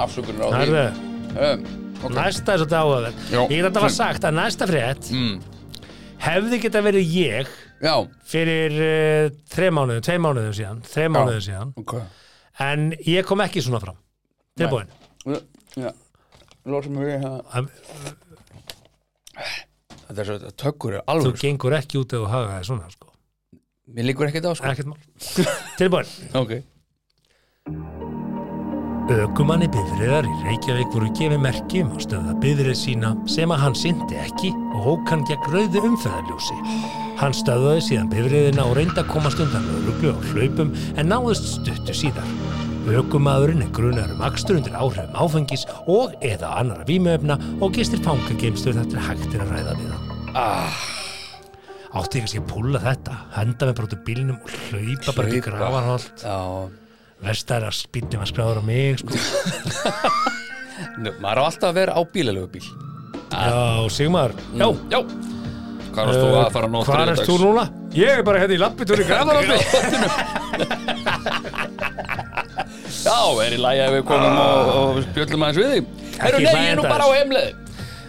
[0.07, 1.83] afsökunar á því.
[2.05, 3.41] Næsta er svolítið áhugavert Já.
[3.41, 5.39] Ég get þetta var sagt að næsta frétt mm.
[6.27, 7.95] hefði geta verið ég Já,
[8.25, 11.75] fyrir uh, þrei mánuðum, tvei mánuðum síðan þrei mánuðum síðan
[12.63, 13.99] en ég kom ekki svona fram.
[14.57, 14.89] Tilbúin.
[15.77, 15.91] Já,
[16.65, 17.67] lósum við hérna.
[20.07, 22.91] Þetta er svo, tökkur er þú alveg gengur ekki út ef þú hafa það svona
[22.95, 23.13] sko.
[23.97, 24.97] Mér líkur ekkert á sko.
[25.79, 26.17] Tilbúin.
[26.39, 26.57] Ok.
[29.07, 33.77] Ökumanni bifriðar í Reykjavík voru gefið merki um að stöða bifrið sína sem að hann
[33.79, 37.06] syndi ekki og hók hann gegn rauðu umferðarljósi.
[37.17, 41.95] Hann stöðaði síðan bifriðina og reyndi að komast undan lögreglu á hlaupum en náðist stuttu
[41.97, 42.27] síðar.
[42.87, 48.77] Ökumadurinn er grunar um akstur undir áhrifum áfengis og eða annara vímöfna og gistir fangageimstur
[48.77, 50.13] þetta er hægt er að ræða við hann.
[50.39, 50.77] ah,
[51.97, 56.25] Átti að sé að púla þetta, henda með brotu bílnum og hlaupa bara til gravarholt.
[57.25, 59.17] Verst er að spýttum að skráður á mig, sko.
[61.01, 62.67] Nú, Maður á alltaf að vera á bílalegu bíl
[63.33, 65.01] Já, Sigmar, já, Já
[65.97, 67.65] Hvað varst þú að fara nótt Hvað ert þú núna?
[67.97, 69.57] Ég er bara hérna í lappitúr í Grafarholti
[73.07, 75.85] Já, er í lagi að við komum og, og spjöllum aðeins við þig.
[76.19, 77.53] Herru, nei, ég er nú bara á heimleið.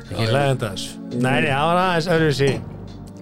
[0.07, 0.89] Ekki lægenda þessu
[1.21, 2.49] Nei, það var aðeins öðruvísi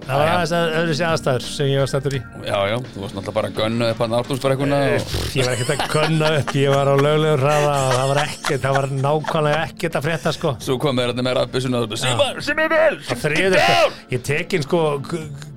[0.06, 2.20] Það var aðeins að- öðruvísi aðstæður sem ég var stættur í.
[2.46, 5.08] Já, já, þú varst náttúrulega bara að gunna upp hann ártúnsbrekkuna og...
[5.34, 8.60] Ég var ekkert að kunna upp, ég var á löglegur hraða og það var ekkert,
[8.66, 10.54] það var nákvæmlega ekkert að frétta sko.
[10.62, 14.84] Svo kom þeir þetta með rafbissuna og Simar, Simar vel Þriður, sko, ég tekin sko,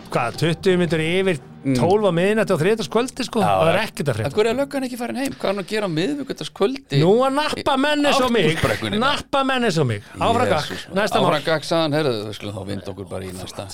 [0.09, 3.81] hvað, 20 minnur yfir 12 á miðnætti og þriðardagskvöldi sko, Já, það var já.
[3.83, 5.33] ekkert að frétta Akkur er löggan ekki farin heim?
[5.33, 7.01] Hvað er hann að gera á miðvíkutaskvöldi?
[7.03, 9.01] Nú að nappa menni svo mig Ártúnsbrekkunni.
[9.03, 13.09] Nappa menni svo mig Áfragak, næsta mál Áfragak sagðan, herðu, við skulum þá vind okkur
[13.11, 13.67] bara í næsta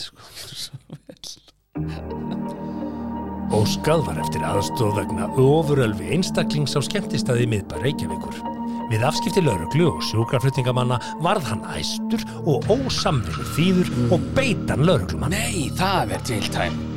[3.55, 8.41] Óskað var eftir aðstóð vegna ofurölfi einstaklings á skemmtistæði miðbæ Reykjavíkur.
[8.89, 15.38] Við afskipti lauruglu og sjúkraflutningamanna varð hann æstur og ósamvinni þýður og beitan lauruglumann.
[15.38, 16.94] Nei, það er til tæm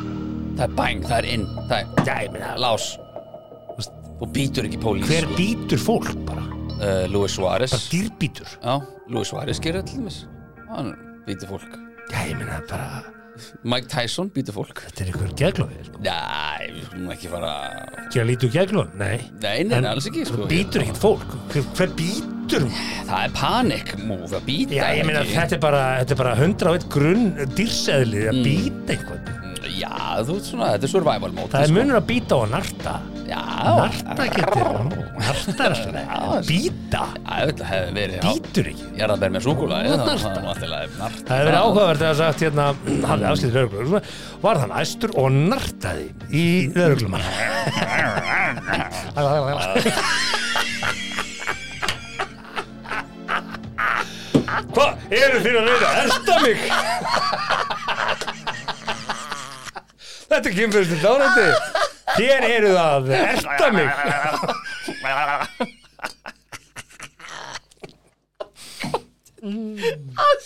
[0.59, 2.87] Það er bæng, það er inn Það er lás
[4.19, 6.43] Og býtur ekki pólís hver býtur fólk bara?
[6.79, 8.49] uh, Luis Suárez Bara dýrbítur.
[8.59, 10.19] Já, Luis Suárez gerir allir
[10.73, 10.91] Hann
[11.29, 11.79] býtur fólk
[12.09, 13.05] Já, ég meina bara,
[13.63, 16.03] Mike Tyson býtur fólk þetta er ykkur geglófi, sko.
[16.03, 17.55] Nei, við skulum ekki fara
[18.09, 18.99] Gera lítið úr geglófi?
[18.99, 19.17] Nei.
[19.39, 20.49] Nei, nei, nei, alls ekki sko.
[20.51, 21.39] Býtur ekkert fólk?
[21.53, 22.67] Hver, hver býtur?
[23.07, 25.35] Það er panik move að býta Já, ég ekki.
[25.37, 29.38] þetta er bara, þetta er bara 101 grunn dýrseðlið að býta einhvern.
[29.79, 29.91] Já,
[30.25, 31.77] þú veist svona, þetta er survival mode Það er sko.
[31.79, 32.93] munur að býta og narta.
[33.29, 33.41] Já,
[33.79, 34.69] Narta getur,
[35.19, 38.87] narta er alltaf, býta, Já, að hefði verið býtur ekki.
[38.97, 39.45] Ég er að berja með
[41.09, 42.65] ert Það hefur verið áhugavert að sagt hérna,
[43.11, 44.09] hann er afskiptir lögreglum,
[44.47, 47.15] var hann æstur og nartaði í lögreglum.
[54.73, 56.59] Hvað, eru þín að reyna að elsta mig?
[60.29, 61.49] þetta kynfyrstur dánandi
[62.18, 63.89] Hér eru það að erta mig.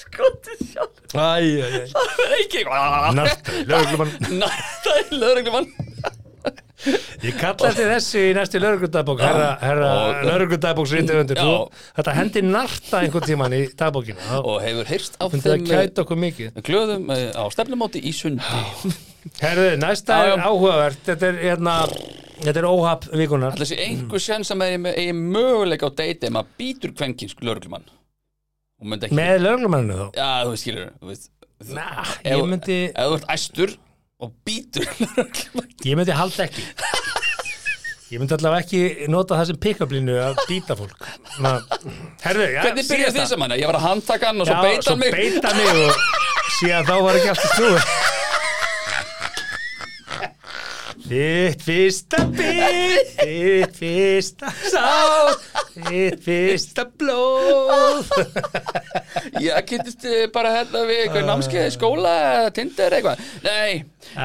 [0.03, 0.99] Skotið sjálf.
[1.13, 2.65] Æ, æ, æ Það er ekki
[3.17, 4.13] Narta, lögreglumann.
[5.13, 5.71] Í lögreglumann.
[7.23, 9.91] Ég kalla eftir þessu í næstu lögreglundagbók Herra, herra
[11.39, 11.85] Já.
[12.01, 14.19] Þetta hendi narta einhvern tíman í dagbókina.
[14.27, 15.47] Þá Og hefur heyrst á þeim
[16.51, 18.91] eh, glöðum eh, á stefnumóti í sundi
[19.43, 20.45] Herðu, næsta Já, er já.
[20.51, 21.03] áhugavert.
[21.07, 21.75] Þetta er, hérna,
[22.43, 26.27] þetta er óhapp vikunar Alltaf sé einhver sjans að maður eigi- eigi möguleika á deiti
[26.27, 26.95] ef maður býtur
[28.83, 30.07] myndi ekki Með lögreglumanninu þá?
[30.19, 31.29] Já, þú veist, skilur þú veist,
[31.63, 31.85] Næ,
[32.25, 33.77] Ef- ég myndi Ef þú ert æstur
[34.23, 35.71] og býtur lögreglumann.
[35.87, 36.65] Ég myndi halda ekki.
[38.13, 41.07] Ég myndi allavega ekki nota það sem pick-up línu að býta fólk.
[41.41, 41.55] Ná,
[42.27, 43.55] Herðu, já, Hvernig byrjaði þið saman?
[43.57, 46.03] Ég var að handtaka hann og svo Já, beita svo hann mig beita mig og
[46.59, 47.87] síðan þá var ekki aftur snúið
[51.13, 55.35] Þitt fyrsta bit, þitt fyrsta sál,
[55.75, 58.09] þitt fyrsta blóð.
[59.45, 63.27] Já, kynntist bara hérna við eitthvað námskeið skóla eða Tinder eitthvað?
[63.45, 63.83] Nei,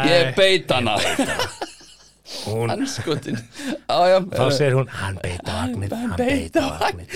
[0.07, 0.95] ég beit hana.
[2.45, 4.17] Hún, Anskotin Já, já.
[4.31, 7.07] Þá segir hún, hann beita vagnir, hann beita vagnir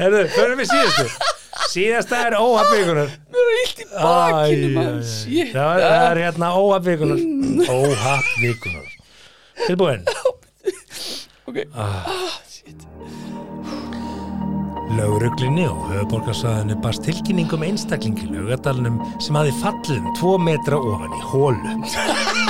[0.00, 1.38] Herðu, förum við síðastu
[1.70, 5.52] Síðasta er óhafvíkunar Mér er illt í bakinu, mann Shit.
[5.54, 7.20] Það er hérna óhafvíkunar
[7.74, 8.86] Óhafvíkunar
[9.66, 10.06] Tilbúin?
[11.50, 12.06] Ok, ah,
[12.46, 12.78] shit
[14.98, 21.14] Lauruglinni og höfuborgarsvæðinu barst tilkynning um einstaklingi laugadalunum sem hafi fallið um tvo metra ofan
[21.14, 21.74] í hólu.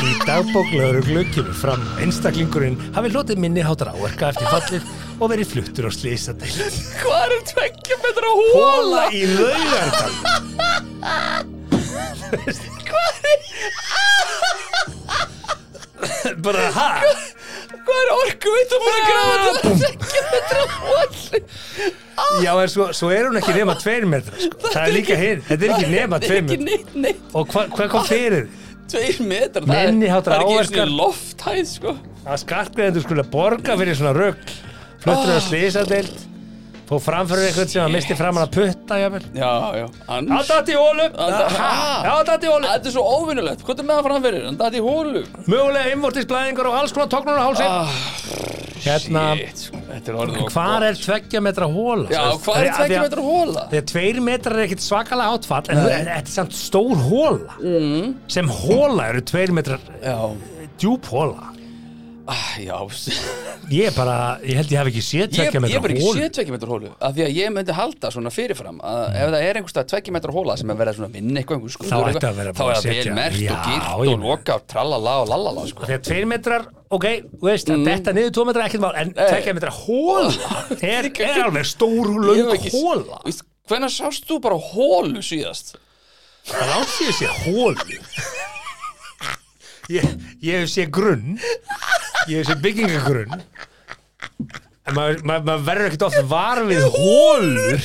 [0.00, 4.82] Í dagbók lauruglu kemur fram einstaklingurinn hafi hlotið minni hátar áverka eftir fallið
[5.20, 6.80] og verið fluttur á slísadeild.
[7.02, 8.54] Hvað er tveggja metra hóla?
[8.56, 10.14] Hóla í laugardal.
[16.40, 16.90] Bara, ha?
[17.70, 21.42] Hvað er orku veit að búin að grafa þetta tveggja metra hóla?
[22.44, 24.58] Já, en svo, svo er hún ekki nema tveir metra, sko.
[24.66, 25.44] Það er líka hinn.
[25.48, 26.66] Þetta er ekki nema tveir ekki metra.
[26.70, 28.48] neitt, neitt Og hvað hva kom fyrir?
[28.90, 30.88] Tveir metrar það er- Minni háttar Það er ekki áverkar.
[30.90, 31.94] sinni lofthæð, sko
[32.30, 34.50] að skattgreðendur skulle borga fyrir svona rögl
[35.00, 36.18] fluttur á slísadeild
[36.90, 39.22] fóð framfyrir eitthvað sem að misti fram hann að putta jafnvel.
[39.36, 43.82] Já, já Hann datt í hólu Hann- datt í hólu Þetta er svo óvinnulegt, hvað
[43.82, 44.46] er með það framfyrir?
[44.48, 47.94] Hann dæti í hólu Mögulega innvortisblæðingar og alls konar tóknur á hálsi ah,
[48.80, 49.24] Hérna,
[49.60, 52.08] sko, Þetta er tveggja metra hóla?
[52.10, 53.64] Já, hvað er tveggja að- metra hóla?
[53.70, 58.14] Þegar tveir metrar er ekkit svakalega átfall en þetta er samt stór hóla mm.
[58.32, 60.16] sem hóla eru tveir metrar Já,
[60.80, 61.52] djúp hóla
[62.26, 62.76] ah, já
[63.80, 66.04] Ég bara, ég held ég hef ekki séð Ég, tveggja ég er metra bara ekki
[66.06, 69.30] hólu séð tveggja metra hólu af því að ég myndi halda svona fyrirfram að ef
[69.34, 71.98] það er einhverstað tveggja metra hóla sem er verið svona vinna eitthvað einhver skurður Þá
[72.00, 74.18] er að það vel mert og girt ég og meina.
[74.26, 75.86] loka og trallala og lallala sko.
[75.88, 77.06] Þegar tveir metrar, ok,
[77.44, 77.86] veist, mm.
[77.88, 79.22] þetta niður tvo metrar ekkert mál, en Nei.
[79.30, 80.32] tvekja metra hóla
[80.94, 83.22] er, er alveg stór Ég hef ekki- hóla.
[83.70, 85.76] Hvenær sást þú bara hólu síðast?
[86.50, 88.00] Það látt sér sé hólu.
[89.90, 90.06] Ég,
[90.46, 91.34] ég hef sé grunn,
[92.28, 93.42] ég hef sé byggingagrunn,
[94.86, 97.80] en maður ma, ma verður ekkert oft var við hólur.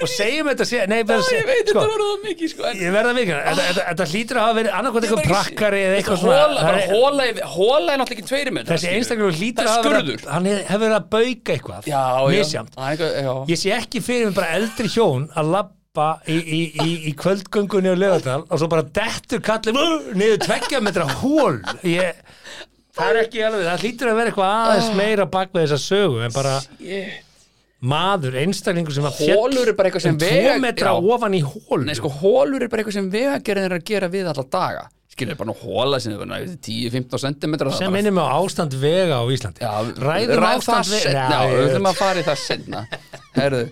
[0.00, 2.78] og segjum þetta sé, nei, bara, Ég veit sko, þetta var það mikið sko, en
[2.80, 6.38] ég verða mikið, þetta, hlýtur að hafa verið annarkot Ég eitthvað prakkari eða eitthvað hóla,
[6.38, 6.54] svona.
[6.54, 9.72] bara það er- hóla, í- hóla er náttúrulega ekki tveiri metrar þessi einstaklega hlýtur að
[9.74, 10.06] hafa skurður.
[10.08, 13.34] verið hann hefur verið að bauka eitthvað Já, já, misjamt Það er eitthvað, já.
[13.52, 17.90] ég sé ekki fyrir mig bara eldri hjón að labba í, í, í, í kvöldgöngunni
[17.90, 19.80] á lögadal og svo bara dettur kallið
[20.14, 22.20] niður tveggja metra hól ég,
[22.94, 26.22] það er ekki alveg það hlýtur að vera eitthvað aðeins meira bak með þessa sögu
[26.28, 26.52] en bara
[26.84, 27.18] Ég-
[27.90, 31.10] maður, einstaklingur sem að Hólur er bara eitthvað sem um tvo metra já.
[31.16, 34.28] ofan í hól Nei, sko, hólur er bara eitthvað sem vegagerðin er að gera við
[34.30, 34.82] alla daga.
[35.10, 39.24] Skilur, bara nú hóla sem er bara 10-15 cm sem minnum á ástand vega á
[39.32, 39.64] Íslandi.
[39.64, 39.72] Já,
[40.06, 42.84] ræðum ræð ástand vega við ætlum að fara í það senna
[43.34, 43.64] Herðu,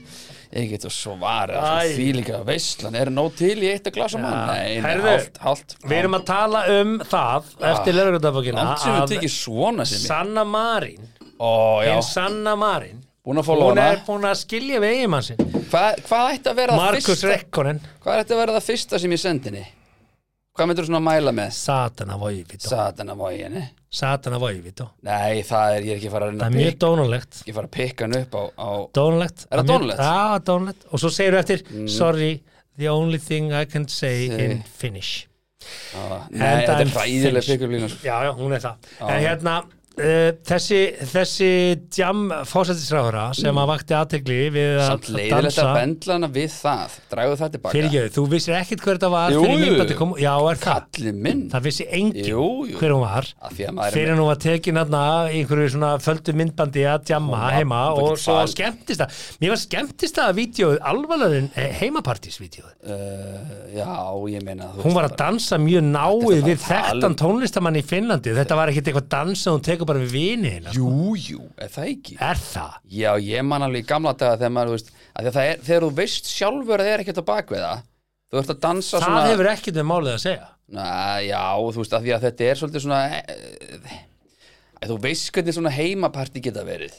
[0.53, 1.62] ég get að svara.
[1.92, 4.53] Því líka veistlan, er nóg til í eitt að glasa mann?
[4.53, 7.99] Nei, hálft, hálft við erum að tala um það eftir
[9.88, 15.26] sem ég Sanna Marín hinn Sanna Marín að hún er búin að skilja við eiginmann
[15.26, 15.42] sinn.
[15.68, 17.18] Hvað hvað ætti að vera það fyrsta
[18.01, 19.66] Hvað ætti að vera það fyrsta sem ég sendi henni?
[20.57, 21.51] Hvað myndir svona að mæla með?
[21.55, 23.61] Satana Voivito Satana vóginni
[23.91, 26.82] Satana Voivito Nei, það er, ég er ekki að fara að það er mjög pikka
[26.84, 30.03] dónalegt Ég fara að pikka hann upp á, á dónalegt Er það mjög- dónalegt?
[30.05, 32.30] Já, dónalegt og svo segir þú eftir sorry,
[32.76, 34.45] the only thing I can say Say.
[34.45, 35.26] in Finnish
[35.97, 37.49] á Nei, And þetta er I'm hræðileg finished.
[37.55, 38.05] pikka upp lína sko.
[38.05, 38.76] já, já, hún er það
[39.09, 39.57] en hérna,
[39.99, 40.78] þessi,
[41.12, 41.49] þessi
[41.99, 46.49] jam fósættisráðara sem að vakti aðtegli við að Samt leiðilegt dansa að bendla hana við
[46.55, 46.96] það.
[47.12, 49.64] Drægu það tilbaka fyrir ekki, þú vissir ekkit hver þetta var Jú, fyrir jú.
[49.66, 51.12] myndbandi kom, já er það?
[51.28, 51.42] Minn.
[51.53, 52.78] Það vissi engin Jú, jú.
[52.80, 53.30] hver hún var.
[53.94, 58.16] Fyrir hún var tekin aðna í einhverju svona földu myndbandi að jamma var- heima og
[58.20, 59.18] svo skemmtist það.
[59.42, 63.88] Mér var skemmtist það að vídeoð alvarlegin heimapartísvídeoð uh, Já,
[64.32, 68.34] ég meina hún var að dansa mjög náið við þekktan um- tónlistamann í Finnlandi.
[68.36, 69.44] Þetta var ekkit eitthvað dans
[69.89, 70.89] tekur bara við vini hérna, sko.
[70.89, 72.16] Jú, jú, er það ekki?
[72.20, 72.74] er það?
[72.99, 75.62] Já, ég man alveg í gamla daga þegar maður, þú veist, að að það er,
[75.68, 77.72] þegar þú veist sjálfur að það er ekkert á bakveða
[78.28, 80.86] þú ert að dansa það svona hefur ekkit með málið að segja Na,
[81.24, 83.22] já, þú veist, að því að þetta er svolítið svona eh,
[83.78, 86.99] eh, þú veist hvernig svona heimapartí geta verið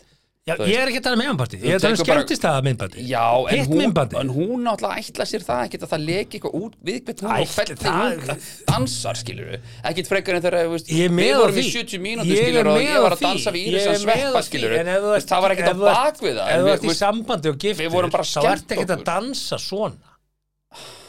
[0.50, 2.20] Já, ég er ekki að tala um myndbandi, ég er að tala um tekur bara-
[2.20, 5.84] skemmtist það myndbandi Já, en hitt hún, myndbandi en hún náttúrulega ætla sér það ekkert
[5.86, 9.46] að það leki eitthvað út við hvern hún Ætli og hvernig það- hún dansar, skilur
[9.54, 9.60] við
[9.92, 11.64] ekkert frekar en þegar, þú veist, Ég er með við á vorum því.
[11.64, 13.26] í 70 mínútur, Ég er skilur og með ég á var að því.
[13.30, 14.48] dansa við Ég Íris er að með á sveppa, því.
[14.50, 16.54] skilur En ef þú ert- það var ekkert á ef þú ert- bakvið það ef
[16.56, 18.72] en þú við- ert í veist, sambandi og giftur Við vorum bara þá ert skemmta
[18.76, 19.06] ekki að okkur.
[19.06, 19.98] dansa svona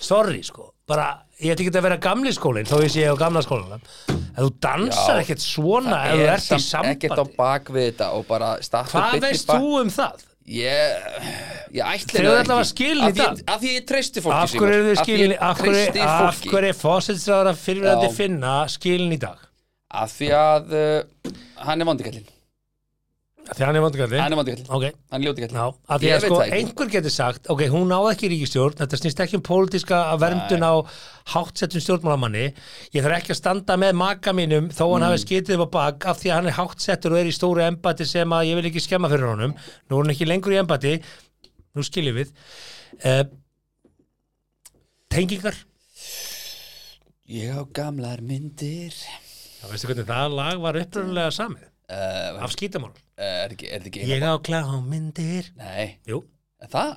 [0.00, 1.06] sorry sko bara,
[1.40, 4.50] ég ætla ekki að vera gamli skólinn þó ég sé á gamla skólanum ef þú
[4.64, 8.10] dansar Já, ekkert svona það ef þú er ert í ekkert á sambandi bakvið þetta
[8.18, 10.26] og bara starta hvað veist þú um það?
[10.50, 11.18] Ég,
[11.76, 12.70] ég ætli Þegar það þetta var ekki.
[12.72, 13.42] skilin í Af því- dag.
[13.54, 16.50] Af því ég treysti fólki af hverju eru þið skilin af hverju, treysti af fólki
[16.54, 18.14] hverju er fósitsræðara fyrirvændi Já.
[18.16, 19.44] finna skilin í dag
[19.90, 21.32] Af því að uh,
[21.66, 21.90] hann er
[23.40, 25.64] vondikallin þegar hann er vondugalli Hann er vondikallin, ok, hann er ljótikallin Já,
[25.94, 29.38] af því að sko einhver getur sagt ok, hún náði ekki ríkistjórn, þetta snýst ekki
[29.38, 30.72] um pólitíska verndun á
[31.30, 32.44] háttsettum stjórnmálamanni.
[32.94, 35.06] Ég þarf ekki að standa með maka mínum þó hann Mm.
[35.08, 37.62] hafi skitið upp á bak af því að hann er háttsettur og er í stóru
[37.64, 39.54] embati sem að ég vil ekki skemma fyrir honum.
[39.88, 40.94] Nú er hann ekki lengur í embati
[41.74, 42.32] nú skiljum við.
[43.04, 43.24] Uh,
[45.10, 45.54] tengingar?
[47.30, 48.94] Ég á gamlar myndir.
[49.60, 51.66] Já, veistu hvernig það lag var uppröðulega samið?
[51.90, 55.50] Uh, af skítamál Er ekki, er þetta ekki ég á klámyndir.
[55.60, 56.22] Nei, Jú,
[56.62, 56.92] er það?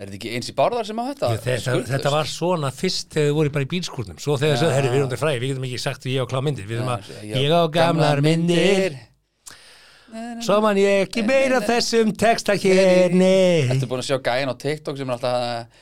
[0.00, 1.30] Er þetta ekki eins í bárðar sem á þetta?
[1.34, 4.20] Jú, þetta, þetta var svona fyrst þegar þið voru bara í bílskúrnum.
[4.22, 6.30] Svo þegar þau herri við erum þetta fræði, við getum ekki sagt að ég á
[6.30, 8.96] klámyndir við erum að, ég á gamlar myndir
[10.44, 13.68] svo man ég ekki meira þessum texta hér nei.
[13.70, 15.80] Ertu búin að sjá gæjan á TikTok sem er alltaf.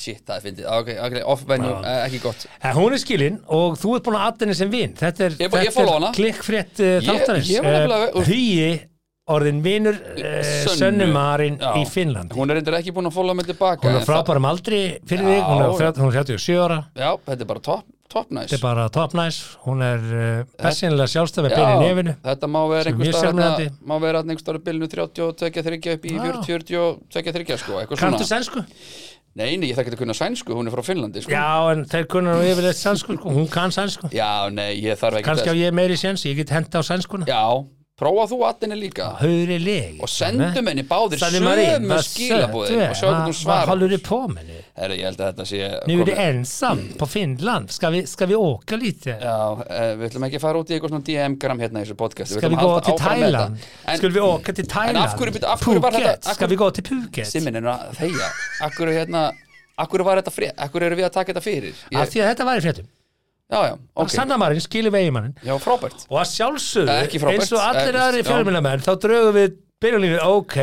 [0.00, 0.68] Shit, það er fyndið.
[0.78, 0.88] Ok,
[1.34, 2.46] off-venue, uh, ekki gott.
[2.78, 4.94] Hún er skilin og þú ert búin að aðdeni sem vin.
[4.96, 7.52] Þetta er, þetta klikkfrétt Ég- þáttarins.
[7.52, 8.88] ég
[9.36, 10.76] orðin Sönnu.
[10.80, 14.46] Sönnumarinn í Finnlandi Hún er reyndar ekki búin að followa mig tilbaka hún er frábærum
[14.50, 15.78] aldri fyrir Já, þig hún er, já.
[15.80, 18.88] þrjá- hún er 37 ára Já, þetta er bara top, top nice þetta er bara
[18.92, 23.06] top nice hún er uh, persónulega sjálfstæð með í nefinu þetta má vera Sem einhver
[23.06, 23.70] mjög staðar sjarmerandi.
[23.70, 26.28] þarna- má vera einhver starf bilinu 32-3 upp í Já.
[26.52, 28.64] 40-42 sko, eitthvað svona sænsku?
[29.32, 31.32] Nei, nei, ég þekki þetta kunna sænsku, hún er frá Finnlandi sko.
[31.32, 33.30] Já, en þeir kunna nú yfirleitt sænsku sko.
[33.32, 36.52] hún kann sænsku Já, nei, ég þarf ekki kannski á ég meiri séns, ég get
[36.52, 37.40] henda á sænskuna Já,
[38.02, 42.66] prófa þú aðinni líka Höfri leg og sendum henni báðir sömu söt og
[42.98, 44.58] sjá hvernig hún Vad svarar håller du på med nu?
[44.76, 48.26] Herra, ég held að þetta sé är du komið- ensam på Finland, ska vi, ska
[48.26, 49.10] vi åka lite?
[49.20, 51.96] Já, eh, við ætlum ekki að fara út í eitthvað svona DM-gram hérna í þessu
[51.96, 53.58] podcast Ska vi gå till Thailand?
[53.96, 54.96] Skulle vi åka till Thailand?
[55.06, 56.06] af hverju- af hverju var Phuket?
[56.06, 57.26] þetta- af Ska hverju- vi gå till Phuket?
[57.26, 58.28] Simmin er að þeia
[58.62, 59.32] Akkur er hérna
[59.78, 62.34] Akkur var þetta frið Akkur eru við að taka þetta fyrir Af ég, því að
[62.34, 62.86] þetta var í fréttum
[63.52, 64.12] Já, já, ok.
[64.14, 65.34] Sanna Marín skilur vegimannin.
[65.44, 66.06] Já, frábært.
[66.08, 70.56] Og að sjálfsögðu, eins og allir aðri fjölmjölamenn þá draugum við byrjunlínu, ok.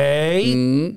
[0.50, 0.88] Mm,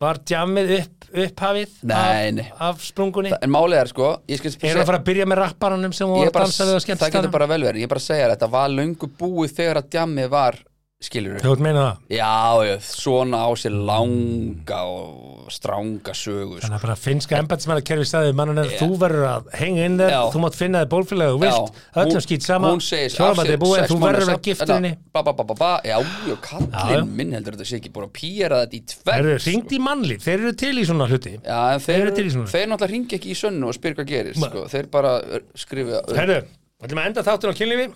[0.00, 2.44] var djammið upp, upphafið Nei, nei.
[2.54, 5.92] af, af sprungunni En málið er sko Erum við að fara að byrja með rapparanum
[5.96, 7.82] sem voru er að bara, dansa við á Það getur bara vel verið.
[7.82, 10.60] Ég er bara að segja Þetta var löngu búið þegar að djammið var
[11.00, 12.00] Skilur Þú veit meina það?
[12.12, 16.66] Já, já, svona á sér langa og stranga sögu sko.
[16.66, 20.12] Þannig að bara finnska embætismæla kerfi staðið mannan er þú verður að hengja inn þér,
[20.34, 22.74] þú mátt finna þér bólfélag og vilt, öllum skýt sama.
[22.74, 24.90] hún er búið, þú verður að gifta henni.
[25.16, 25.96] Ba, ba, ba, ba, ba, Já,
[26.28, 26.36] já.
[26.44, 29.72] kallinn minn heldur þetta sé ekki búin að pýra þetta í tverr Þeir eru ringt
[29.72, 31.34] í mannlíf, þeir eru til í svona hluti.
[31.40, 32.52] Já, Þeir þeir, svona.
[32.52, 34.68] þeir náttúrulega ringi ekki í sönnu og spyr hvað gerist sko.
[34.68, 35.16] Þeir bara
[35.64, 36.36] skrifa við
[36.84, 37.88] ætlum að enda þáttur á kynlífi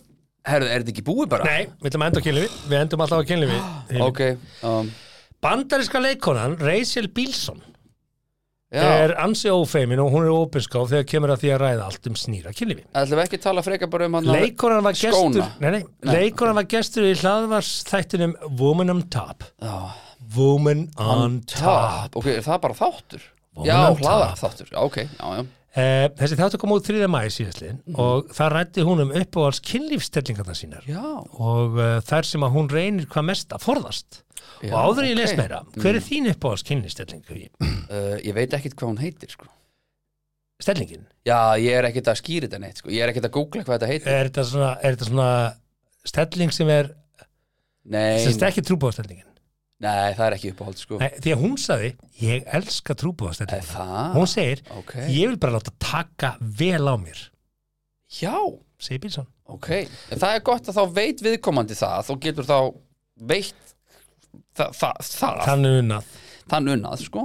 [0.45, 1.45] Herðu, er þetta ekki búið bara?
[1.49, 3.61] Nei, við ætlum að enda á kynlífi, við endum alltaf á kynlífi.
[4.09, 4.21] Ok,
[4.69, 4.91] um,
[5.45, 7.63] Bandaríska leikonan Rachel Bilson
[8.75, 8.83] já.
[9.05, 12.17] er ansi ófeimin og hún er ópinskáf þegar kemur að því að ræða allt um
[12.21, 12.85] snýra kynlífi.
[12.93, 15.49] Ætlum við ekki að tala frekar bara um hann Leikonan var gestur skóna.
[15.65, 15.83] nei, nei,
[16.13, 19.45] Leikonan var gestur í hlaðvarsþættinum Woman on Top.
[19.65, 19.77] Já,
[20.37, 21.61] Woman on Top.
[21.65, 22.21] top.
[22.21, 23.29] Ok, er það bara þáttur?
[23.55, 24.43] Woman já, on hlaðar top.
[24.45, 25.45] þáttur, já, ok, já, já
[25.75, 27.09] Eh, þessi þáttu kom út 3.
[27.11, 27.97] mæði síðastlinn Mhm.
[27.99, 32.69] og það rætti hún um uppáhals kynlífstellingarna sínar Já, og uh, þær sem að hún
[32.71, 34.21] reynir hvað mest að forðast
[34.63, 35.19] Já, og áður ég ok.
[35.25, 37.25] les meira, hver er þín uppáhals kynlífstelling?
[37.27, 39.51] uh, ég veit ekkit hvað hún heitir sko.
[40.63, 41.09] Stellingin?
[41.27, 42.89] Já, ég er ekkit að skýra þetta neitt sko.
[42.95, 45.31] Ég er ekkit að googla hvað þetta heitir Er þetta svona, er þetta svona
[46.07, 46.93] stelling sem er
[47.85, 49.27] Nei, sem er ekki trúbóðstellingin
[49.85, 50.99] nei, það er ekki uppáhald sko.
[51.03, 51.93] Nei, því að hún sagði,
[52.23, 52.97] ég elska
[53.69, 54.17] það?
[54.19, 57.23] hún segir, Ok, ég vil bara láta taka vel á mér.
[58.21, 58.35] Já,
[58.81, 59.31] segir Bílsson.
[59.53, 59.71] Ok.
[60.11, 62.59] En Það er gott að þá veit viðkomandi það Þú getur þá
[63.29, 63.75] veitt
[64.57, 65.43] það, það, það.
[65.45, 66.15] Þannig unnað
[66.51, 67.25] þann unnað sko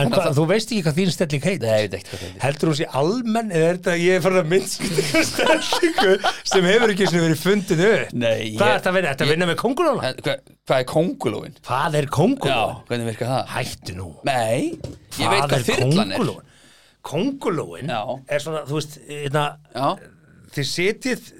[0.00, 2.10] en Þannig hva, að þú veist ekki hvað þín stelling heit Nei, ég veit ekkert
[2.10, 4.50] hvað það er heldur hún sé almenn eða er þetta að ég er farin að
[4.52, 8.96] minnskita stellingu sem hefur ekki svona verið fundin upp Nei, hvað ég- er þetta að
[8.98, 9.10] vinna?
[9.14, 10.12] Þetta að vinna með kongulóna?
[10.20, 11.58] Hvað, hvað er kongulóin?
[11.70, 12.78] hvað er Já, kongulóin?
[12.90, 13.52] hvernig virkar það?
[13.56, 14.78] hættu nú Nei,
[15.20, 16.30] ég veit hvað þyrlan er
[17.10, 18.00] kongulóin Já.
[18.28, 19.44] er svona, þú veist, hérna,
[19.74, 19.88] Já,
[20.56, 21.30] þið sitið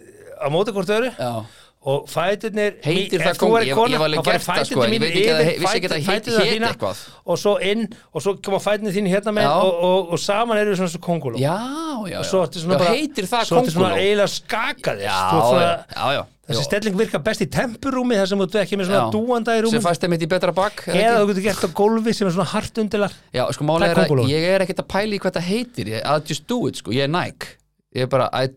[0.40, 1.32] á móti hvort öðru já
[1.80, 5.30] og fæturnir Heitir það værir ég- ég hef alveg gert það, sko, ég veit ekki
[5.30, 6.98] að það- yfir vissi ekki að það fætur- heit- fæturnar hét þínar eitthvað.
[7.26, 10.74] og svo inn og svo koma fæturnir þín hérna með og, og, og saman eru
[10.74, 11.56] við svona svo konguló Já,
[12.04, 12.22] já, já.
[12.28, 13.96] svo svona bara heitir það svo svona konguló?
[13.96, 18.14] eiginlega skakaðist Já, Þú ert já, svona- já, já þessi stelling virkar best í tempurúmi
[18.18, 20.52] þar sem þú ekki með svona dúanda í Sem rúmi fæst þeim eitt í betra
[20.52, 23.12] bakk eða þú getur gert á gólfi sem er svona hart undilar.
[23.32, 25.46] Já, sko Það málega er er að ég er ekkert að pæla í hvað það
[25.46, 25.86] heitir.
[26.04, 27.46] I just do it, sko, ég er Nike.
[27.94, 28.48] Ég er bara, I,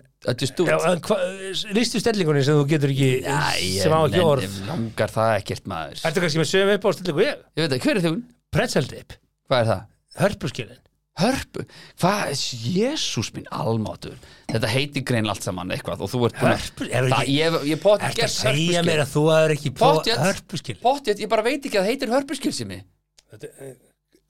[1.74, 4.56] Lýstu stellingunni sem þú getur ekki Æ, sem á ekki orð.
[4.70, 6.00] Langar það ekkert maður.
[6.08, 7.44] Ertu kannski með sömu upp á stellingu ég?
[7.58, 8.14] Ég veit það, hver er þú?
[8.54, 9.16] Pretzeldip,
[9.50, 9.84] Hvað er það?
[10.24, 10.80] hörpuskilin.
[11.14, 11.62] Hörpu,
[12.02, 12.32] hvað,
[12.74, 14.16] jésús minn almátur.
[14.50, 17.82] Þetta heitir grein allt saman eitthvað og þú ert Hörpu, er Það, ekki ég, ég
[17.84, 20.24] potið Ertu að segja mér að þú hefur ekki Pottþétt.
[20.24, 22.82] hörpuskil Pottið, ég bara veit ekki að það heitir hörpuskil sem ég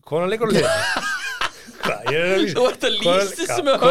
[0.03, 0.68] Konan leikur ég
[2.20, 3.88] er að lýsa Þú ert að lýsa já, þessu með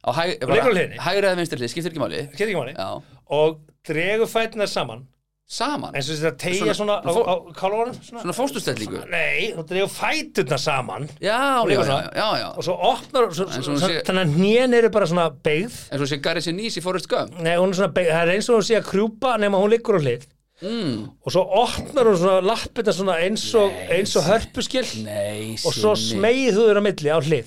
[0.00, 2.20] á hæg, Og hægri eða vinstri hlið, skiptir ekki máli.
[2.32, 2.74] Getur ekki máli.
[2.76, 5.06] Já, Og dregur fætina saman.
[5.50, 8.20] Saman, eins og þetta tegja svona Svona- á, á kálvarum svona.
[8.22, 11.08] svona fóstustellingu Nei, þú dregur fæturna saman.
[11.20, 12.12] Já, já, já, svona.
[12.14, 12.48] já, já.
[12.56, 15.88] Og svo opnar svo, svo, sé- þannig að hnén eru bara svona beigð.
[15.90, 17.34] En svo sé Gary Sinise í Forrest Gump.
[17.40, 19.70] Nei, hún er svona beigð, það er eins og hún sé að krjúpa nema hún
[19.74, 20.22] liggur á hlið.
[20.62, 21.08] Mm.
[21.26, 24.84] og svo opnar hún svona lappina svona eins og, eins og hörpuskil.
[25.02, 27.46] Nei, og svo smegið þú á milli á hlið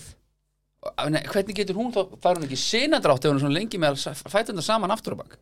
[1.32, 4.24] hvernig getur hún þá, fær hún ekki sinadrátt ef hún er svona lengi með að
[4.28, 5.38] fæta þetta saman aftur á bak?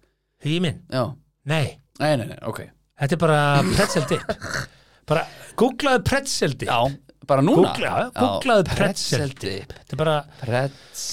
[0.46, 1.04] Hugi minn, Já,
[1.50, 2.64] nei, nei, nei, nei, ok.
[3.02, 3.40] Þetta er bara
[3.76, 4.36] pretzel dip.
[5.10, 5.24] Bara
[5.58, 6.70] googlaðu pretzel dip.
[6.70, 6.80] Já,
[7.30, 7.72] bara núna?
[7.74, 9.74] Googla- googlaðu pretzel dip.
[9.74, 11.06] þetta er bara, Pretz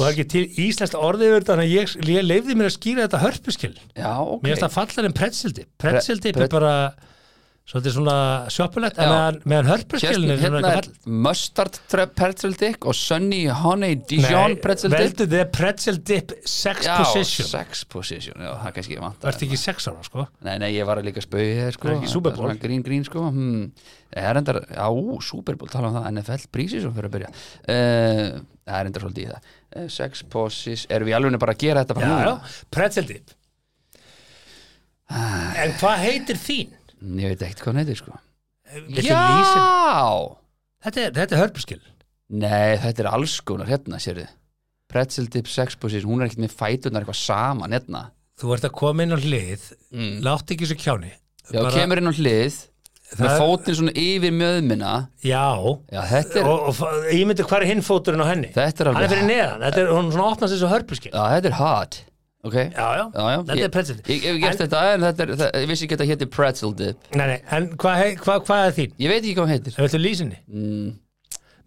[0.00, 2.68] og það er ekki til íslenskt orðið yfir þetta þannig að ég, ég leifði mér
[2.70, 3.72] að skýra þetta hörpuskil.
[3.98, 4.42] Já, ok.
[4.44, 5.68] Mér finnst það fallar en pretzel dip.
[5.82, 6.74] Pretzel dip pre- er bara
[7.70, 8.14] svolítið svona
[8.98, 9.04] Já.
[9.06, 11.76] meðan, meðan hörpuskilin Hérna, er mustard
[12.18, 14.98] pretzel dip og sunny honey Dijon pretzel dip.
[15.04, 17.50] veldu þið pretzel dip sex Já, position.
[17.52, 20.26] sex position, já, það kannski vant Vertu ekki sex ára, sko?
[20.46, 21.86] Nei, nei, ég var líka spauði þér sko.
[21.88, 22.48] Það er ekki Super Bowl.
[22.50, 23.26] Svona Grín, grín, sko.
[23.30, 23.66] Hmm.
[24.10, 26.08] Það er endar, já, ú, Super Bowl, tala um það.
[26.16, 27.34] NFL prísi svo fyrir að byrja.
[27.70, 28.40] Uh,
[28.70, 29.50] Það er endar svolítið í það.
[29.70, 32.34] Uh, Sex position, erum við alveg bara að gera þetta bara Já, núna?
[32.34, 33.32] já, pretzel dip.
[35.10, 36.76] En hvað heitir þín?
[37.00, 38.18] Ég veit ekkert hvað hún heitir, sko.
[38.90, 40.36] Lýsa- Já!
[40.84, 41.80] Þetta er, þetta er hörpuskil.
[42.30, 44.26] Nei, þetta er alls konar hérna, sérðu.
[44.90, 48.04] Pretzel dip sex position, hún er ekkert með fætunar eitthvað saman hérna.
[48.40, 50.20] Þú ert að koma inn á hlið mm.
[50.24, 51.10] Látt ekki svo kjáni.
[51.52, 52.56] Já, kemur inn á hlið
[53.10, 54.92] með Það- fótinn svona yfir mjöðmina.
[55.26, 55.42] Já.
[55.90, 58.52] Já, er, Og, og ég myndi hvað er hinn fóturinn á henni?
[58.54, 61.12] Þetta er Hann er alveg fyrir neðan, þetta er hún svona opnast þessu hörpuskil.
[61.12, 62.00] Já, þetta er hot
[62.48, 65.24] Ok Já, já, Já, já, þetta er pretzel dip Ég hef gert þetta en þetta
[65.26, 68.36] er, það, ég vissi ekki að þetta héti pretzel dip Nei, nei, en hvað hva,
[68.48, 68.94] hva er þín?
[69.04, 70.38] Ég veit ekki hvað heitir Það viltu lýsinni?
[70.48, 70.86] mm,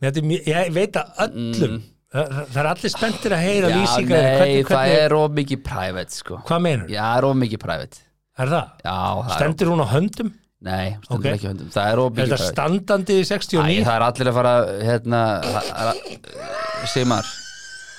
[0.02, 1.76] er Ég veit að öllum
[2.14, 5.62] það, það er allir spenntir að heyra Já, lýsingar nei, hvernig, það er of mikið
[5.70, 6.90] private sko Hvað meinur?
[6.94, 8.02] Já, það er of mikið private
[8.34, 8.74] Er það?
[8.82, 10.34] Já, það er Stendur hún á höndum?
[10.64, 11.30] Nei, stendur Ok.
[11.38, 13.80] ekki á höndum Það er of Er mikið þetta private standandi í Æ, 69?
[13.86, 14.54] það er allir að fara
[14.90, 17.32] hérna, það er að- Sigmar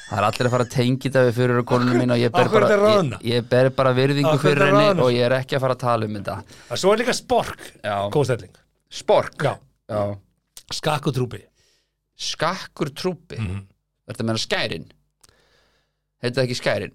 [0.04, 2.50] Það er allir að fara að tengi þetta við fyrir konunum mín og ég ber,
[2.52, 5.84] bara, ég, ég ber bara virðingu fyrir henni og ég er ekki að fara að
[5.84, 7.96] tala um þetta Svo er líka spork Já.
[8.12, 8.60] Góðstelling
[8.92, 9.54] Spork Já,
[9.88, 10.02] Já.
[10.76, 11.40] skakkutrúpi
[12.14, 13.48] Skakkur trúpi mm.
[13.48, 13.64] -hmm.
[14.10, 14.86] Þetta meina skærin
[16.20, 16.94] Heitir það ekki skærin?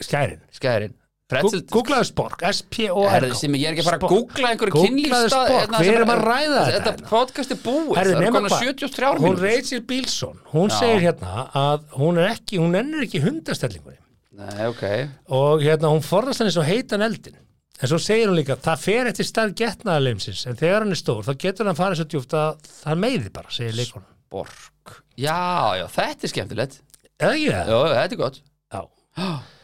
[0.00, 0.96] Skærin Skærin
[1.32, 4.12] Pretzel Googlaðu spork, S-P-O-R Herðu, sem ég er ekki að fara að Spork.
[4.12, 7.96] googla einhverju kynlífstað spork, hérna við erum er- að ræða þetta Þetta podcast er búið
[7.98, 8.56] Herðu, Það er hvað?
[8.62, 10.78] 73 Hún mínútur Rachel Bilson Hún Já.
[10.78, 13.98] segir hérna að hún er ekki Hún ennur ekki hundastellingunni
[14.42, 14.84] Nei, ok
[15.28, 17.36] og hérna hún forðast hann eins og heitan eldin
[17.82, 21.24] en svo segir hún líka, það fer eftir starf getnaðarleimsins, en þegar hann er stór
[21.26, 25.84] þá getur hann farið svo djúpt að það meiði bara segir leikonum, Borg Já, já,
[25.92, 26.76] þetta er skemmtilegt
[27.18, 27.72] eða ekki það?
[27.72, 28.38] Já, þetta er gott
[28.72, 28.82] Já.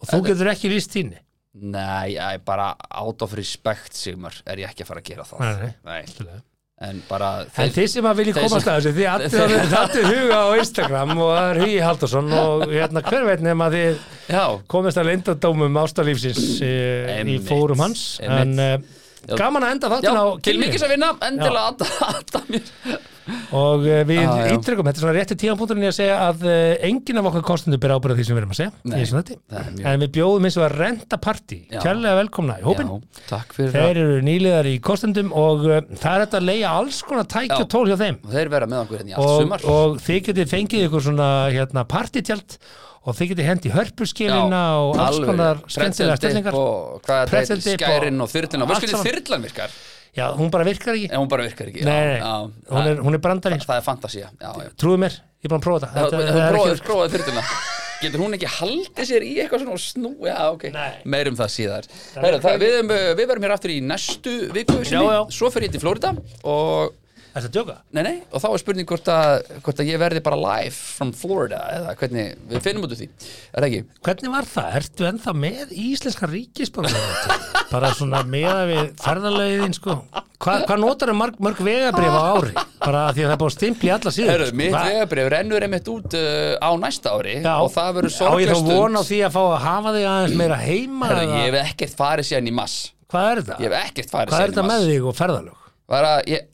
[0.00, 1.20] og þú getur ekki líst þínni
[1.60, 5.26] Nei, ég er bara out of respect Sigmar er ég ekki að fara að gera
[5.26, 6.04] það Nei, nei.
[6.28, 6.38] Nei.
[6.80, 10.48] En bara En þið sem að þeir komast að þessu, þið allir þetta huga á
[10.62, 13.98] Instagram og það er Hugi Haldarsson og hérna hver veit nema þið
[14.30, 16.70] já, komist að leyndadómum ástalífsins e,
[17.34, 18.96] í fórum hans en einmitt.
[19.28, 22.74] Gaman að enda þáttin á til mikils að vinna endilega að aðta mér.
[23.54, 24.20] Og e, við
[24.54, 26.56] ítryggum, þetta er svona rétti tíðanbúndurinn í að segja að e,
[26.88, 30.02] enginn af okkar kostundu ber ábyrða því sem við erum að segja Nei, er en
[30.04, 31.60] við bjóðum eins og að renta partí.
[31.70, 31.78] Já.
[31.84, 36.40] kærlega velkomna í hópin já, þeir eru nýliðar í kostendum og uh, það er þetta
[36.40, 37.26] að leia alls konar
[37.60, 38.20] og tól hjá þeim.
[38.24, 39.66] Og þeir vera með okkur hérna í allt og, sumar.
[39.76, 42.58] og þið getið fengið ykkur svona hérna, partítjald
[43.00, 46.58] og þið getið hendi hörpuskilina og alls konar skemmtilega stellingar.
[46.58, 49.80] og hvað er Pretzel þetta, dip skærin og og þyrlina og hvernig þyrlan virkar?
[50.10, 51.06] Já, hún bara virkar ekki.
[51.06, 51.84] En hún bara virkar ekki.
[51.86, 53.60] Nei, já, nei, já, hún, er, hún er brandari.
[53.62, 54.72] það, það er já.
[54.82, 56.24] trúðu mér, ég er búin að prófa þetta.
[56.24, 57.44] Er prófaði, ekki prófaði þyrluna
[58.00, 61.02] Getur hún ekki haldið sér í eitthvað svona og snú Já, ok, Nei.
[61.12, 61.88] meirum það síðar.
[62.16, 64.78] Heru, það, við, erum, við verum hér aftur í næstu viku.
[65.36, 66.14] Svo fer ég til Florida
[66.48, 66.94] og,
[67.40, 70.22] þetta er djóka nei, nei, og þá er spurning hvort að, hvort að ég verði
[70.28, 73.82] bara live from Florida eða hvernig, við finnum út úr því Er það ekki?
[74.08, 80.00] hvernig var það, ertu ennþá með íslenska ríkisborgar bara svona meða við ferðalögin sko
[80.40, 83.56] Hva, hvað notar mörg, mörg vegabrif á ári bara því að það er búið að
[83.58, 84.56] stimpli alla síður Heru, sko.
[84.56, 87.50] mitt vegabrif rennur einmitt út uh, á næsta ári Já.
[87.60, 89.92] og það verður á ég sorglega þá stund von á því að fá að hafa
[89.98, 92.78] þig aðeins meira heima eða- Ég hef ekkert farið síðan í mass
[93.12, 93.58] hvað er þetta?
[93.60, 95.68] Ég hef ekkert farið hvað er síðan þetta í með mass þig og ferðalög?
[95.92, 96.48] Bara, Ég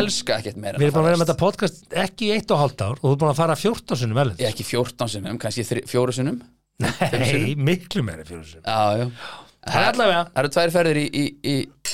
[0.00, 2.82] elska ekkert meira við erum að vera með þetta podcast ekki í eitt og hálft
[2.86, 5.64] ár og þú er búin að fara 14 sinni vel Ég ekki 14 sinnum, kannski
[5.68, 6.40] þri- fjóru sinnum.
[6.82, 9.08] Nei, miklu meira fyrir sinni Já, já.
[9.62, 10.22] Það er allavega.
[10.34, 11.52] Það eru tvær ferðir í, í, í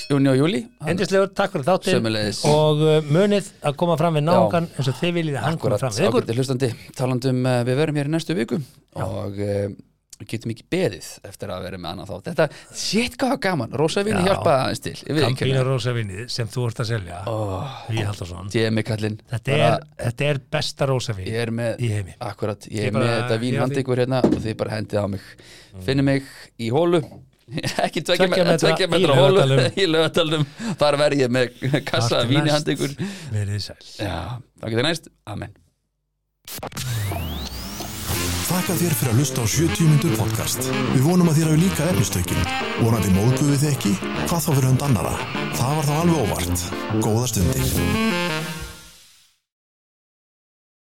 [0.08, 1.98] júni og júli Endislegur, takk fyrir þáttinn.
[1.98, 2.38] Sömuleiðis.
[2.48, 5.76] og uh, munið að koma fram við náungan eins og þið viljið að hann koma
[5.76, 6.22] Akkurat, fram við ykkur.
[6.24, 6.70] ágætti hlustandi.
[6.96, 8.60] Talandum, uh, við verum hér í næstu viku.
[9.04, 9.66] Og uh,
[10.26, 12.24] getum ekki beðið Eftir að vera með annað þátt.
[12.28, 14.26] Þetta, shit hvað gaman, Rósa Vini Já.
[14.32, 14.96] hjálpaði aðeins til.
[15.22, 17.68] Kampínu rósavinnið sem þú ert að selja oh,
[19.28, 22.14] þetta er, þetta er besta rósavinn Ég er með í heimi.
[22.18, 23.62] Akkurat, ég Ég er með þetta ég vín á því.
[23.62, 25.24] handi ykkur hérna Og þið bara hendið á mig.
[25.86, 26.22] Finnið mig
[26.58, 27.00] í hólu.
[27.86, 28.28] Ekki tvekja
[28.92, 29.40] metra hólu
[29.80, 30.44] í lögatalum
[30.80, 31.46] þar verð ég með
[31.88, 32.56] kassa Allt víni næst.
[32.58, 32.92] handi ykkur
[33.32, 33.80] Verið sæl.
[34.60, 35.52] Þá getur næst, amen
[38.48, 40.70] Þakka þér fyrir að hlusta á 70 myndur podcast.
[40.94, 42.40] Við vonum að þér hafi líka efnistökin.
[42.80, 43.92] Vonandi móðguðu þið ekki?
[44.22, 45.12] Hvað þá fyrir hund annara?
[45.58, 46.64] Það var þá alveg óvart.
[47.04, 48.57] Góða stundir.